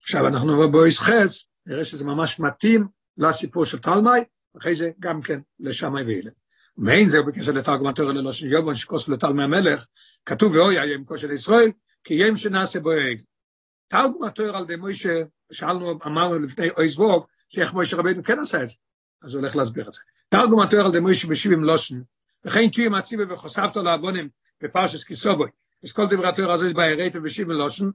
עכשיו 0.02 0.28
אנחנו 0.28 0.68
נבוא 0.68 0.86
חס, 0.98 1.50
נראה 1.66 1.84
שזה 1.84 2.06
ממש 2.06 2.40
מתאים 2.40 2.88
לסיפור 3.18 3.66
של 3.66 3.80
תלמי, 3.80 4.20
אחרי 4.58 4.76
זה 4.76 4.92
גם 5.00 5.22
כן 5.22 5.40
לשמי 5.60 6.04
ואילם. 6.04 6.45
מעין 6.78 7.07
זהו 7.07 7.26
בקשר 7.26 7.51
לתרגום 7.51 7.88
התורה 7.88 8.13
ללושן 8.13 8.47
יובון 8.47 8.76
שכוס 8.76 9.07
לטלמי 9.07 9.43
המלך, 9.43 9.88
כתוב 10.26 10.55
ואוי 10.55 10.80
היה 10.80 10.95
עם 10.95 11.05
כושר 11.05 11.32
ישראל, 11.32 11.71
כי 12.03 12.13
ים 12.13 12.36
שנעשה 12.36 12.80
בו 12.80 12.91
עגל. 12.91 13.23
תרגום 13.88 14.23
התורה 14.23 14.57
על 14.57 14.65
די 14.65 14.76
מוישה, 14.76 15.13
שאלנו, 15.51 15.99
אמרנו 16.05 16.39
לפני 16.39 16.69
אוי 16.78 16.88
זבוב, 16.88 17.26
שאיך 17.49 17.73
מוישה 17.73 17.97
רבינו 17.97 18.23
כן 18.23 18.39
עשה 18.39 18.61
את 18.61 18.67
זה. 18.67 18.76
אז 19.23 19.34
הוא 19.34 19.41
הולך 19.41 19.55
להסביר 19.55 19.88
את 19.88 19.93
זה. 19.93 19.99
תרגום 20.30 20.59
התורה 20.59 20.86
על 20.86 20.91
די 20.91 20.99
מוישה 20.99 21.28
בשיבים 21.28 21.63
לושן, 21.63 22.01
וכן 22.45 22.69
קיום 22.69 22.93
הציבה 22.93 23.34
וחושפתו 23.34 23.84
לעוונים 23.84 24.30
בפרשס 24.63 25.03
כיסובוי. 25.03 25.49
אז 25.84 25.91
כל 25.91 26.05
דברי 26.09 26.28
התורה 26.28 26.53
הזו 26.53 26.73
בהירית 26.73 27.15
ובשיבים 27.15 27.51
לושן, 27.51 27.89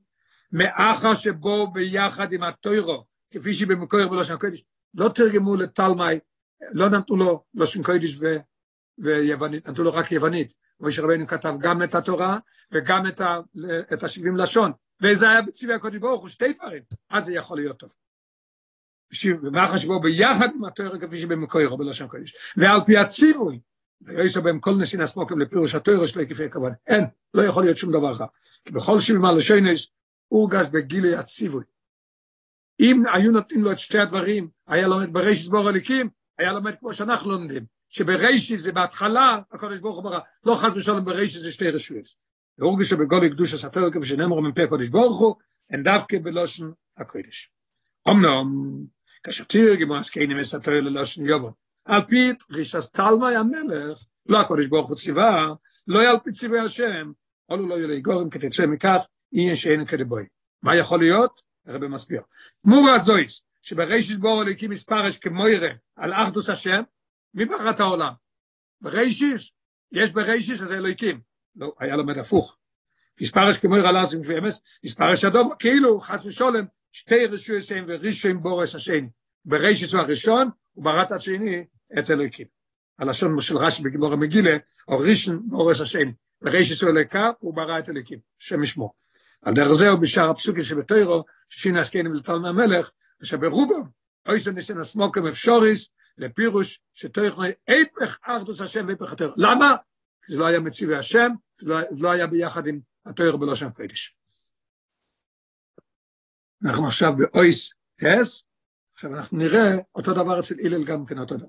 מאחר 0.52 1.14
שבו 1.14 1.70
ביחד 1.72 2.32
עם 2.32 2.42
התוירו, 2.42 3.04
כפי 3.30 3.52
שהיא 3.52 3.68
במקור 3.68 4.06
בלושן 4.06 4.34
הקודש, 4.34 4.64
לא 4.94 5.08
תרגמו 5.08 5.56
לתלמי, 5.56 6.18
לא 6.72 6.88
נתנו 6.88 7.16
לו 7.16 7.44
לושן 7.54 7.82
קודש 7.82 8.20
ויוונית, 8.98 9.68
נתנו 9.68 9.84
לו 9.84 9.92
רק 9.92 10.12
יוונית. 10.12 10.54
משה 10.80 11.02
רבינו 11.02 11.26
כתב 11.26 11.54
גם 11.60 11.82
את 11.82 11.94
התורה 11.94 12.38
וגם 12.72 13.06
את, 13.06 13.20
ה, 13.20 13.38
את 13.92 14.02
השבעים 14.02 14.36
לשון. 14.36 14.72
וזה 15.02 15.30
היה 15.30 15.42
בצבעי 15.42 15.74
הקודש 15.74 15.96
ברוך 15.96 16.20
הוא, 16.20 16.28
שתי 16.28 16.52
דברים. 16.52 16.82
אז 17.10 17.24
זה 17.24 17.34
יכול 17.34 17.58
להיות 17.58 17.78
טוב. 17.78 17.90
ומה 19.42 19.68
חשבו 19.68 20.00
ביחד 20.00 20.48
עם 20.54 20.64
התורה 20.64 20.98
כפי 21.00 21.18
שבמקורו 21.18 21.76
בלשון 21.76 22.08
קודש. 22.08 22.34
ועל 22.56 22.80
פי 22.86 22.96
הציווי, 22.96 23.60
ויש 24.00 24.36
בהם 24.36 24.60
כל 24.60 24.74
נסין 24.78 25.00
הסמוקים 25.00 25.38
לפירוש 25.38 25.74
התורה 25.74 26.08
שלו 26.08 26.28
כפי 26.28 26.44
הכוון. 26.44 26.72
אין, 26.86 27.04
לא 27.34 27.42
יכול 27.42 27.62
להיות 27.64 27.76
שום 27.76 27.92
דבר 27.92 28.12
אחר. 28.12 28.24
כי 28.64 28.72
בכל 28.72 28.98
שבעים 28.98 29.24
הלשונס 29.24 29.86
הורגש 30.28 30.66
בגילי 30.72 31.14
הציווי. 31.14 31.64
אם 32.80 33.02
היו 33.14 33.32
נותנים 33.32 33.64
לו 33.64 33.72
את 33.72 33.78
שתי 33.78 33.98
הדברים, 33.98 34.48
היה 34.66 34.88
לומד 34.88 35.12
בראשית 35.12 35.50
בור 35.50 35.68
הליקים, 35.68 36.08
היה 36.38 36.52
לומד 36.52 36.76
כמו 36.76 36.92
שאנחנו 36.92 37.30
לומדים. 37.30 37.64
שברישי 37.90 38.58
זה 38.58 38.72
בהתחלה, 38.72 39.38
הקודש 39.52 39.78
ברוך 39.78 39.96
הוא 39.96 40.04
ברא, 40.04 40.18
לא 40.44 40.54
חס 40.54 40.76
ושלום 40.76 41.04
ברישי 41.04 41.38
זה 41.38 41.52
שתי 41.52 41.68
רשויות. 41.68 42.06
והורגש 42.58 42.90
שבגולי 42.90 43.30
קדוש 43.30 43.54
הספר 43.54 43.90
כפי 43.90 44.06
שנאמר 44.06 44.40
מפי 44.40 44.62
הקודש 44.62 44.88
ברוך 44.88 45.18
הוא, 45.18 45.34
אין 45.70 45.82
דווקא 45.82 46.18
בלושן 46.22 46.70
הקודש. 46.96 47.50
אמנם, 48.08 48.46
כאשר 49.22 49.44
תרגמו 49.44 49.96
עסקיינים 49.96 50.38
מסתר 50.38 50.70
ללושן 50.70 51.26
יובון, 51.26 51.52
על 51.84 52.02
פי 52.08 52.32
רישס 52.50 52.90
תלמי 52.90 53.36
המלך, 53.36 54.04
לא 54.26 54.40
הקודש 54.40 54.66
ברוך 54.66 54.88
הוא 54.88 54.96
ציווה, 54.96 55.54
לא 55.86 56.10
על 56.10 56.16
פי 56.24 56.32
ציווי 56.32 56.60
השם, 56.60 57.12
עולו 57.46 57.66
לא 57.66 57.74
יהיה 57.74 58.00
גורם 58.00 58.30
כתצא 58.30 58.66
מכך, 58.66 59.06
יהיה 59.32 59.56
שאין 59.56 59.86
כדבוי. 59.86 60.24
מה 60.62 60.76
יכול 60.76 60.98
להיות? 60.98 61.40
הרב 61.66 61.86
מסביר. 61.86 62.20
תמורה 62.62 62.98
זויס, 62.98 63.42
שברישי 63.62 64.16
בור 64.16 64.40
הליקים 64.40 64.70
מספרש 64.70 65.18
כמוירה 65.18 65.68
על 65.96 66.12
אחדוס 66.12 66.48
השם, 66.48 66.82
מי 67.34 67.44
ברא 67.44 67.70
את 67.70 67.80
העולם? 67.80 68.12
ברישיס, 68.80 69.52
יש 69.92 70.12
ברישיס 70.12 70.62
אז 70.62 70.72
אלוהיקים. 70.72 71.20
לא, 71.56 71.74
היה 71.78 71.96
לומד 71.96 72.18
הפוך. 72.18 72.56
מספרש 73.20 73.58
כמו 73.58 73.74
רלאז 73.74 74.14
עם 74.14 74.22
פרמס, 74.22 74.62
מספרש 74.84 75.24
הדוב, 75.24 75.54
כאילו 75.58 76.00
חס 76.00 76.26
ושולם, 76.26 76.64
שתי 76.92 77.26
רשויסים 77.26 77.84
ורישויים 77.88 78.42
בורס 78.42 78.74
השני. 78.74 79.08
ברישיס 79.44 79.94
הוא 79.94 80.02
הראשון, 80.02 80.48
הוא 80.72 80.84
ברא 80.84 81.02
את 81.02 81.12
השני, 81.12 81.64
את 81.98 82.10
אלוהיקים. 82.10 82.46
הלשון 82.98 83.40
של 83.40 83.58
רש"י 83.58 83.82
בגיבור 83.82 84.12
המגילה, 84.12 84.56
או 84.88 84.98
רישון 84.98 85.48
בורס 85.48 85.80
השני. 85.80 86.12
ברישיס 86.42 86.82
הוא 86.82 86.90
אלוהיקה, 86.90 87.30
הוא 87.38 87.54
ברא 87.54 87.78
את 87.78 87.88
אלוהיקים, 87.88 88.18
שם 88.38 88.62
ישמו. 88.62 88.92
על 89.42 89.54
דרך 89.54 89.72
זה 89.72 89.88
הוא 89.88 90.00
בשאר 90.00 90.30
הפסוקים 90.30 90.62
שבתוירו, 90.62 91.24
ששין 91.48 91.76
עסקנים 91.76 92.14
לטלמי 92.14 92.48
המלך, 92.48 92.90
שברובם, 93.22 93.82
אוי 94.28 94.40
שניסן 94.40 94.78
הסמוקם 94.78 95.26
אפשוריס, 95.26 95.90
לפירוש 96.18 96.80
שתוכני 96.94 97.48
איפך 97.68 98.18
אחדוס 98.22 98.60
השם 98.60 98.86
ואיפך 98.86 99.12
התואר. 99.12 99.32
למה? 99.36 99.76
זה 100.28 100.38
לא 100.38 100.46
היה 100.46 100.60
מציבי 100.60 100.96
השם, 100.96 101.30
זה 101.60 101.74
לא 101.98 102.10
היה 102.10 102.26
ביחד 102.26 102.66
עם 102.66 102.80
התואר 103.06 103.36
בלושן 103.36 103.70
קודש. 103.70 104.16
אנחנו 106.64 106.86
עכשיו 106.86 107.12
באויס 107.16 107.72
הס, 108.00 108.44
עכשיו 108.94 109.14
אנחנו 109.14 109.38
נראה 109.38 109.70
אותו 109.94 110.14
דבר 110.14 110.40
אצל 110.40 110.54
הלל 110.64 110.84
גם 110.84 111.06
כן 111.06 111.18
אותו 111.18 111.36
דבר. 111.36 111.48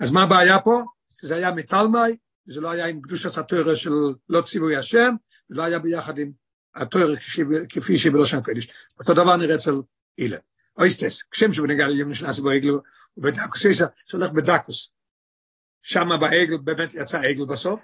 אז 0.00 0.12
מה 0.12 0.22
הבעיה 0.22 0.60
פה? 0.60 0.82
שזה 1.20 1.34
היה 1.34 1.50
מתלמי, 1.50 2.16
וזה 2.48 2.60
לא 2.60 2.70
היה 2.70 2.86
עם 2.86 3.00
קדושת 3.00 3.38
התואר 3.38 3.74
של 3.74 3.90
לא 4.28 4.42
ציווי 4.42 4.76
השם, 4.76 5.14
ולא 5.50 5.62
היה 5.62 5.78
ביחד 5.78 6.18
עם 6.18 6.32
התואר 6.74 7.16
כפי 7.68 7.98
שבלושן 7.98 8.42
קודש. 8.42 8.68
אותו 8.98 9.14
דבר 9.14 9.36
נראה 9.36 9.54
אצל 9.54 9.74
הלל. 10.18 10.38
אויסטס, 10.80 11.22
כשם 11.30 11.52
שבנגע 11.52 11.88
ליום 11.88 12.10
נשנס 12.10 12.38
בו 12.38 12.50
עגלו, 12.50 12.80
ובדקוס 13.16 13.64
יש, 13.64 13.82
שהולך 14.06 14.30
בדקוס. 14.30 14.90
שם 15.82 16.08
בעגל 16.20 16.56
באמת 16.56 16.94
יצא 16.94 17.18
עגל 17.18 17.44
בסוף. 17.44 17.80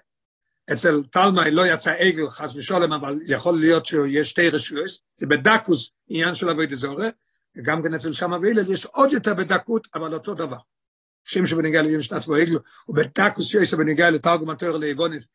אצל 0.73 1.03
תלמי 1.11 1.51
לא 1.51 1.67
יצא 1.67 1.93
עגל 1.93 2.29
חס 2.29 2.57
ושולם, 2.57 2.93
אבל 2.93 3.19
יכול 3.27 3.61
להיות 3.61 3.87
שיש 3.87 4.31
שתי 4.31 4.49
רשויות, 4.49 4.89
זה 5.17 5.27
בדקוס 5.27 5.93
עניין 6.09 6.35
של 6.35 6.51
אבוי 6.51 6.67
דזורי, 6.67 7.09
וגם 7.57 7.83
כן 7.83 7.95
אצל 7.95 8.13
שמה 8.13 8.39
והילל 8.39 8.73
יש 8.73 8.87
עוד 8.87 9.13
יותר 9.13 9.35
בדקות, 9.35 9.89
אבל 9.95 10.15
אותו 10.15 10.35
דבר. 10.35 10.57
כשם 11.25 11.47
שבנגע 11.47 11.83
ליום 11.83 11.99
נשנס 11.99 12.27
בו 12.27 12.35
עגלו, 12.35 12.61
ובדקוס 12.89 13.47
שיש 13.47 13.75
בנגע 13.75 14.11
לתרגום 14.11 14.51
התואר 14.51 14.77
לאיבוניס, 14.77 15.29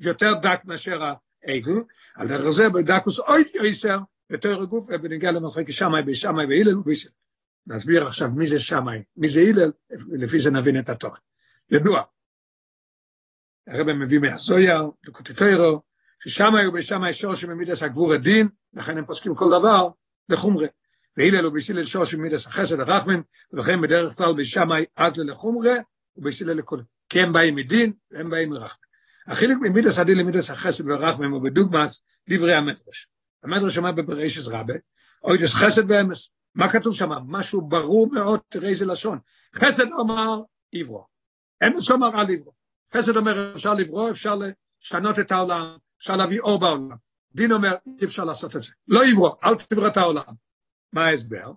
יותר 0.00 0.34
דק 0.42 0.60
מאשר 0.64 1.02
העגל, 1.44 1.72
על 2.14 2.28
דרך 2.28 2.50
זה 2.50 2.68
בדקוס 2.68 3.18
עוד 3.18 3.46
יותר, 4.30 4.62
הגוף 4.62 4.86
ובנגיע 4.88 5.32
למחלקת 5.32 5.72
שמאי 5.72 6.02
בשמאי 6.02 6.46
והילל 6.46 6.78
וביסל. 6.78 7.10
נסביר 7.66 8.02
עכשיו 8.02 8.28
מי 8.30 8.46
זה 8.46 8.60
שמאי, 8.60 9.02
מי 9.16 9.28
זה 9.28 9.40
הילל, 9.40 9.72
לפי 10.12 10.38
זה 10.38 10.50
נבין 10.50 10.78
את 10.78 10.88
התוכן. 10.88 11.20
ידוע. 11.70 12.02
הרב 13.66 13.92
מביא 13.92 14.18
מהזויה, 14.18 14.80
לקוטטוירו, 15.04 15.82
ששמאי 16.18 16.66
ובשמאי 16.66 17.12
שור 17.12 17.34
שממידס 17.34 17.82
הגבור 17.82 18.12
הדין, 18.12 18.48
לכן 18.74 18.98
הם 18.98 19.04
פוסקים 19.04 19.34
כל 19.34 19.48
דבר 19.58 19.88
לחומרה. 20.28 20.66
והילל 21.16 21.46
ובסילל 21.46 21.84
שור 21.84 22.04
שממידס 22.04 22.46
החסד 22.46 22.80
הרחמן, 22.80 23.20
ולכן 23.52 23.80
בדרך 23.80 24.16
כלל 24.16 24.34
בשמאי 24.38 24.84
אז 24.96 25.18
ללחומרה, 25.18 25.74
ובסילל 26.16 26.58
לכל. 26.58 26.80
כי 27.08 27.20
הם 27.20 27.32
באים 27.32 27.54
מדין 27.54 27.92
והם 28.10 28.30
באים 28.30 28.50
מרחמן. 28.50 28.84
החילוק 29.26 29.62
ממידס 29.62 29.98
הדין 29.98 30.18
למידס 30.18 30.50
החסד 30.50 30.86
והרחמם 30.86 31.32
הוא 31.32 31.42
בדוגמאס 31.42 32.02
דברי 32.28 32.54
המדרש. 32.54 33.08
המדרש 33.44 33.78
אומר 33.78 33.92
בברישס 33.92 34.48
רבה, 34.48 34.74
אוי 35.24 35.38
דס 35.38 35.52
חסד 35.52 35.90
ואמס. 35.90 36.30
מה 36.54 36.68
כתוב 36.68 36.94
שם? 36.94 37.10
משהו 37.26 37.60
ברור 37.60 38.12
מאוד, 38.12 38.40
תראה 38.48 38.68
איזה 38.68 38.86
לשון. 38.86 39.18
חסד 39.56 39.92
אומר 39.92 40.42
עברו. 40.74 41.06
אמס 41.66 41.90
אומר 41.90 42.20
על 42.20 42.26
עברו. 42.32 42.52
חסד 42.96 43.16
אומר 43.16 43.52
אפשר 43.54 43.74
לברוא, 43.74 44.10
אפשר 44.10 44.34
לשנות 44.34 45.18
את 45.18 45.32
העולם, 45.32 45.76
אפשר 45.98 46.16
להביא 46.16 46.40
אור 46.40 46.60
בעולם. 46.60 46.96
דין 47.34 47.52
אומר 47.52 47.74
אי 48.00 48.04
אפשר 48.04 48.24
לעשות 48.24 48.56
את 48.56 48.62
זה. 48.62 48.72
לא 48.88 49.04
עברו, 49.04 49.36
אל 49.44 49.54
תברא 49.54 49.88
את 49.88 49.96
העולם. 49.96 50.34
מה 50.92 51.06
ההסבר? 51.06 51.52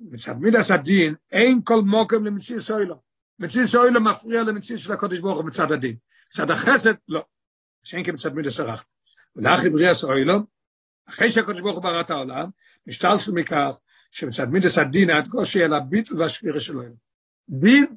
מצד 0.00 0.36
מידס 0.40 0.70
הדין 0.70 1.14
אין 1.32 1.60
כל 1.64 1.80
מוקם 1.80 2.24
למציא 2.24 2.58
סוילו. 2.58 3.02
מציא 3.38 3.66
סוילו 3.66 4.00
מפריע 4.00 4.42
למציא 4.42 4.76
של 4.76 4.92
הקודש 4.92 5.18
ברוך 5.20 5.38
הוא 5.38 5.46
מצד 5.46 5.72
הדין. 5.72 5.96
מצד 6.26 6.50
החסד, 6.50 6.94
לא. 7.08 7.24
שאין 7.82 8.04
כמצד 8.04 8.34
מידס 8.34 8.60
הרח. 8.60 8.84
ולאחי 9.36 9.70
בריאה 9.70 9.94
סוילו, 9.94 10.34
אחרי 11.08 11.30
שהקודש 11.30 11.60
ברוך 11.60 11.76
הוא 11.76 11.82
ברא 11.82 12.00
את 12.00 12.10
העולם, 12.10 12.48
משתלשל 12.86 13.32
מכך 13.32 13.78
שמצד 14.10 14.48
מידס 14.48 14.78
הדין 14.78 15.10
הדגושי 15.10 15.62
על 15.62 15.74
הביטל 15.74 16.20
והשבירה 16.20 16.60
שלו. 16.60 16.82
דין 17.48 17.96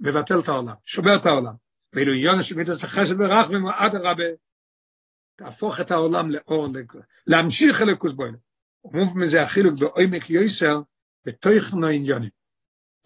מבטל 0.00 0.40
את 0.40 0.48
העולם, 0.48 0.74
שובר 0.84 1.16
את 1.16 1.26
העולם. 1.26 1.54
ואילו 1.92 2.12
עניון 2.12 2.42
של 2.42 2.56
מידס 2.56 2.84
החסד 2.84 3.20
ורחמים 3.20 3.66
עד 3.66 3.94
תהפוך 5.36 5.80
את 5.80 5.90
העולם 5.90 6.30
לאור, 6.30 6.68
להמשיך 7.26 7.82
אלוקוס 7.82 8.12
בוילה. 8.12 8.36
ומוב 8.84 9.18
מזה 9.18 9.42
החילוק 9.42 9.78
בעומק 9.80 10.30
יויסר, 10.30 10.80
בתוכנו 11.24 11.86
עניונים. 11.86 12.30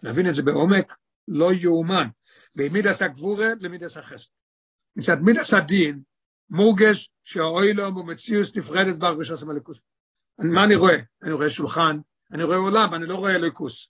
להבין 0.03 0.29
את 0.29 0.35
זה 0.35 0.43
בעומק 0.43 0.97
לא 1.27 1.53
יאומן, 1.53 2.07
במידס 2.55 3.01
הגבורה 3.01 3.47
למידס 3.59 3.97
החסד. 3.97 4.29
מצד 4.95 5.17
מידס 5.21 5.53
הדין, 5.53 6.01
מורגש 6.49 7.09
שהאוילום 7.23 7.93
הוא 7.95 8.05
מציאוס 8.05 8.55
נפרדת 8.55 8.99
בהרגשת 8.99 9.41
המלכוס. 9.41 9.77
מה 10.39 10.63
אני 10.63 10.75
רואה? 10.75 10.97
אני 11.23 11.33
רואה 11.33 11.49
שולחן, 11.49 11.97
אני 12.31 12.43
רואה 12.43 12.57
עולם, 12.57 12.93
אני 12.93 13.05
לא 13.05 13.15
רואה 13.15 13.35
אלוקוס. 13.35 13.89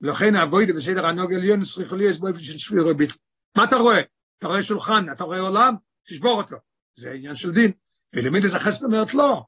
לכן 0.00 0.36
אבוידה 0.36 0.72
בסדר 0.72 1.06
הנוג 1.06 1.34
עליון 1.34 1.64
צריך 1.64 1.92
להיות 1.92 2.20
באופן 2.20 2.38
של 2.38 2.58
שביר 2.58 2.86
וביטל. 2.86 3.14
מה 3.56 3.64
אתה 3.64 3.76
רואה? 3.76 4.00
אתה 4.38 4.46
רואה 4.46 4.62
שולחן, 4.62 5.12
אתה 5.12 5.24
רואה 5.24 5.40
עולם, 5.40 5.74
תשבור 6.06 6.36
אותו. 6.36 6.56
זה 6.96 7.12
עניין 7.12 7.34
של 7.34 7.50
דין. 7.52 7.72
ולמידס 8.12 8.54
החסד 8.54 8.84
אומרת 8.84 9.14
לא, 9.14 9.42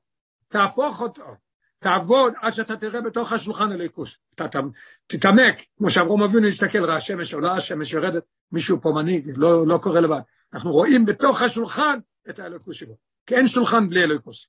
תהפוך 0.48 1.00
אותו. 1.00 1.24
תעבוד 1.78 2.32
עד 2.40 2.52
שאתה 2.52 2.76
תראה 2.76 3.00
בתוך 3.00 3.32
השולחן 3.32 3.72
אליקוס. 3.72 4.16
תתעמק, 5.06 5.56
כמו 5.78 5.90
שאברום 5.90 6.22
אבינו 6.22 6.46
יסתכל, 6.46 6.84
ראה 6.84 6.94
השמש 6.94 7.34
עולה, 7.34 7.54
השמש 7.54 7.92
יורדת, 7.92 8.22
מישהו 8.52 8.80
פה 8.80 8.92
מנהיג, 8.94 9.32
לא, 9.36 9.66
לא 9.66 9.78
קורה 9.82 10.00
לבד. 10.00 10.20
אנחנו 10.52 10.70
רואים 10.70 11.04
בתוך 11.04 11.42
השולחן 11.42 11.98
את 12.30 12.38
האליקוס 12.38 12.76
שלו, 12.76 12.96
כי 13.26 13.34
אין 13.34 13.48
שולחן 13.48 13.88
בלי 13.88 14.04
אליקוס. 14.04 14.46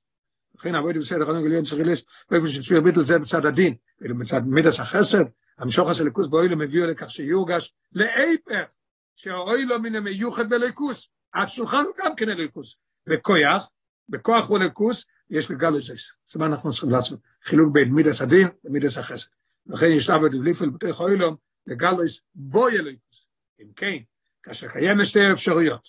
לכן 0.54 0.74
עבוד 0.74 0.96
בסדר, 0.96 1.30
אני 1.30 1.42
גליון 1.42 1.64
צריך 1.64 1.80
לס, 1.84 2.04
באיפה 2.30 2.48
שצפיר 2.48 2.80
ביטל 2.80 3.00
זה 3.00 3.18
בצד 3.18 3.46
הדין, 3.46 3.74
ואילו 4.00 4.18
בצד 4.18 4.40
מידס 4.46 4.80
החסד, 4.80 5.24
המשוך 5.58 5.88
הזה 5.88 6.02
אליקוס 6.02 6.28
באוילו 6.28 6.56
מביא 6.56 6.84
לכך 6.84 7.10
שיורגש 7.10 7.74
להיפך, 7.92 8.74
שהאוילו 9.16 9.80
מן 9.80 9.94
המיוחד 9.94 10.48
באליקוס, 10.48 11.08
השולחן 11.34 11.84
הוא 11.84 11.94
גם 11.98 12.16
כן 12.16 12.28
אליקוס, 12.28 12.76
בכויח, 13.06 13.70
בכוח 14.08 14.48
הוא 14.48 14.58
אליקוס, 14.58 15.04
יש 15.30 15.50
לגלוזס. 15.50 16.12
זה 16.32 16.38
מה 16.38 16.46
אנחנו 16.46 16.70
צריכים 16.70 16.90
לעשות, 16.90 17.20
חילוק 17.42 17.72
בין 17.72 17.92
מידס 17.92 18.22
הדין 18.22 18.48
למידס 18.64 18.98
החסד. 18.98 19.28
לכן 19.66 19.86
יש 19.86 20.08
לעבוד 20.08 20.34
לבליפל 20.34 20.68
בתוך 20.68 21.00
האוילום, 21.00 21.36
לגלוס 21.66 22.22
בוי 22.34 22.78
אליקוס. 22.78 23.26
אם 23.60 23.66
כן, 23.76 23.96
כאשר 24.42 24.68
קיימת 24.68 25.06
שתי 25.06 25.32
אפשרויות, 25.32 25.88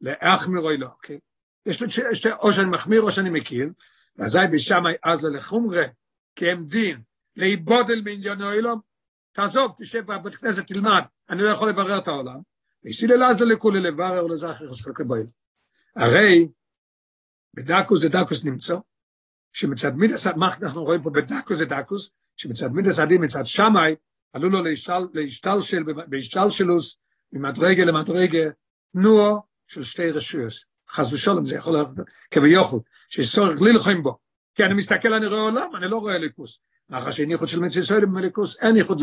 להחמיר 0.00 0.60
או 0.60 0.70
לא, 0.78 0.86
אוקיי? 0.86 1.18
יש 1.66 1.82
שתי, 2.12 2.28
או 2.32 2.52
שאני 2.52 2.70
מחמיר 2.70 3.02
או 3.02 3.12
שאני 3.12 3.30
מכיר, 3.30 3.68
ואזי 4.16 4.38
בשמאי 4.52 4.94
אז 5.04 5.24
ללחומרה, 5.24 5.84
כי 6.36 6.50
הם 6.50 6.66
דין, 6.66 7.02
להיבודל 7.36 8.02
מעניין 8.04 8.40
האוילום, 8.40 8.80
תעזוב, 9.32 9.72
תשב 9.76 10.12
בבית 10.12 10.34
כנסת, 10.34 10.66
תלמד, 10.66 11.02
אני 11.30 11.42
לא 11.42 11.48
יכול 11.48 11.68
לברר 11.68 11.98
את 11.98 12.08
העולם. 12.08 12.40
ויסיל 12.84 13.12
אל 13.12 13.24
אז 13.24 13.40
ללכולי 13.40 13.80
לברר 13.80 14.24
ולזכר 14.24 14.68
חסקל 14.68 14.92
כבויל. 14.94 15.26
הרי 15.96 16.48
בדקוס 17.54 18.00
זה 18.00 18.08
דקוס 18.08 18.44
נמצא, 18.44 18.76
שמצד 19.52 19.94
מידס, 19.94 20.26
מה 20.26 20.46
אנחנו 20.62 20.84
רואים 20.84 21.02
פה 21.02 21.10
בדקוס 21.10 21.58
זה 21.58 21.64
דקוס, 21.64 22.10
שמצד 22.36 22.72
מידס 22.72 22.98
הדין 22.98 23.24
מצד 23.24 23.46
שמאי, 23.46 23.94
עלו 24.32 24.50
לו 24.50 24.62
להשתלשל, 25.14 25.82
בהשתלשלוס, 26.08 26.98
ממדרגה 27.32 27.84
למדרגה, 27.84 28.48
תנועו 28.92 29.42
של 29.66 29.82
שתי 29.82 30.10
רשויות. 30.10 30.52
חס 30.90 31.12
ושלום, 31.12 31.44
זה 31.44 31.56
יכול 31.56 31.72
להיות 31.72 31.88
כביכול, 32.30 32.80
שיש 33.08 33.34
צורך 33.34 33.60
ללחם 33.60 34.02
בו. 34.02 34.18
כי 34.54 34.64
אני 34.64 34.74
מסתכל, 34.74 35.14
אני 35.14 35.26
רואה 35.26 35.40
עולם, 35.40 35.76
אני 35.76 35.90
לא 35.90 35.96
רואה 35.96 36.18
ליכוס. 36.18 36.58
מאחר 36.90 37.10
שאין 37.10 37.30
ייחוד 37.30 37.48
של 37.48 37.60
מצד 37.60 37.80
ישראל 37.80 38.04
במליכוס, 38.04 38.56
אין 38.60 38.76
ייחוד 38.76 39.00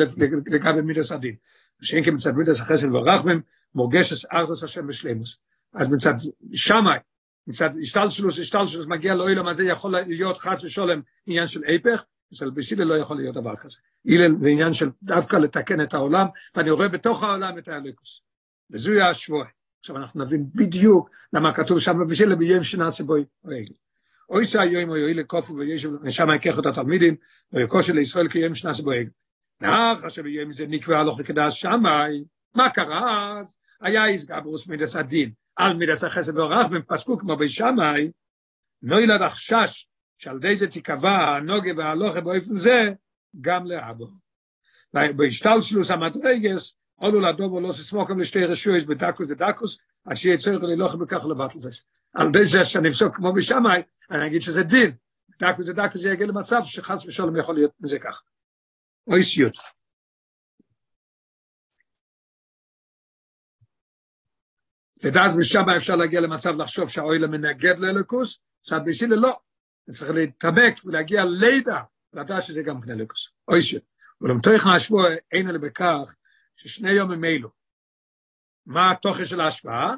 לגבי 0.48 0.82
מידס 0.82 1.12
הדין. 1.12 1.36
שאין 1.82 2.04
כמצד 2.04 2.32
מידס 2.32 2.62
החסד 2.62 2.96
ורחמם, 2.96 3.42
מורגשס 3.76 4.26
ארתוס 4.26 4.64
השם 4.64 4.88
בשלימוס. 4.88 5.38
אז 5.74 5.92
מצד 5.92 6.14
שמאי, 6.54 6.98
מצד 7.48 7.70
השתלשלוס, 7.82 8.40
השתלשלוס 8.40 8.86
מגיע 8.88 9.16
לאוילם 9.16 9.48
הזה, 9.48 9.64
יכול 9.64 9.96
להיות 10.08 10.38
חס 10.38 10.64
ושולם 10.64 11.02
עניין 11.26 11.48
של 11.48 11.62
היפך, 11.68 12.04
אצל 12.34 12.50
בסילל 12.50 12.84
לא 12.84 12.98
יכול 12.98 13.18
להיות 13.18 13.36
דבר 13.36 13.56
כזה. 13.56 13.78
הלל 14.08 14.36
זה 14.40 14.50
עניין 14.50 14.74
של 14.74 14.90
דווקא 15.04 15.36
לתקן 15.36 15.82
את 15.82 15.94
העולם, 15.94 16.28
ואני 16.56 16.72
רואה 16.72 16.88
בתוך 16.88 17.24
העולם 17.24 17.58
את 17.58 17.68
האליקוס. 17.68 18.22
וזוהי 18.72 19.02
השבוע. 19.02 19.46
עכשיו 19.80 19.98
אנחנו 19.98 20.24
נבין 20.24 20.46
בדיוק 20.56 21.10
למה 21.34 21.54
כתוב 21.54 21.80
שם 21.80 22.08
בסילל 22.08 22.36
ביום 22.36 22.64
שנעשה 22.64 23.04
בו 23.04 23.16
רגל. 23.46 23.74
אוי 24.30 24.46
שהיום 24.46 24.90
הוא 24.90 24.98
יועיל 24.98 25.20
לקופו 25.20 25.56
וישב, 25.56 25.90
ושם 26.04 26.28
יקח 26.36 26.60
את 26.60 26.66
התלמידים, 26.66 27.16
ויקושר 27.54 27.94
לישראל 27.94 28.30
כיום 28.30 28.56
שנעשה 28.56 28.84
בו 28.84 28.90
רגל. 28.90 29.10
נח 29.62 30.04
אשר 30.04 30.22
ביום 30.22 30.52
זה 30.52 30.68
נקבע 30.68 31.04
לו 31.04 31.16
כדעת 31.16 31.52
שמאי, 31.52 32.24
מה 32.56 32.70
קרה 32.70 33.40
אז? 33.40 33.58
היה 33.82 34.06
איסגברוס 34.06 34.68
מידס 34.68 34.96
הדין. 34.96 35.32
על 35.56 35.74
מידס 35.74 36.04
החסד 36.04 36.38
והרחמים 36.38 36.82
פסקו 36.88 37.18
כמו 37.18 37.38
בשמאי, 37.38 38.12
נוילד 38.82 39.22
החשש 39.22 39.88
שעל 40.24 40.36
ידי 40.36 40.56
זה 40.56 40.68
תיקבע 40.68 41.36
הנוגה 41.36 41.72
והלוכה 41.78 42.22
באופן 42.22 42.56
זה, 42.56 42.82
גם 43.42 43.66
לאבו. 43.66 44.08
בהשתלשלוס 44.94 45.92
המדרגס, 45.92 46.76
עולו 46.96 47.20
לדובו 47.20 47.60
לא 47.60 47.74
ססמוקם 47.74 48.20
לשתי 48.20 48.46
רשויות 48.46 48.86
בדקוס 48.86 49.28
ודקוס, 49.30 49.80
אשר 50.12 50.30
יצטרך 50.30 50.64
ללוכה 50.64 50.98
בכך 50.98 51.26
לבטל 51.26 51.60
זה. 51.60 51.70
על 52.14 52.28
ידי 52.28 52.44
זה 52.44 52.66
שאני 52.66 52.90
אפסוק 52.90 53.16
כמו 53.16 53.34
בשמאי, 53.34 53.82
אני 54.12 54.28
אגיד 54.28 54.42
שזה 54.42 54.64
דין. 54.64 54.92
דקוס 55.40 55.68
ודקוס 55.68 56.02
זה 56.02 56.10
יגיע 56.10 56.28
למצב 56.28 56.62
שחס 56.64 57.06
ושלום 57.06 57.38
יכול 57.38 57.56
להיות 57.56 57.72
מזה 57.80 58.00
כך. 58.00 58.24
אוי 59.08 59.24
סיוט. 59.24 59.58
ודאז 65.04 65.38
משם 65.38 65.70
אפשר 65.78 65.96
להגיע 65.96 66.22
למצב 66.22 66.56
לחשוב 66.56 66.90
שהאוילה 66.90 67.28
מנגד 67.28 67.80
לאלוקוס, 67.80 68.40
צד 68.62 68.80
בשילה 68.86 69.16
לא. 69.16 69.40
צריך 69.92 70.12
להתאבק 70.12 70.76
ולהגיע 70.86 71.26
לידע, 71.26 71.82
לדעת 72.14 72.44
שזה 72.44 72.64
גם 72.64 72.82
כן 72.82 72.92
אלוקוס. 72.92 73.30
אוי 73.48 73.62
ש... 73.62 73.76
ולמתוך 74.22 74.68
השבוע 74.76 75.08
אין 75.32 75.50
אלא 75.50 75.58
בכך 75.58 76.16
ששני 76.56 76.92
יומים 76.92 77.26
אלו. 77.26 77.50
מה 78.66 78.92
התוכן 78.92 79.26
של 79.26 79.42
ההשוואה? 79.42 79.94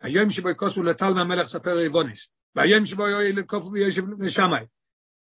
היום 0.00 0.30
שבו 0.30 0.50
יקוסו 0.50 0.82
לטל 0.82 1.10
מהמלך 1.10 1.46
ספר 1.46 1.76
ריבוניס, 1.76 2.28
והיום 2.54 2.86
שבו 2.86 3.08
יואי 3.08 3.32
לקופו 3.32 3.72
ויושב 3.72 4.02
לשמאי. 4.20 4.66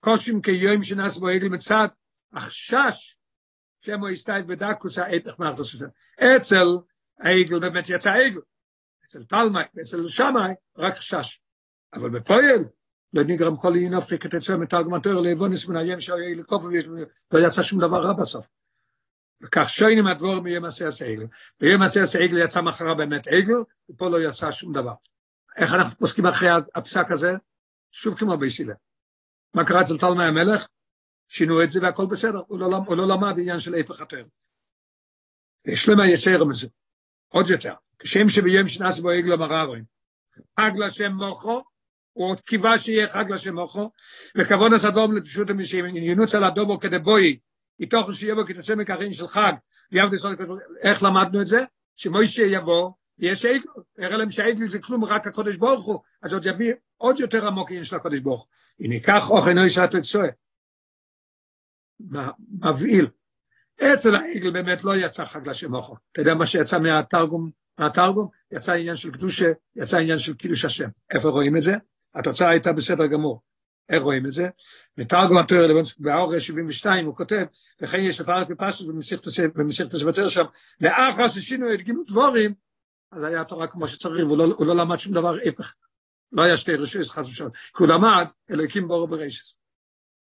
קושים 0.00 0.42
כיום 0.42 0.84
שנעש 0.84 1.16
בו 1.16 1.28
עגל 1.28 1.48
מצד 1.48 1.88
החשש 2.32 3.16
שמו 3.80 4.08
יסתייד 4.08 4.46
בדקוס 4.46 4.98
ההפך 4.98 5.38
מאחדוס 5.38 5.82
אצל 6.36 6.66
העגל 7.18 7.58
באמת 7.60 7.88
יצא 7.88 8.10
עגל. 8.10 8.40
אצל 9.04 9.24
תלמי, 9.24 9.60
אצל 9.80 10.08
שמאי, 10.08 10.54
רק 10.76 10.94
חשש. 10.94 11.40
אבל 11.94 12.10
בפועל, 12.10 12.64
נגרם 13.14 13.56
כל 13.56 13.72
אופי 13.94 14.18
כתצא 14.18 14.56
מתרגמתו 14.56 15.22
לאבונס 15.22 15.68
מן 15.68 15.76
הים 15.76 16.00
שהיה 16.00 16.34
לקוף 16.36 16.64
לא 17.32 17.38
יצא 17.46 17.62
שום 17.62 17.80
דבר 17.80 18.06
רע 18.06 18.12
בסוף. 18.12 18.48
וכך 19.42 19.68
שוינים 19.68 20.06
הדבור 20.06 20.40
מיום 20.40 20.64
עגל. 21.04 21.26
ביום 21.60 21.82
עשה 21.82 22.02
עשה 22.02 22.18
עגל 22.18 22.38
יצא 22.38 22.62
מחרה 22.62 22.94
באמת 22.94 23.26
עגל, 23.28 23.54
ופה 23.90 24.08
לא 24.08 24.28
יצא 24.28 24.52
שום 24.52 24.72
דבר. 24.72 24.94
איך 25.56 25.74
אנחנו 25.74 25.98
פוסקים 25.98 26.26
אחרי 26.26 26.48
הפסק 26.74 27.10
הזה? 27.10 27.32
שוב 27.92 28.18
כמו 28.18 28.36
ביסילה. 28.36 28.74
מה 29.54 29.64
קרה 29.64 29.80
אצל 29.80 29.98
תלמי 29.98 30.24
המלך? 30.24 30.66
שינו 31.28 31.62
את 31.62 31.68
זה 31.68 31.80
והכל 31.82 32.06
בסדר, 32.06 32.40
הוא 32.46 32.58
לא, 32.58 32.66
הוא 32.86 32.96
לא 32.96 33.08
למד 33.08 33.38
עניין 33.38 33.60
של 33.60 33.74
איפה 33.74 33.94
חתר. 33.94 34.24
יש 35.64 35.88
למה 35.88 36.08
יסר 36.08 36.44
מזה, 36.44 36.66
עוד 37.28 37.48
יותר. 37.48 37.74
כשם 37.98 38.28
שביום 38.28 38.66
שנעש 38.66 38.98
בו 39.00 39.10
עגל 39.10 39.36
מררוין, 39.36 39.84
חג 40.60 40.70
לשם 40.76 41.12
מוחו, 41.12 41.62
הוא 42.12 42.28
עוד 42.28 42.40
קיווה 42.40 42.78
שיהיה 42.78 43.08
חג 43.08 43.24
לשם 43.32 43.54
מוחו, 43.54 43.90
וכבוד 44.38 44.72
הסדום 44.72 45.16
לפשוט 45.16 45.50
המשים, 45.50 45.86
ינוץ 45.96 46.34
על 46.34 46.44
הדובו 46.44 46.80
כדי 46.80 46.98
בואי, 46.98 47.38
איתוך 47.80 48.12
שיהיה 48.12 48.34
בו 48.34 48.46
כתוצא 48.46 48.74
מככין 48.74 49.12
של 49.12 49.28
חג, 49.28 49.52
איך 50.82 51.02
למדנו 51.02 51.40
את 51.40 51.46
זה? 51.46 51.60
שמוישה 51.96 52.42
יבוא, 52.42 52.90
יש 53.18 53.44
עגל, 53.44 53.58
הראה 53.98 54.16
להם 54.16 54.30
שהעגל 54.30 54.66
זה 54.66 54.78
כלום 54.78 55.04
רק 55.04 55.26
הקודש 55.26 55.56
ברוך 55.56 55.84
הוא, 55.84 56.00
אז 56.22 56.32
עוד 56.32 56.46
יביא 56.46 56.72
עוד 56.96 57.20
יותר 57.20 57.46
עמוק 57.46 57.70
עניין 57.70 57.84
של 57.84 57.96
הקודש 57.96 58.18
ברוך 58.18 58.42
הוא. 58.42 58.48
הנה 58.86 59.00
כך 59.00 59.30
אוכל 59.30 59.52
נוי 59.52 59.70
שעת 59.70 59.94
לצועה. 59.94 60.28
מבהיל. 62.60 63.08
אצל 63.80 64.14
העגל 64.14 64.50
באמת 64.50 64.84
לא 64.84 64.96
יצא 64.96 65.24
חג 65.24 65.48
לשם 65.48 65.74
אוכו. 65.74 65.96
אתה 66.12 66.20
יודע 66.20 66.34
מה 66.34 66.46
שיצא 66.46 66.78
מהתרגום? 66.78 67.50
מהתרגום 67.78 68.28
יצא 68.52 68.72
עניין 68.72 68.96
של 68.96 69.10
קדושה, 69.10 69.52
יצא 69.76 69.96
עניין 69.96 70.18
של 70.18 70.34
קידוש 70.34 70.64
השם. 70.64 70.88
איפה 71.14 71.28
רואים 71.28 71.56
את 71.56 71.62
זה? 71.62 71.72
התוצאה 72.14 72.50
הייתה 72.50 72.72
בסדר 72.72 73.06
גמור. 73.06 73.42
איך 73.88 74.02
רואים 74.02 74.26
את 74.26 74.32
זה? 74.32 74.48
מתרגום 74.98 75.38
התואר 75.38 75.68
באור 75.98 76.38
72 76.38 77.06
הוא 77.06 77.16
כותב, 77.16 77.44
וכן 77.82 78.00
יש 78.00 78.20
לפרט 78.20 78.48
בפשט 78.48 78.86
במסכת 79.54 79.94
הסבתר 79.94 80.28
שם, 80.28 80.44
לאחר 80.80 81.28
ששינו 81.28 81.74
את 81.74 81.80
גימות 81.80 82.06
דבורים, 82.06 82.54
אז 83.12 83.22
היה 83.22 83.44
תורה 83.44 83.66
כמו 83.66 83.88
שצריך, 83.88 84.26
והוא 84.26 84.38
לא, 84.38 84.46
לא 84.66 84.76
למד 84.76 84.98
שום 84.98 85.14
דבר 85.14 85.36
הפך. 85.44 85.74
לא 86.32 86.42
היה 86.42 86.56
שתי 86.56 86.74
רשויות 86.74 87.08
חס 87.08 87.28
ושלום, 87.28 87.50
כי 87.50 87.74
הוא 87.78 87.88
למד 87.88 88.26
אלוהיקים 88.50 88.88
בורו 88.88 89.06
ברשס. 89.06 89.54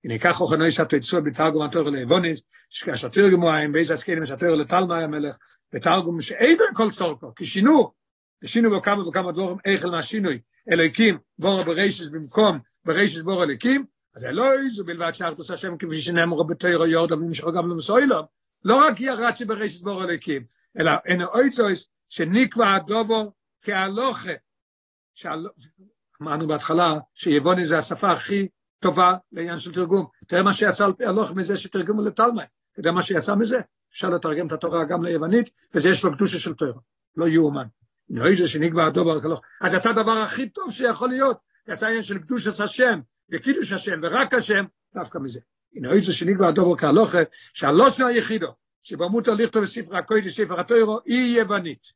הנה 0.04 0.18
כך 0.18 0.36
הוא 0.36 0.50
חנוי 0.50 0.70
שהתוצאו 0.70 1.22
בתרגום 1.22 1.62
התואר 1.62 1.82
לאבוניס, 1.82 2.42
שכאשר 2.70 3.08
תרגמו 3.08 3.50
ההם 3.50 3.72
באיזה 3.72 3.94
הסקנים 3.94 4.26
שהתואר 4.26 4.54
לטלמה 4.54 4.98
המלך, 4.98 5.36
בתרגום 5.72 6.20
שאידו 6.20 6.64
כל 6.74 6.90
צורקו, 6.90 7.34
כי 7.34 7.44
שינו, 7.44 7.92
ושינו 8.42 8.70
בו 8.70 8.82
כמה 8.82 9.08
וכמה 9.08 9.32
דבורים 9.32 9.56
איכל 9.64 9.90
מהשינוי, 9.90 10.40
אלוהיקים 10.72 11.18
בורו 11.38 11.64
ברשס 11.64 12.08
במקום 12.08 12.58
ברשס 12.84 13.22
בורו 13.22 13.42
אלוהיקים, 13.42 13.84
אז 14.16 14.26
אלוהי 14.26 14.70
זו 14.70 14.84
בלבד 14.84 15.12
שארתוס 15.12 15.50
השם 15.50 15.76
כפי 15.76 16.00
שנאמרו 16.00 16.44
בתוירו 16.44 16.86
יורד 16.86 17.12
ומשכו 17.12 17.52
גם 17.52 17.70
למסוילום, 17.70 18.26
לא 18.64 18.86
רק 18.86 19.00
ירד 19.00 19.32
שברשס 19.36 19.82
בורו 19.82 20.02
אלוהיקים, 20.02 20.44
אלא 20.80 20.92
אין 21.06 21.22
אויצויס 21.22 21.90
שנקבע 22.08 22.74
הדובו 22.74 23.32
כהלוכה, 23.62 24.30
אמרנו 26.22 26.48
בהתחלה 26.48 26.92
שיבוני 27.14 27.64
זה 27.64 27.78
השפה 27.78 28.12
הכי 28.12 28.48
טובה 28.78 29.14
לעניין 29.32 29.58
של 29.58 29.72
תרגום. 29.72 30.06
תראה 30.26 30.42
מה 30.42 30.52
שיצא 30.52 30.84
על 30.84 30.92
פי 30.92 31.06
הלוך 31.06 31.32
מזה 31.32 31.56
שתרגמו 31.56 32.02
לתלמי. 32.02 32.42
אתה 32.72 32.80
יודע 32.80 32.92
מה 32.92 33.02
שיצא 33.02 33.34
מזה? 33.34 33.60
אפשר 33.90 34.10
לתרגם 34.10 34.46
את 34.46 34.52
התורה 34.52 34.84
גם 34.84 35.04
ליוונית, 35.04 35.50
וזה 35.74 35.88
יש 35.88 36.04
לו 36.04 36.12
קדושה 36.12 36.38
של 36.38 36.54
תורה. 36.54 36.80
לא 37.16 37.28
יאומן. 37.28 37.66
נראה 38.12 38.34
זה 38.34 38.46
שנקבע 38.46 38.86
הדובר 38.86 39.20
כלוך. 39.20 39.40
אז 39.60 39.74
יצא 39.74 39.90
הדבר 39.90 40.12
הכי 40.12 40.48
טוב 40.48 40.72
שיכול 40.72 41.08
להיות. 41.08 41.38
יצא 41.68 41.86
עניין 41.86 42.02
של 42.02 42.18
קדושת 42.18 42.60
השם, 42.60 43.00
וקידוש 43.30 43.72
השם, 43.72 44.00
ורק 44.02 44.34
השם, 44.34 44.64
דווקא 44.94 45.18
מזה. 45.18 45.40
נראה 45.72 46.00
זה 46.00 46.12
שנקבע 46.12 46.48
הדובר 46.48 46.76
כהלוכה, 46.76 47.18
שהלושן 47.52 48.06
היחידו, 48.06 48.54
שבו 48.82 49.08
מותר 49.08 49.34
לכתוב 49.34 49.62
בספר 49.62 49.96
הקודש, 49.96 50.40
ספר 50.40 50.60
התוירו, 50.60 50.98
היא 51.04 51.40
יוונית. 51.40 51.86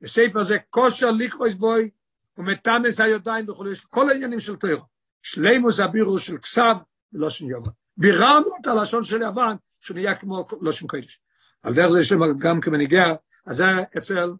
בספר 0.00 0.42
זה 0.42 0.56
כושר 0.70 1.10
לקרויס 1.10 1.54
בוי, 1.54 1.90
ומתנס 2.38 3.00
הידיים 3.00 3.50
וכו', 3.50 3.68
יש 3.68 3.80
כל 3.80 4.10
העניינים 4.10 4.40
של 4.40 4.56
תוירו. 4.56 4.82
שלימוס 5.22 5.80
הבירו 5.80 6.18
של 6.18 6.38
כסב 6.38 6.74
ולא 7.12 7.30
של 7.30 7.44
יוון. 7.44 7.72
ביררנו 7.96 8.46
את 8.60 8.66
הלשון 8.66 9.02
של 9.02 9.22
יוון, 9.22 9.56
שהוא 9.80 9.94
נהיה 9.94 10.14
כמו 10.14 10.46
לא 10.60 10.72
שם 10.72 10.86
קודש. 10.86 11.20
על 11.62 11.74
דרך 11.74 11.88
זה 11.88 12.00
יש 12.00 12.12
להם 12.12 12.38
גם 12.38 12.60
כמנהיגיה, 12.60 13.14
אז 13.46 13.56
זה 13.56 13.64
אצל 13.98 14.30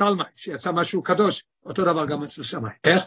תלמי, 0.00 0.24
שיצא 0.36 0.72
משהו 0.72 1.02
קדוש, 1.02 1.44
אותו 1.64 1.84
דבר 1.84 2.06
גם 2.06 2.22
אצל 2.22 2.42
שמאי. 2.42 2.70
איך? 2.84 3.02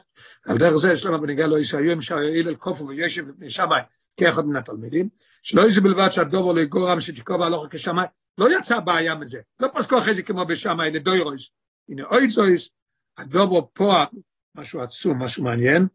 על 0.45 0.57
דרך 0.57 0.75
זה 0.75 0.91
יש 0.91 1.05
להם 1.05 1.21
בנגיעה 1.21 1.47
לא 1.47 1.59
ישעיו 1.59 1.91
עם 1.91 2.01
שער 2.01 2.19
אל 2.23 2.55
קופו 2.55 2.87
וישב 2.87 3.27
לפני 3.27 3.49
שמאי, 3.49 3.81
כאחד 4.17 4.45
מן 4.45 4.55
התלמידים, 4.55 5.09
שלא 5.41 5.61
יזה 5.61 5.81
בלבד 5.81 6.09
שהדובר 6.09 6.51
לא 6.51 6.59
יגורם 6.59 7.01
שתקוב 7.01 7.41
הלוך 7.41 7.67
כשמאי, 7.71 8.05
לא 8.37 8.57
יצא 8.59 8.79
בעיה 8.79 9.15
מזה, 9.15 9.41
לא 9.59 9.67
פסקו 9.73 9.97
אחרי 9.97 10.15
זה 10.15 10.23
כמו 10.23 10.45
בשמאי, 10.45 10.91
לדוירויס. 10.91 11.49
הנה 11.89 12.03
אוי 12.05 12.27
זויס, 12.29 12.69
הדובו 13.17 13.71
פועל, 13.73 14.07
משהו 14.55 14.81
עצום, 14.81 15.23
משהו 15.23 15.43
מעניין, 15.43 15.87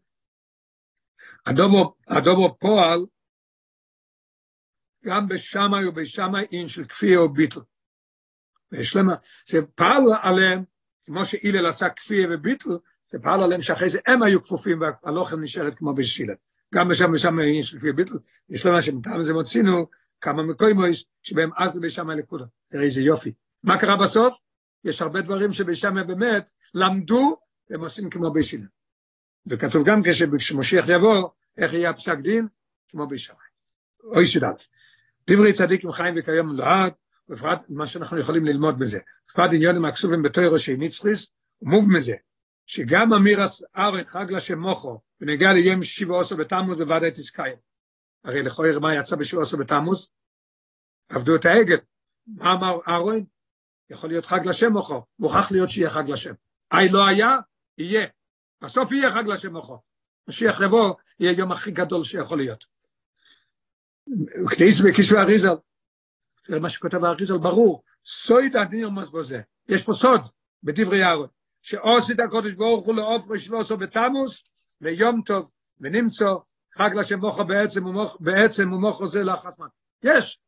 הדובו, 1.45 1.95
הדובו 2.07 2.57
פועל, 2.59 3.05
גם 5.05 5.27
בשמאי 5.27 5.85
ובשמאי 5.87 6.45
אין 6.51 6.67
של 6.67 6.85
כפי 6.85 7.15
או 7.15 7.29
ביטל. 7.29 7.59
ויש 8.71 8.95
למה, 8.95 9.15
זה 9.47 9.57
פעל 9.75 10.03
עליהם, 10.21 10.63
כמו 11.09 11.25
שאילל 11.25 11.65
עשה 11.65 11.89
כפי 11.89 12.25
וביטל, 12.29 12.69
זה 13.05 13.19
פעל 13.19 13.43
עליהם 13.43 13.61
שאחרי 13.61 13.89
זה 13.89 13.99
הם 14.07 14.23
היו 14.23 14.43
כפופים 14.43 14.81
והלוחם 14.81 15.41
נשארת 15.41 15.77
כמו 15.77 15.93
בשילה. 15.93 16.33
גם 16.75 16.87
בשם 16.87 17.11
ושם 17.13 17.39
אין 17.39 17.63
של 17.63 17.77
כפי 17.77 17.89
וביטל, 17.89 18.17
יש 18.49 18.65
למה 18.65 18.81
שמטעם 18.81 19.21
זה 19.21 19.33
מוצינו 19.33 19.87
כמה 20.21 20.43
מקוימויס 20.43 21.05
שבהם 21.23 21.49
אז 21.57 21.79
בשמאי 21.79 22.15
לקודה. 22.15 22.45
תראה 22.67 22.83
איזה 22.83 23.01
יופי. 23.01 23.33
מה 23.63 23.79
קרה 23.79 23.97
בסוף? 23.97 24.39
יש 24.83 25.01
הרבה 25.01 25.21
דברים 25.21 25.53
שבשם 25.53 25.95
באמת 26.07 26.51
למדו, 26.73 27.37
הם 27.69 27.81
עושים 27.81 28.09
כמו 28.09 28.31
ביסינה. 28.31 28.65
וכתוב 29.47 29.85
גם 29.85 30.01
כשמשיח 30.37 30.85
יבוא, 30.89 31.29
איך 31.57 31.73
יהיה 31.73 31.89
הפסק 31.89 32.17
דין? 32.17 32.47
כמו 32.87 33.07
בשמיים. 33.07 33.41
אוי 34.03 34.25
שדל. 34.25 34.47
דברי 35.29 35.53
צדיק 35.53 35.83
עם 35.83 35.91
חיים 35.91 36.13
וכיום 36.17 36.55
לעד, 36.55 36.93
בפרט 37.29 37.65
מה 37.69 37.87
שאנחנו 37.87 38.19
יכולים 38.19 38.45
ללמוד 38.45 38.79
בזה. 38.79 38.99
בפרט 39.29 39.51
עניונים 39.53 39.85
הכסובים 39.85 40.23
בתוירו 40.23 40.59
שהיא 40.59 40.77
ניצחריס, 40.77 41.31
מוב 41.61 41.89
מזה, 41.89 42.15
שגם 42.65 43.13
אמירס 43.13 43.63
ארץ 43.77 44.09
חג 44.09 44.31
לשם 44.31 44.59
מוחו, 44.59 44.99
ונגיע 45.21 45.53
ליום 45.53 45.83
שיבה 45.83 46.15
עושו 46.15 46.37
בתמוז 46.37 46.77
בוודאי 46.77 47.11
תזכאי. 47.11 47.51
הרי 48.23 48.43
לכוי 48.43 48.79
מה 48.81 48.95
יצא 48.95 49.15
בשיבה 49.15 49.41
עושו 49.41 49.57
בתמוז? 49.57 50.09
עבדו 51.09 51.35
את 51.35 51.45
העגל. 51.45 51.77
מה 52.27 52.53
אמר 52.53 52.79
אהרון? 52.87 53.25
יכול 53.89 54.09
להיות 54.09 54.25
חג 54.25 54.47
לשם 54.47 54.71
מוחו, 54.71 55.01
מוכרח 55.19 55.51
להיות 55.51 55.69
שיהיה 55.69 55.89
חג 55.89 56.09
לשם. 56.11 56.33
אי 56.73 56.89
לא 56.89 57.07
היה, 57.07 57.37
יהיה. 57.77 58.07
בסוף 58.61 58.91
יהיה 58.91 59.11
חג 59.11 59.27
לשם 59.27 59.53
מוחו. 59.53 59.77
משיח 60.27 60.61
יבוא, 60.61 60.93
יהיה 61.19 61.37
יום 61.37 61.51
הכי 61.51 61.71
גדול 61.71 62.03
שיכול 62.03 62.37
להיות. 62.37 62.65
כניס 64.57 64.81
וכיסו 64.83 65.17
אריזל, 65.17 65.55
זה 66.49 66.59
מה 66.59 66.69
שכותב 66.69 67.05
אריזל, 67.05 67.37
ברור, 67.37 67.83
סויד 68.05 68.55
הנירמוס 68.55 69.09
בזה, 69.09 69.41
יש 69.69 69.83
פה 69.83 69.93
סוד, 69.93 70.21
בדברי 70.63 71.03
אהרון, 71.03 71.27
שעושית 71.61 72.19
הקודש 72.19 72.53
ברוך 72.53 72.85
הוא 72.85 72.95
לעופרי 72.95 73.39
שלוסו 73.39 73.77
בתמוס, 73.77 74.43
ליום 74.81 75.21
טוב, 75.25 75.49
ונמצא 75.79 76.29
חג 76.77 76.89
לשם 76.95 77.19
מוחו 77.19 77.45
בעצם, 77.45 77.85
ומוח, 77.85 78.17
בעצם 78.19 78.73
ומוחו 78.73 79.07
זה 79.07 79.23
לאחס 79.23 79.59
מן. 79.59 79.67
יש, 80.03 80.39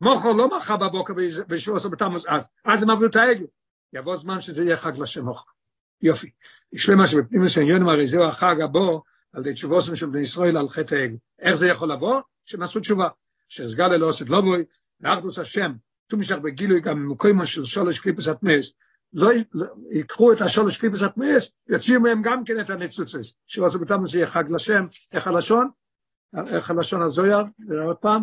מוחו 0.00 0.34
לא 0.34 0.56
מחה 0.56 0.76
בבוקר 0.76 1.14
בשלוסו 1.48 1.90
בתמוס 1.90 2.26
אז, 2.26 2.50
אז 2.64 2.82
הם 2.82 2.90
עברו 2.90 3.06
את 3.06 3.16
העגל. 3.16 3.46
יבוא 3.92 4.16
זמן 4.16 4.40
שזה 4.40 4.64
יהיה 4.64 4.76
חג 4.76 4.98
לשם 4.98 5.24
מוחו. 5.24 5.50
יופי. 6.02 6.30
יש 6.72 6.88
למה 6.88 7.06
שבפנים 7.06 7.42
מסוים 7.42 7.68
יונים 7.68 7.88
הרי 7.88 8.06
זהו 8.06 8.24
החג 8.24 8.60
הבא 8.60 8.80
על 9.32 9.42
די 9.42 9.52
תשובוסם 9.52 9.96
של 9.96 10.06
בני 10.06 10.20
ישראל 10.20 10.56
על 10.56 10.68
חטא 10.68 10.94
העגל. 10.94 11.16
איך 11.38 11.54
זה 11.54 11.68
יכול 11.68 11.92
לבוא? 11.92 12.20
שהם 12.44 12.80
תשובה. 12.80 13.08
שסגל 13.48 13.92
אלו 13.92 14.06
עושת 14.06 14.28
לא 14.28 14.40
בוי, 14.40 14.64
לאחדוס 15.00 15.38
השם, 15.38 15.72
תומשך 16.06 16.36
בגילוי 16.36 16.80
גם 16.80 16.98
ממקוימו 16.98 17.46
של 17.46 17.64
שולש 17.64 17.98
קליפס 17.98 18.28
התמס, 18.28 18.72
לא 19.12 19.30
יקחו 19.90 20.32
את 20.32 20.40
השולש 20.40 20.78
קליפס 20.78 21.02
התמס, 21.02 21.50
יוציאו 21.68 22.00
מהם 22.00 22.22
גם 22.22 22.44
כן 22.44 22.60
את 22.60 22.70
הניצוצס, 22.70 23.32
שעשו 23.46 23.78
בתמוס 23.78 24.14
יהיה 24.14 24.26
חג 24.26 24.44
לשם, 24.50 24.86
איך 25.12 25.26
הלשון? 25.26 25.70
איך 26.54 26.70
הלשון 26.70 27.02
הזויר? 27.02 27.38
עוד 27.86 27.96
פעם, 27.96 28.22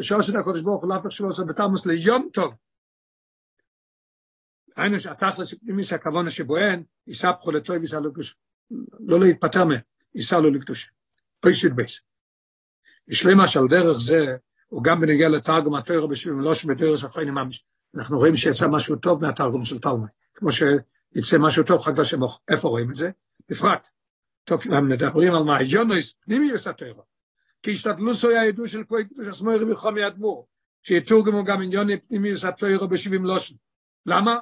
שעושת 0.00 0.34
הקודש 0.34 0.62
ברוך 0.62 0.82
הוא 0.82 0.94
להפך 0.94 1.12
שלו 1.12 1.26
עושה 1.26 1.42
בתמוס 1.44 1.86
ליום 1.86 2.28
טוב. 2.32 2.54
היינו 4.76 4.98
שהתכלס, 4.98 5.54
אם 5.70 5.78
יש 5.78 5.92
הכוונה 5.92 6.30
שבוהן, 6.30 6.82
יספחו 7.06 7.52
לטוב 7.52 7.76
ויסע 7.80 8.00
לו 8.00 8.12
קדוש. 8.12 8.36
לא 9.00 9.20
להתפטר 9.20 9.64
מהם, 9.64 9.80
ייסע 10.14 10.38
לו 10.38 10.50
לקדוש. 10.50 10.90
אוי 11.44 11.54
שיט 11.54 11.72
בייס. 11.72 12.00
יש 13.08 13.26
למה 13.26 13.48
שעל 13.48 13.68
דרך 13.68 13.96
זה, 13.98 14.36
הוא 14.68 14.84
גם 14.84 15.00
בנגיע 15.00 15.28
לתרגום 15.28 15.74
התוירו 15.74 16.08
בשביל 16.08 16.34
לא 16.34 16.54
שבתוירו 16.54 16.96
ספרני 16.96 17.30
ממש. 17.30 17.64
אנחנו 17.94 18.18
רואים 18.18 18.36
שיצא 18.36 18.68
משהו 18.68 18.96
טוב 18.96 19.22
מהתרגום 19.22 19.64
של 19.64 19.78
תלמי, 19.78 20.06
כמו 20.34 20.48
שיצא 20.52 21.38
משהו 21.38 21.64
טוב 21.64 21.80
חג 21.80 22.00
לשם 22.00 22.20
איפה 22.48 22.68
רואים 22.68 22.90
את 22.90 22.94
זה? 22.94 23.10
בפרט. 23.48 23.88
הם 24.70 24.88
מדברים 24.88 25.34
על 25.34 25.42
מה, 25.42 25.62
יונויס, 25.62 26.14
פנימיוס 26.24 26.66
התוירו. 26.66 27.02
כי 27.62 27.70
השתדלו 27.70 28.14
סוי 28.14 28.38
הידוע 28.38 28.68
של 28.68 28.84
כוי 28.84 29.04
קדוש 29.04 29.26
הסמוי 29.26 29.58
רבי 29.58 29.74
חומי 29.74 30.06
אדמו"ר, 30.06 30.46
שיתורגמו 30.82 31.44
גם 31.44 31.62
עניוני 31.62 32.00
פנימיוס 32.00 32.44
התוירו 32.44 32.88
בשבעים 32.88 33.24
לושן. 33.24 33.54
למה? 34.06 34.38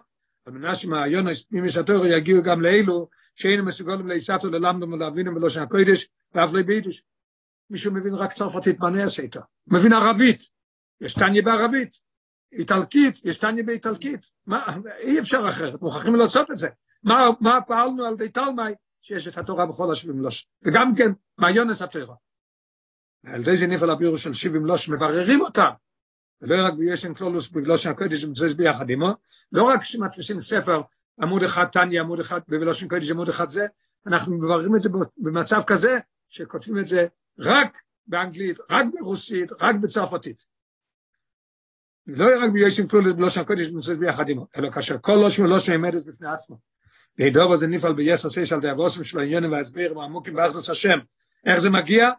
על 0.46 0.52
מנת 0.52 0.76
שמהיונויס 0.76 1.42
פנימיוס 1.42 1.76
התוירו 1.76 2.06
יגיעו 2.06 2.42
גם 2.42 2.60
לאלו 2.60 3.08
שאין 3.34 3.60
מסוגלים 3.60 4.06
להיסתו 4.06 4.50
ללמדם 4.50 4.92
ולהבינו 4.92 5.34
בלושן 5.34 5.62
הקודש, 5.62 6.08
ואף 6.34 6.52
לא 6.52 6.60
ביידיש. 7.70 7.86
מישהו 7.86 7.92
מבין 7.92 8.14
רק 8.14 8.32
צרפתית, 8.32 8.80
מה 8.80 8.90
נעשה 8.90 9.22
איתו? 9.22 9.40
מבין 9.66 9.92
ערבית, 9.92 10.40
יש 11.00 11.14
טניה 11.14 11.42
בערבית, 11.42 11.98
איטלקית, 12.52 13.24
יש 13.24 13.38
טניה 13.38 13.64
באיטלקית, 13.64 14.30
מה, 14.46 14.66
אי 14.98 15.20
אפשר 15.20 15.44
אחרת, 15.48 15.82
מוכרחים 15.82 16.16
לעשות 16.16 16.50
את 16.50 16.56
זה. 16.56 16.68
מה, 17.02 17.30
מה 17.40 17.58
פעלנו 17.66 18.04
על 18.04 18.16
די 18.16 18.28
תלמי, 18.28 18.72
שיש 19.02 19.28
את 19.28 19.38
התורה 19.38 19.66
בכל 19.66 19.92
השבעים 19.92 20.20
לוש, 20.20 20.46
וגם 20.62 20.94
כן, 20.94 21.12
מה 21.38 21.50
יונס 21.50 21.82
התורה. 21.82 22.14
על 23.26 23.42
די 23.42 23.56
זה 23.56 23.66
נפל 23.66 23.90
הבירו 23.90 24.18
של 24.18 24.34
שבעים 24.34 24.66
לוש, 24.66 24.88
מבררים 24.88 25.40
אותם, 25.40 25.70
ולא 26.40 26.66
רק 26.66 26.74
בישן 26.74 27.14
קלולוס 27.14 27.48
בגלושן 27.48 27.90
הקודש, 27.90 28.24
זה 28.24 28.54
ביחד 28.56 28.90
עמו, 28.90 29.14
לא 29.52 29.62
רק 29.62 29.84
שמתפסים 29.84 30.40
ספר 30.40 30.82
עמוד 31.22 31.42
אחד 31.42 31.64
טניה, 31.64 32.00
עמוד 32.00 32.20
אחד 32.20 32.40
בבלושן 32.48 32.88
קודש, 32.88 33.10
עמוד 33.10 33.28
אחד 33.28 33.48
זה, 33.48 33.66
אנחנו 34.06 34.38
מבררים 34.38 34.76
את 34.76 34.80
זה 34.80 34.88
במצב 35.18 35.60
כזה, 35.66 35.98
שכותבים 36.28 36.78
את 36.78 36.84
זה 36.84 37.06
רק 37.38 37.76
באנגלית, 38.06 38.58
רק 38.70 38.86
ברוסית, 38.92 39.52
רק 39.60 39.76
בצרפתית. 39.76 40.44
לא 42.06 42.26
רק 42.44 42.52
ביושם 42.52 42.88
כלול 42.88 43.12
בלושן 43.12 43.44
קודש 43.44 43.68
במצב 43.68 43.92
ביחד 43.92 44.24
עמו, 44.28 44.46
אלא 44.56 44.70
כאשר 44.70 44.98
כל 45.00 45.12
לושם 45.12 45.42
ולושם 45.44 45.72
עמדת 45.72 46.06
בפני 46.06 46.28
עצמו. 46.28 46.58
והידוב 47.18 47.52
הזה 47.52 47.66
נפעל 47.66 47.92
ביסר 47.92 48.28
שיש 48.28 48.52
על 48.52 48.60
דאבוסם 48.60 49.04
של 49.04 49.18
העניינים 49.18 49.52
וההסברים 49.52 49.98
העמוקים 49.98 50.34
באחדוס 50.34 50.70
השם. 50.70 50.98
איך 51.46 51.58
זה 51.58 51.70
מגיע? 51.70 52.10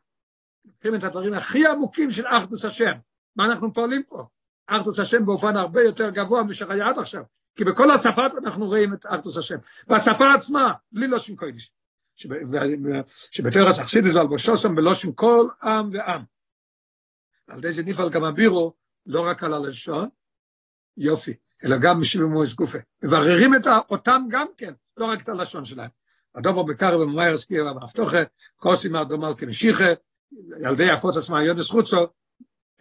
לוקחים 0.65 0.95
את 0.95 1.03
הדברים 1.03 1.33
הכי 1.33 1.67
עמוקים 1.67 2.11
של 2.11 2.27
אחדוס 2.27 2.65
השם. 2.65 2.91
מה 3.35 3.45
אנחנו 3.45 3.73
פועלים 3.73 4.03
פה? 4.03 4.25
אחדוס 4.67 4.99
השם 4.99 5.25
באופן 5.25 5.57
הרבה 5.57 5.83
יותר 5.83 6.09
גבוה 6.09 6.43
משך 6.43 6.69
היה 6.69 6.87
עד 6.87 6.99
עכשיו. 6.99 7.23
כי 7.55 7.63
בכל 7.63 7.91
השפות 7.91 8.31
אנחנו 8.43 8.65
רואים 8.65 8.93
את 8.93 9.05
אחדוס 9.05 9.37
השם. 9.37 9.57
והשפה 9.87 10.33
עצמה, 10.35 10.73
בלי 10.91 11.07
לושן 11.07 11.35
קודש. 11.35 11.71
שבתרס 13.31 13.79
אכסידס 13.79 14.13
ועל 14.15 14.27
בושוסם 14.27 14.75
בלושן 14.75 15.09
כל 15.15 15.47
עם 15.63 15.89
ועם. 15.93 16.21
על 17.47 17.61
די 17.61 17.71
זה 17.71 17.83
נפעל 17.83 18.09
גם 18.09 18.23
הבירו, 18.23 18.73
לא 19.05 19.27
רק 19.27 19.43
על 19.43 19.53
הלשון, 19.53 20.09
יופי, 20.97 21.33
אלא 21.63 21.77
גם 21.77 21.99
מויס 22.29 22.53
גופה. 22.53 22.77
מבררים 23.03 23.55
את 23.55 23.67
אותם 23.89 24.21
גם 24.29 24.47
כן, 24.57 24.73
לא 24.97 25.05
רק 25.05 25.21
את 25.21 25.29
הלשון 25.29 25.65
שלהם. 25.65 25.89
הדובר 26.35 26.63
בקרב 26.63 27.01
ומאיר 27.01 27.37
סקיר 27.37 27.65
והמפתוחה, 27.65 28.17
קוסי 28.55 28.89
מהדומל 28.89 29.33
כמשיחה, 29.37 29.85
ילדי 30.61 30.89
הפוץ 30.91 31.17
עצמה 31.17 31.45
יודס 31.45 31.69
חוצו, 31.69 32.07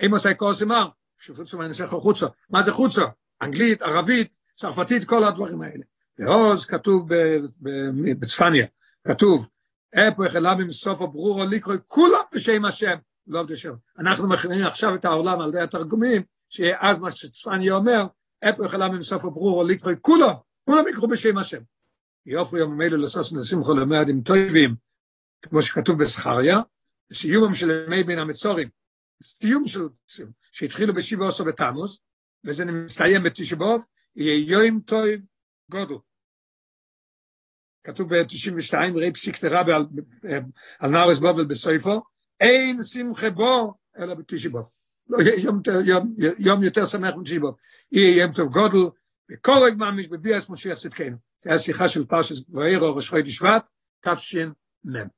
אם 0.06 0.10
עושה 0.12 0.34
קוסי 0.34 0.64
מר, 0.64 0.88
שפוצו 1.18 1.58
מהנסך 1.58 1.86
חוצו. 1.86 2.26
מה 2.50 2.62
זה 2.62 2.72
חוצו? 2.72 3.02
אנגלית, 3.42 3.82
ערבית, 3.82 4.38
צרפתית, 4.54 5.04
כל 5.04 5.24
הדברים 5.24 5.62
האלה. 5.62 5.84
ועוז 6.18 6.66
כתוב 6.66 7.08
בצפניה, 8.20 8.66
כתוב, 9.06 9.48
אפו 9.94 10.24
החלה 10.24 10.54
ממסוף 10.54 11.00
הברורו 11.00 11.44
לקרוא 11.44 11.76
כולם 11.86 12.20
בשם 12.34 12.64
השם, 12.64 12.96
לא 13.26 13.42
בשם. 13.42 13.72
אנחנו 13.98 14.28
מכינים 14.28 14.66
עכשיו 14.66 14.94
את 14.94 15.04
העולם 15.04 15.40
על 15.40 15.48
ידי 15.48 15.60
התרגומים, 15.60 16.22
שאז 16.48 16.98
מה 16.98 17.10
שצפניה 17.10 17.74
אומר, 17.74 18.06
אפו 18.48 18.64
החלה 18.64 18.88
ממסוף 18.88 19.24
הברורו 19.24 19.64
לקרוא 19.64 19.92
כולם, 20.00 20.34
כולם 20.64 20.88
יקראו 20.88 21.08
בשם 21.08 21.38
השם. 21.38 21.60
יופי 22.26 22.58
יום 22.58 22.78
מילא 22.78 22.98
לסוס 22.98 23.32
נשמחו 23.32 23.74
למאדים 23.74 24.20
טובים, 24.20 24.74
כמו 25.42 25.62
שכתוב 25.62 25.98
בזכריה, 25.98 26.60
סיומם 27.12 27.54
של 27.54 27.70
ימי 27.86 28.04
בין 28.04 28.18
המצורים, 28.18 28.68
סיום 29.22 29.66
של, 29.66 29.88
שהתחילו 30.52 30.94
בשיבה 30.94 31.28
עשו 31.28 31.44
בתמוז, 31.44 32.00
וזה 32.44 32.64
מסתיים 32.64 33.22
בתשבוב, 33.22 33.86
יהיה 34.16 34.64
יום 34.66 34.80
טוב 34.80 35.04
גודל. 35.70 35.94
כתוב 37.86 38.14
ב-92, 38.14 38.74
ראי 38.94 39.12
פסיק 39.12 39.36
תרבה 39.36 39.76
על, 39.76 39.86
על 40.78 40.90
נארס 40.90 41.18
בובל 41.18 41.44
בסויפו, 41.44 42.02
אין 42.40 42.82
שמחה 42.82 43.30
בו, 43.30 43.74
אלא 43.98 44.14
בתשבוב. 44.14 44.70
לא 45.08 45.18
יום, 45.36 45.62
יום, 45.84 46.14
יום 46.38 46.62
יותר 46.62 46.86
שמח 46.86 47.14
מתשבוב. 47.16 47.54
יהיה 47.92 48.22
יום 48.22 48.32
טוב 48.32 48.52
גודל, 48.52 48.90
וקורג 49.30 49.74
ממש 49.76 50.06
בביאס 50.08 50.50
משיח 50.50 50.78
צדקנו. 50.78 51.16
זה 51.44 51.52
השיחה 51.52 51.88
של 51.88 52.04
פרשת 52.04 52.50
ואירו 52.50 52.96
ראש 52.96 53.08
חודש 53.08 53.34
שבט, 53.36 53.70
תש"מ. 54.00 55.08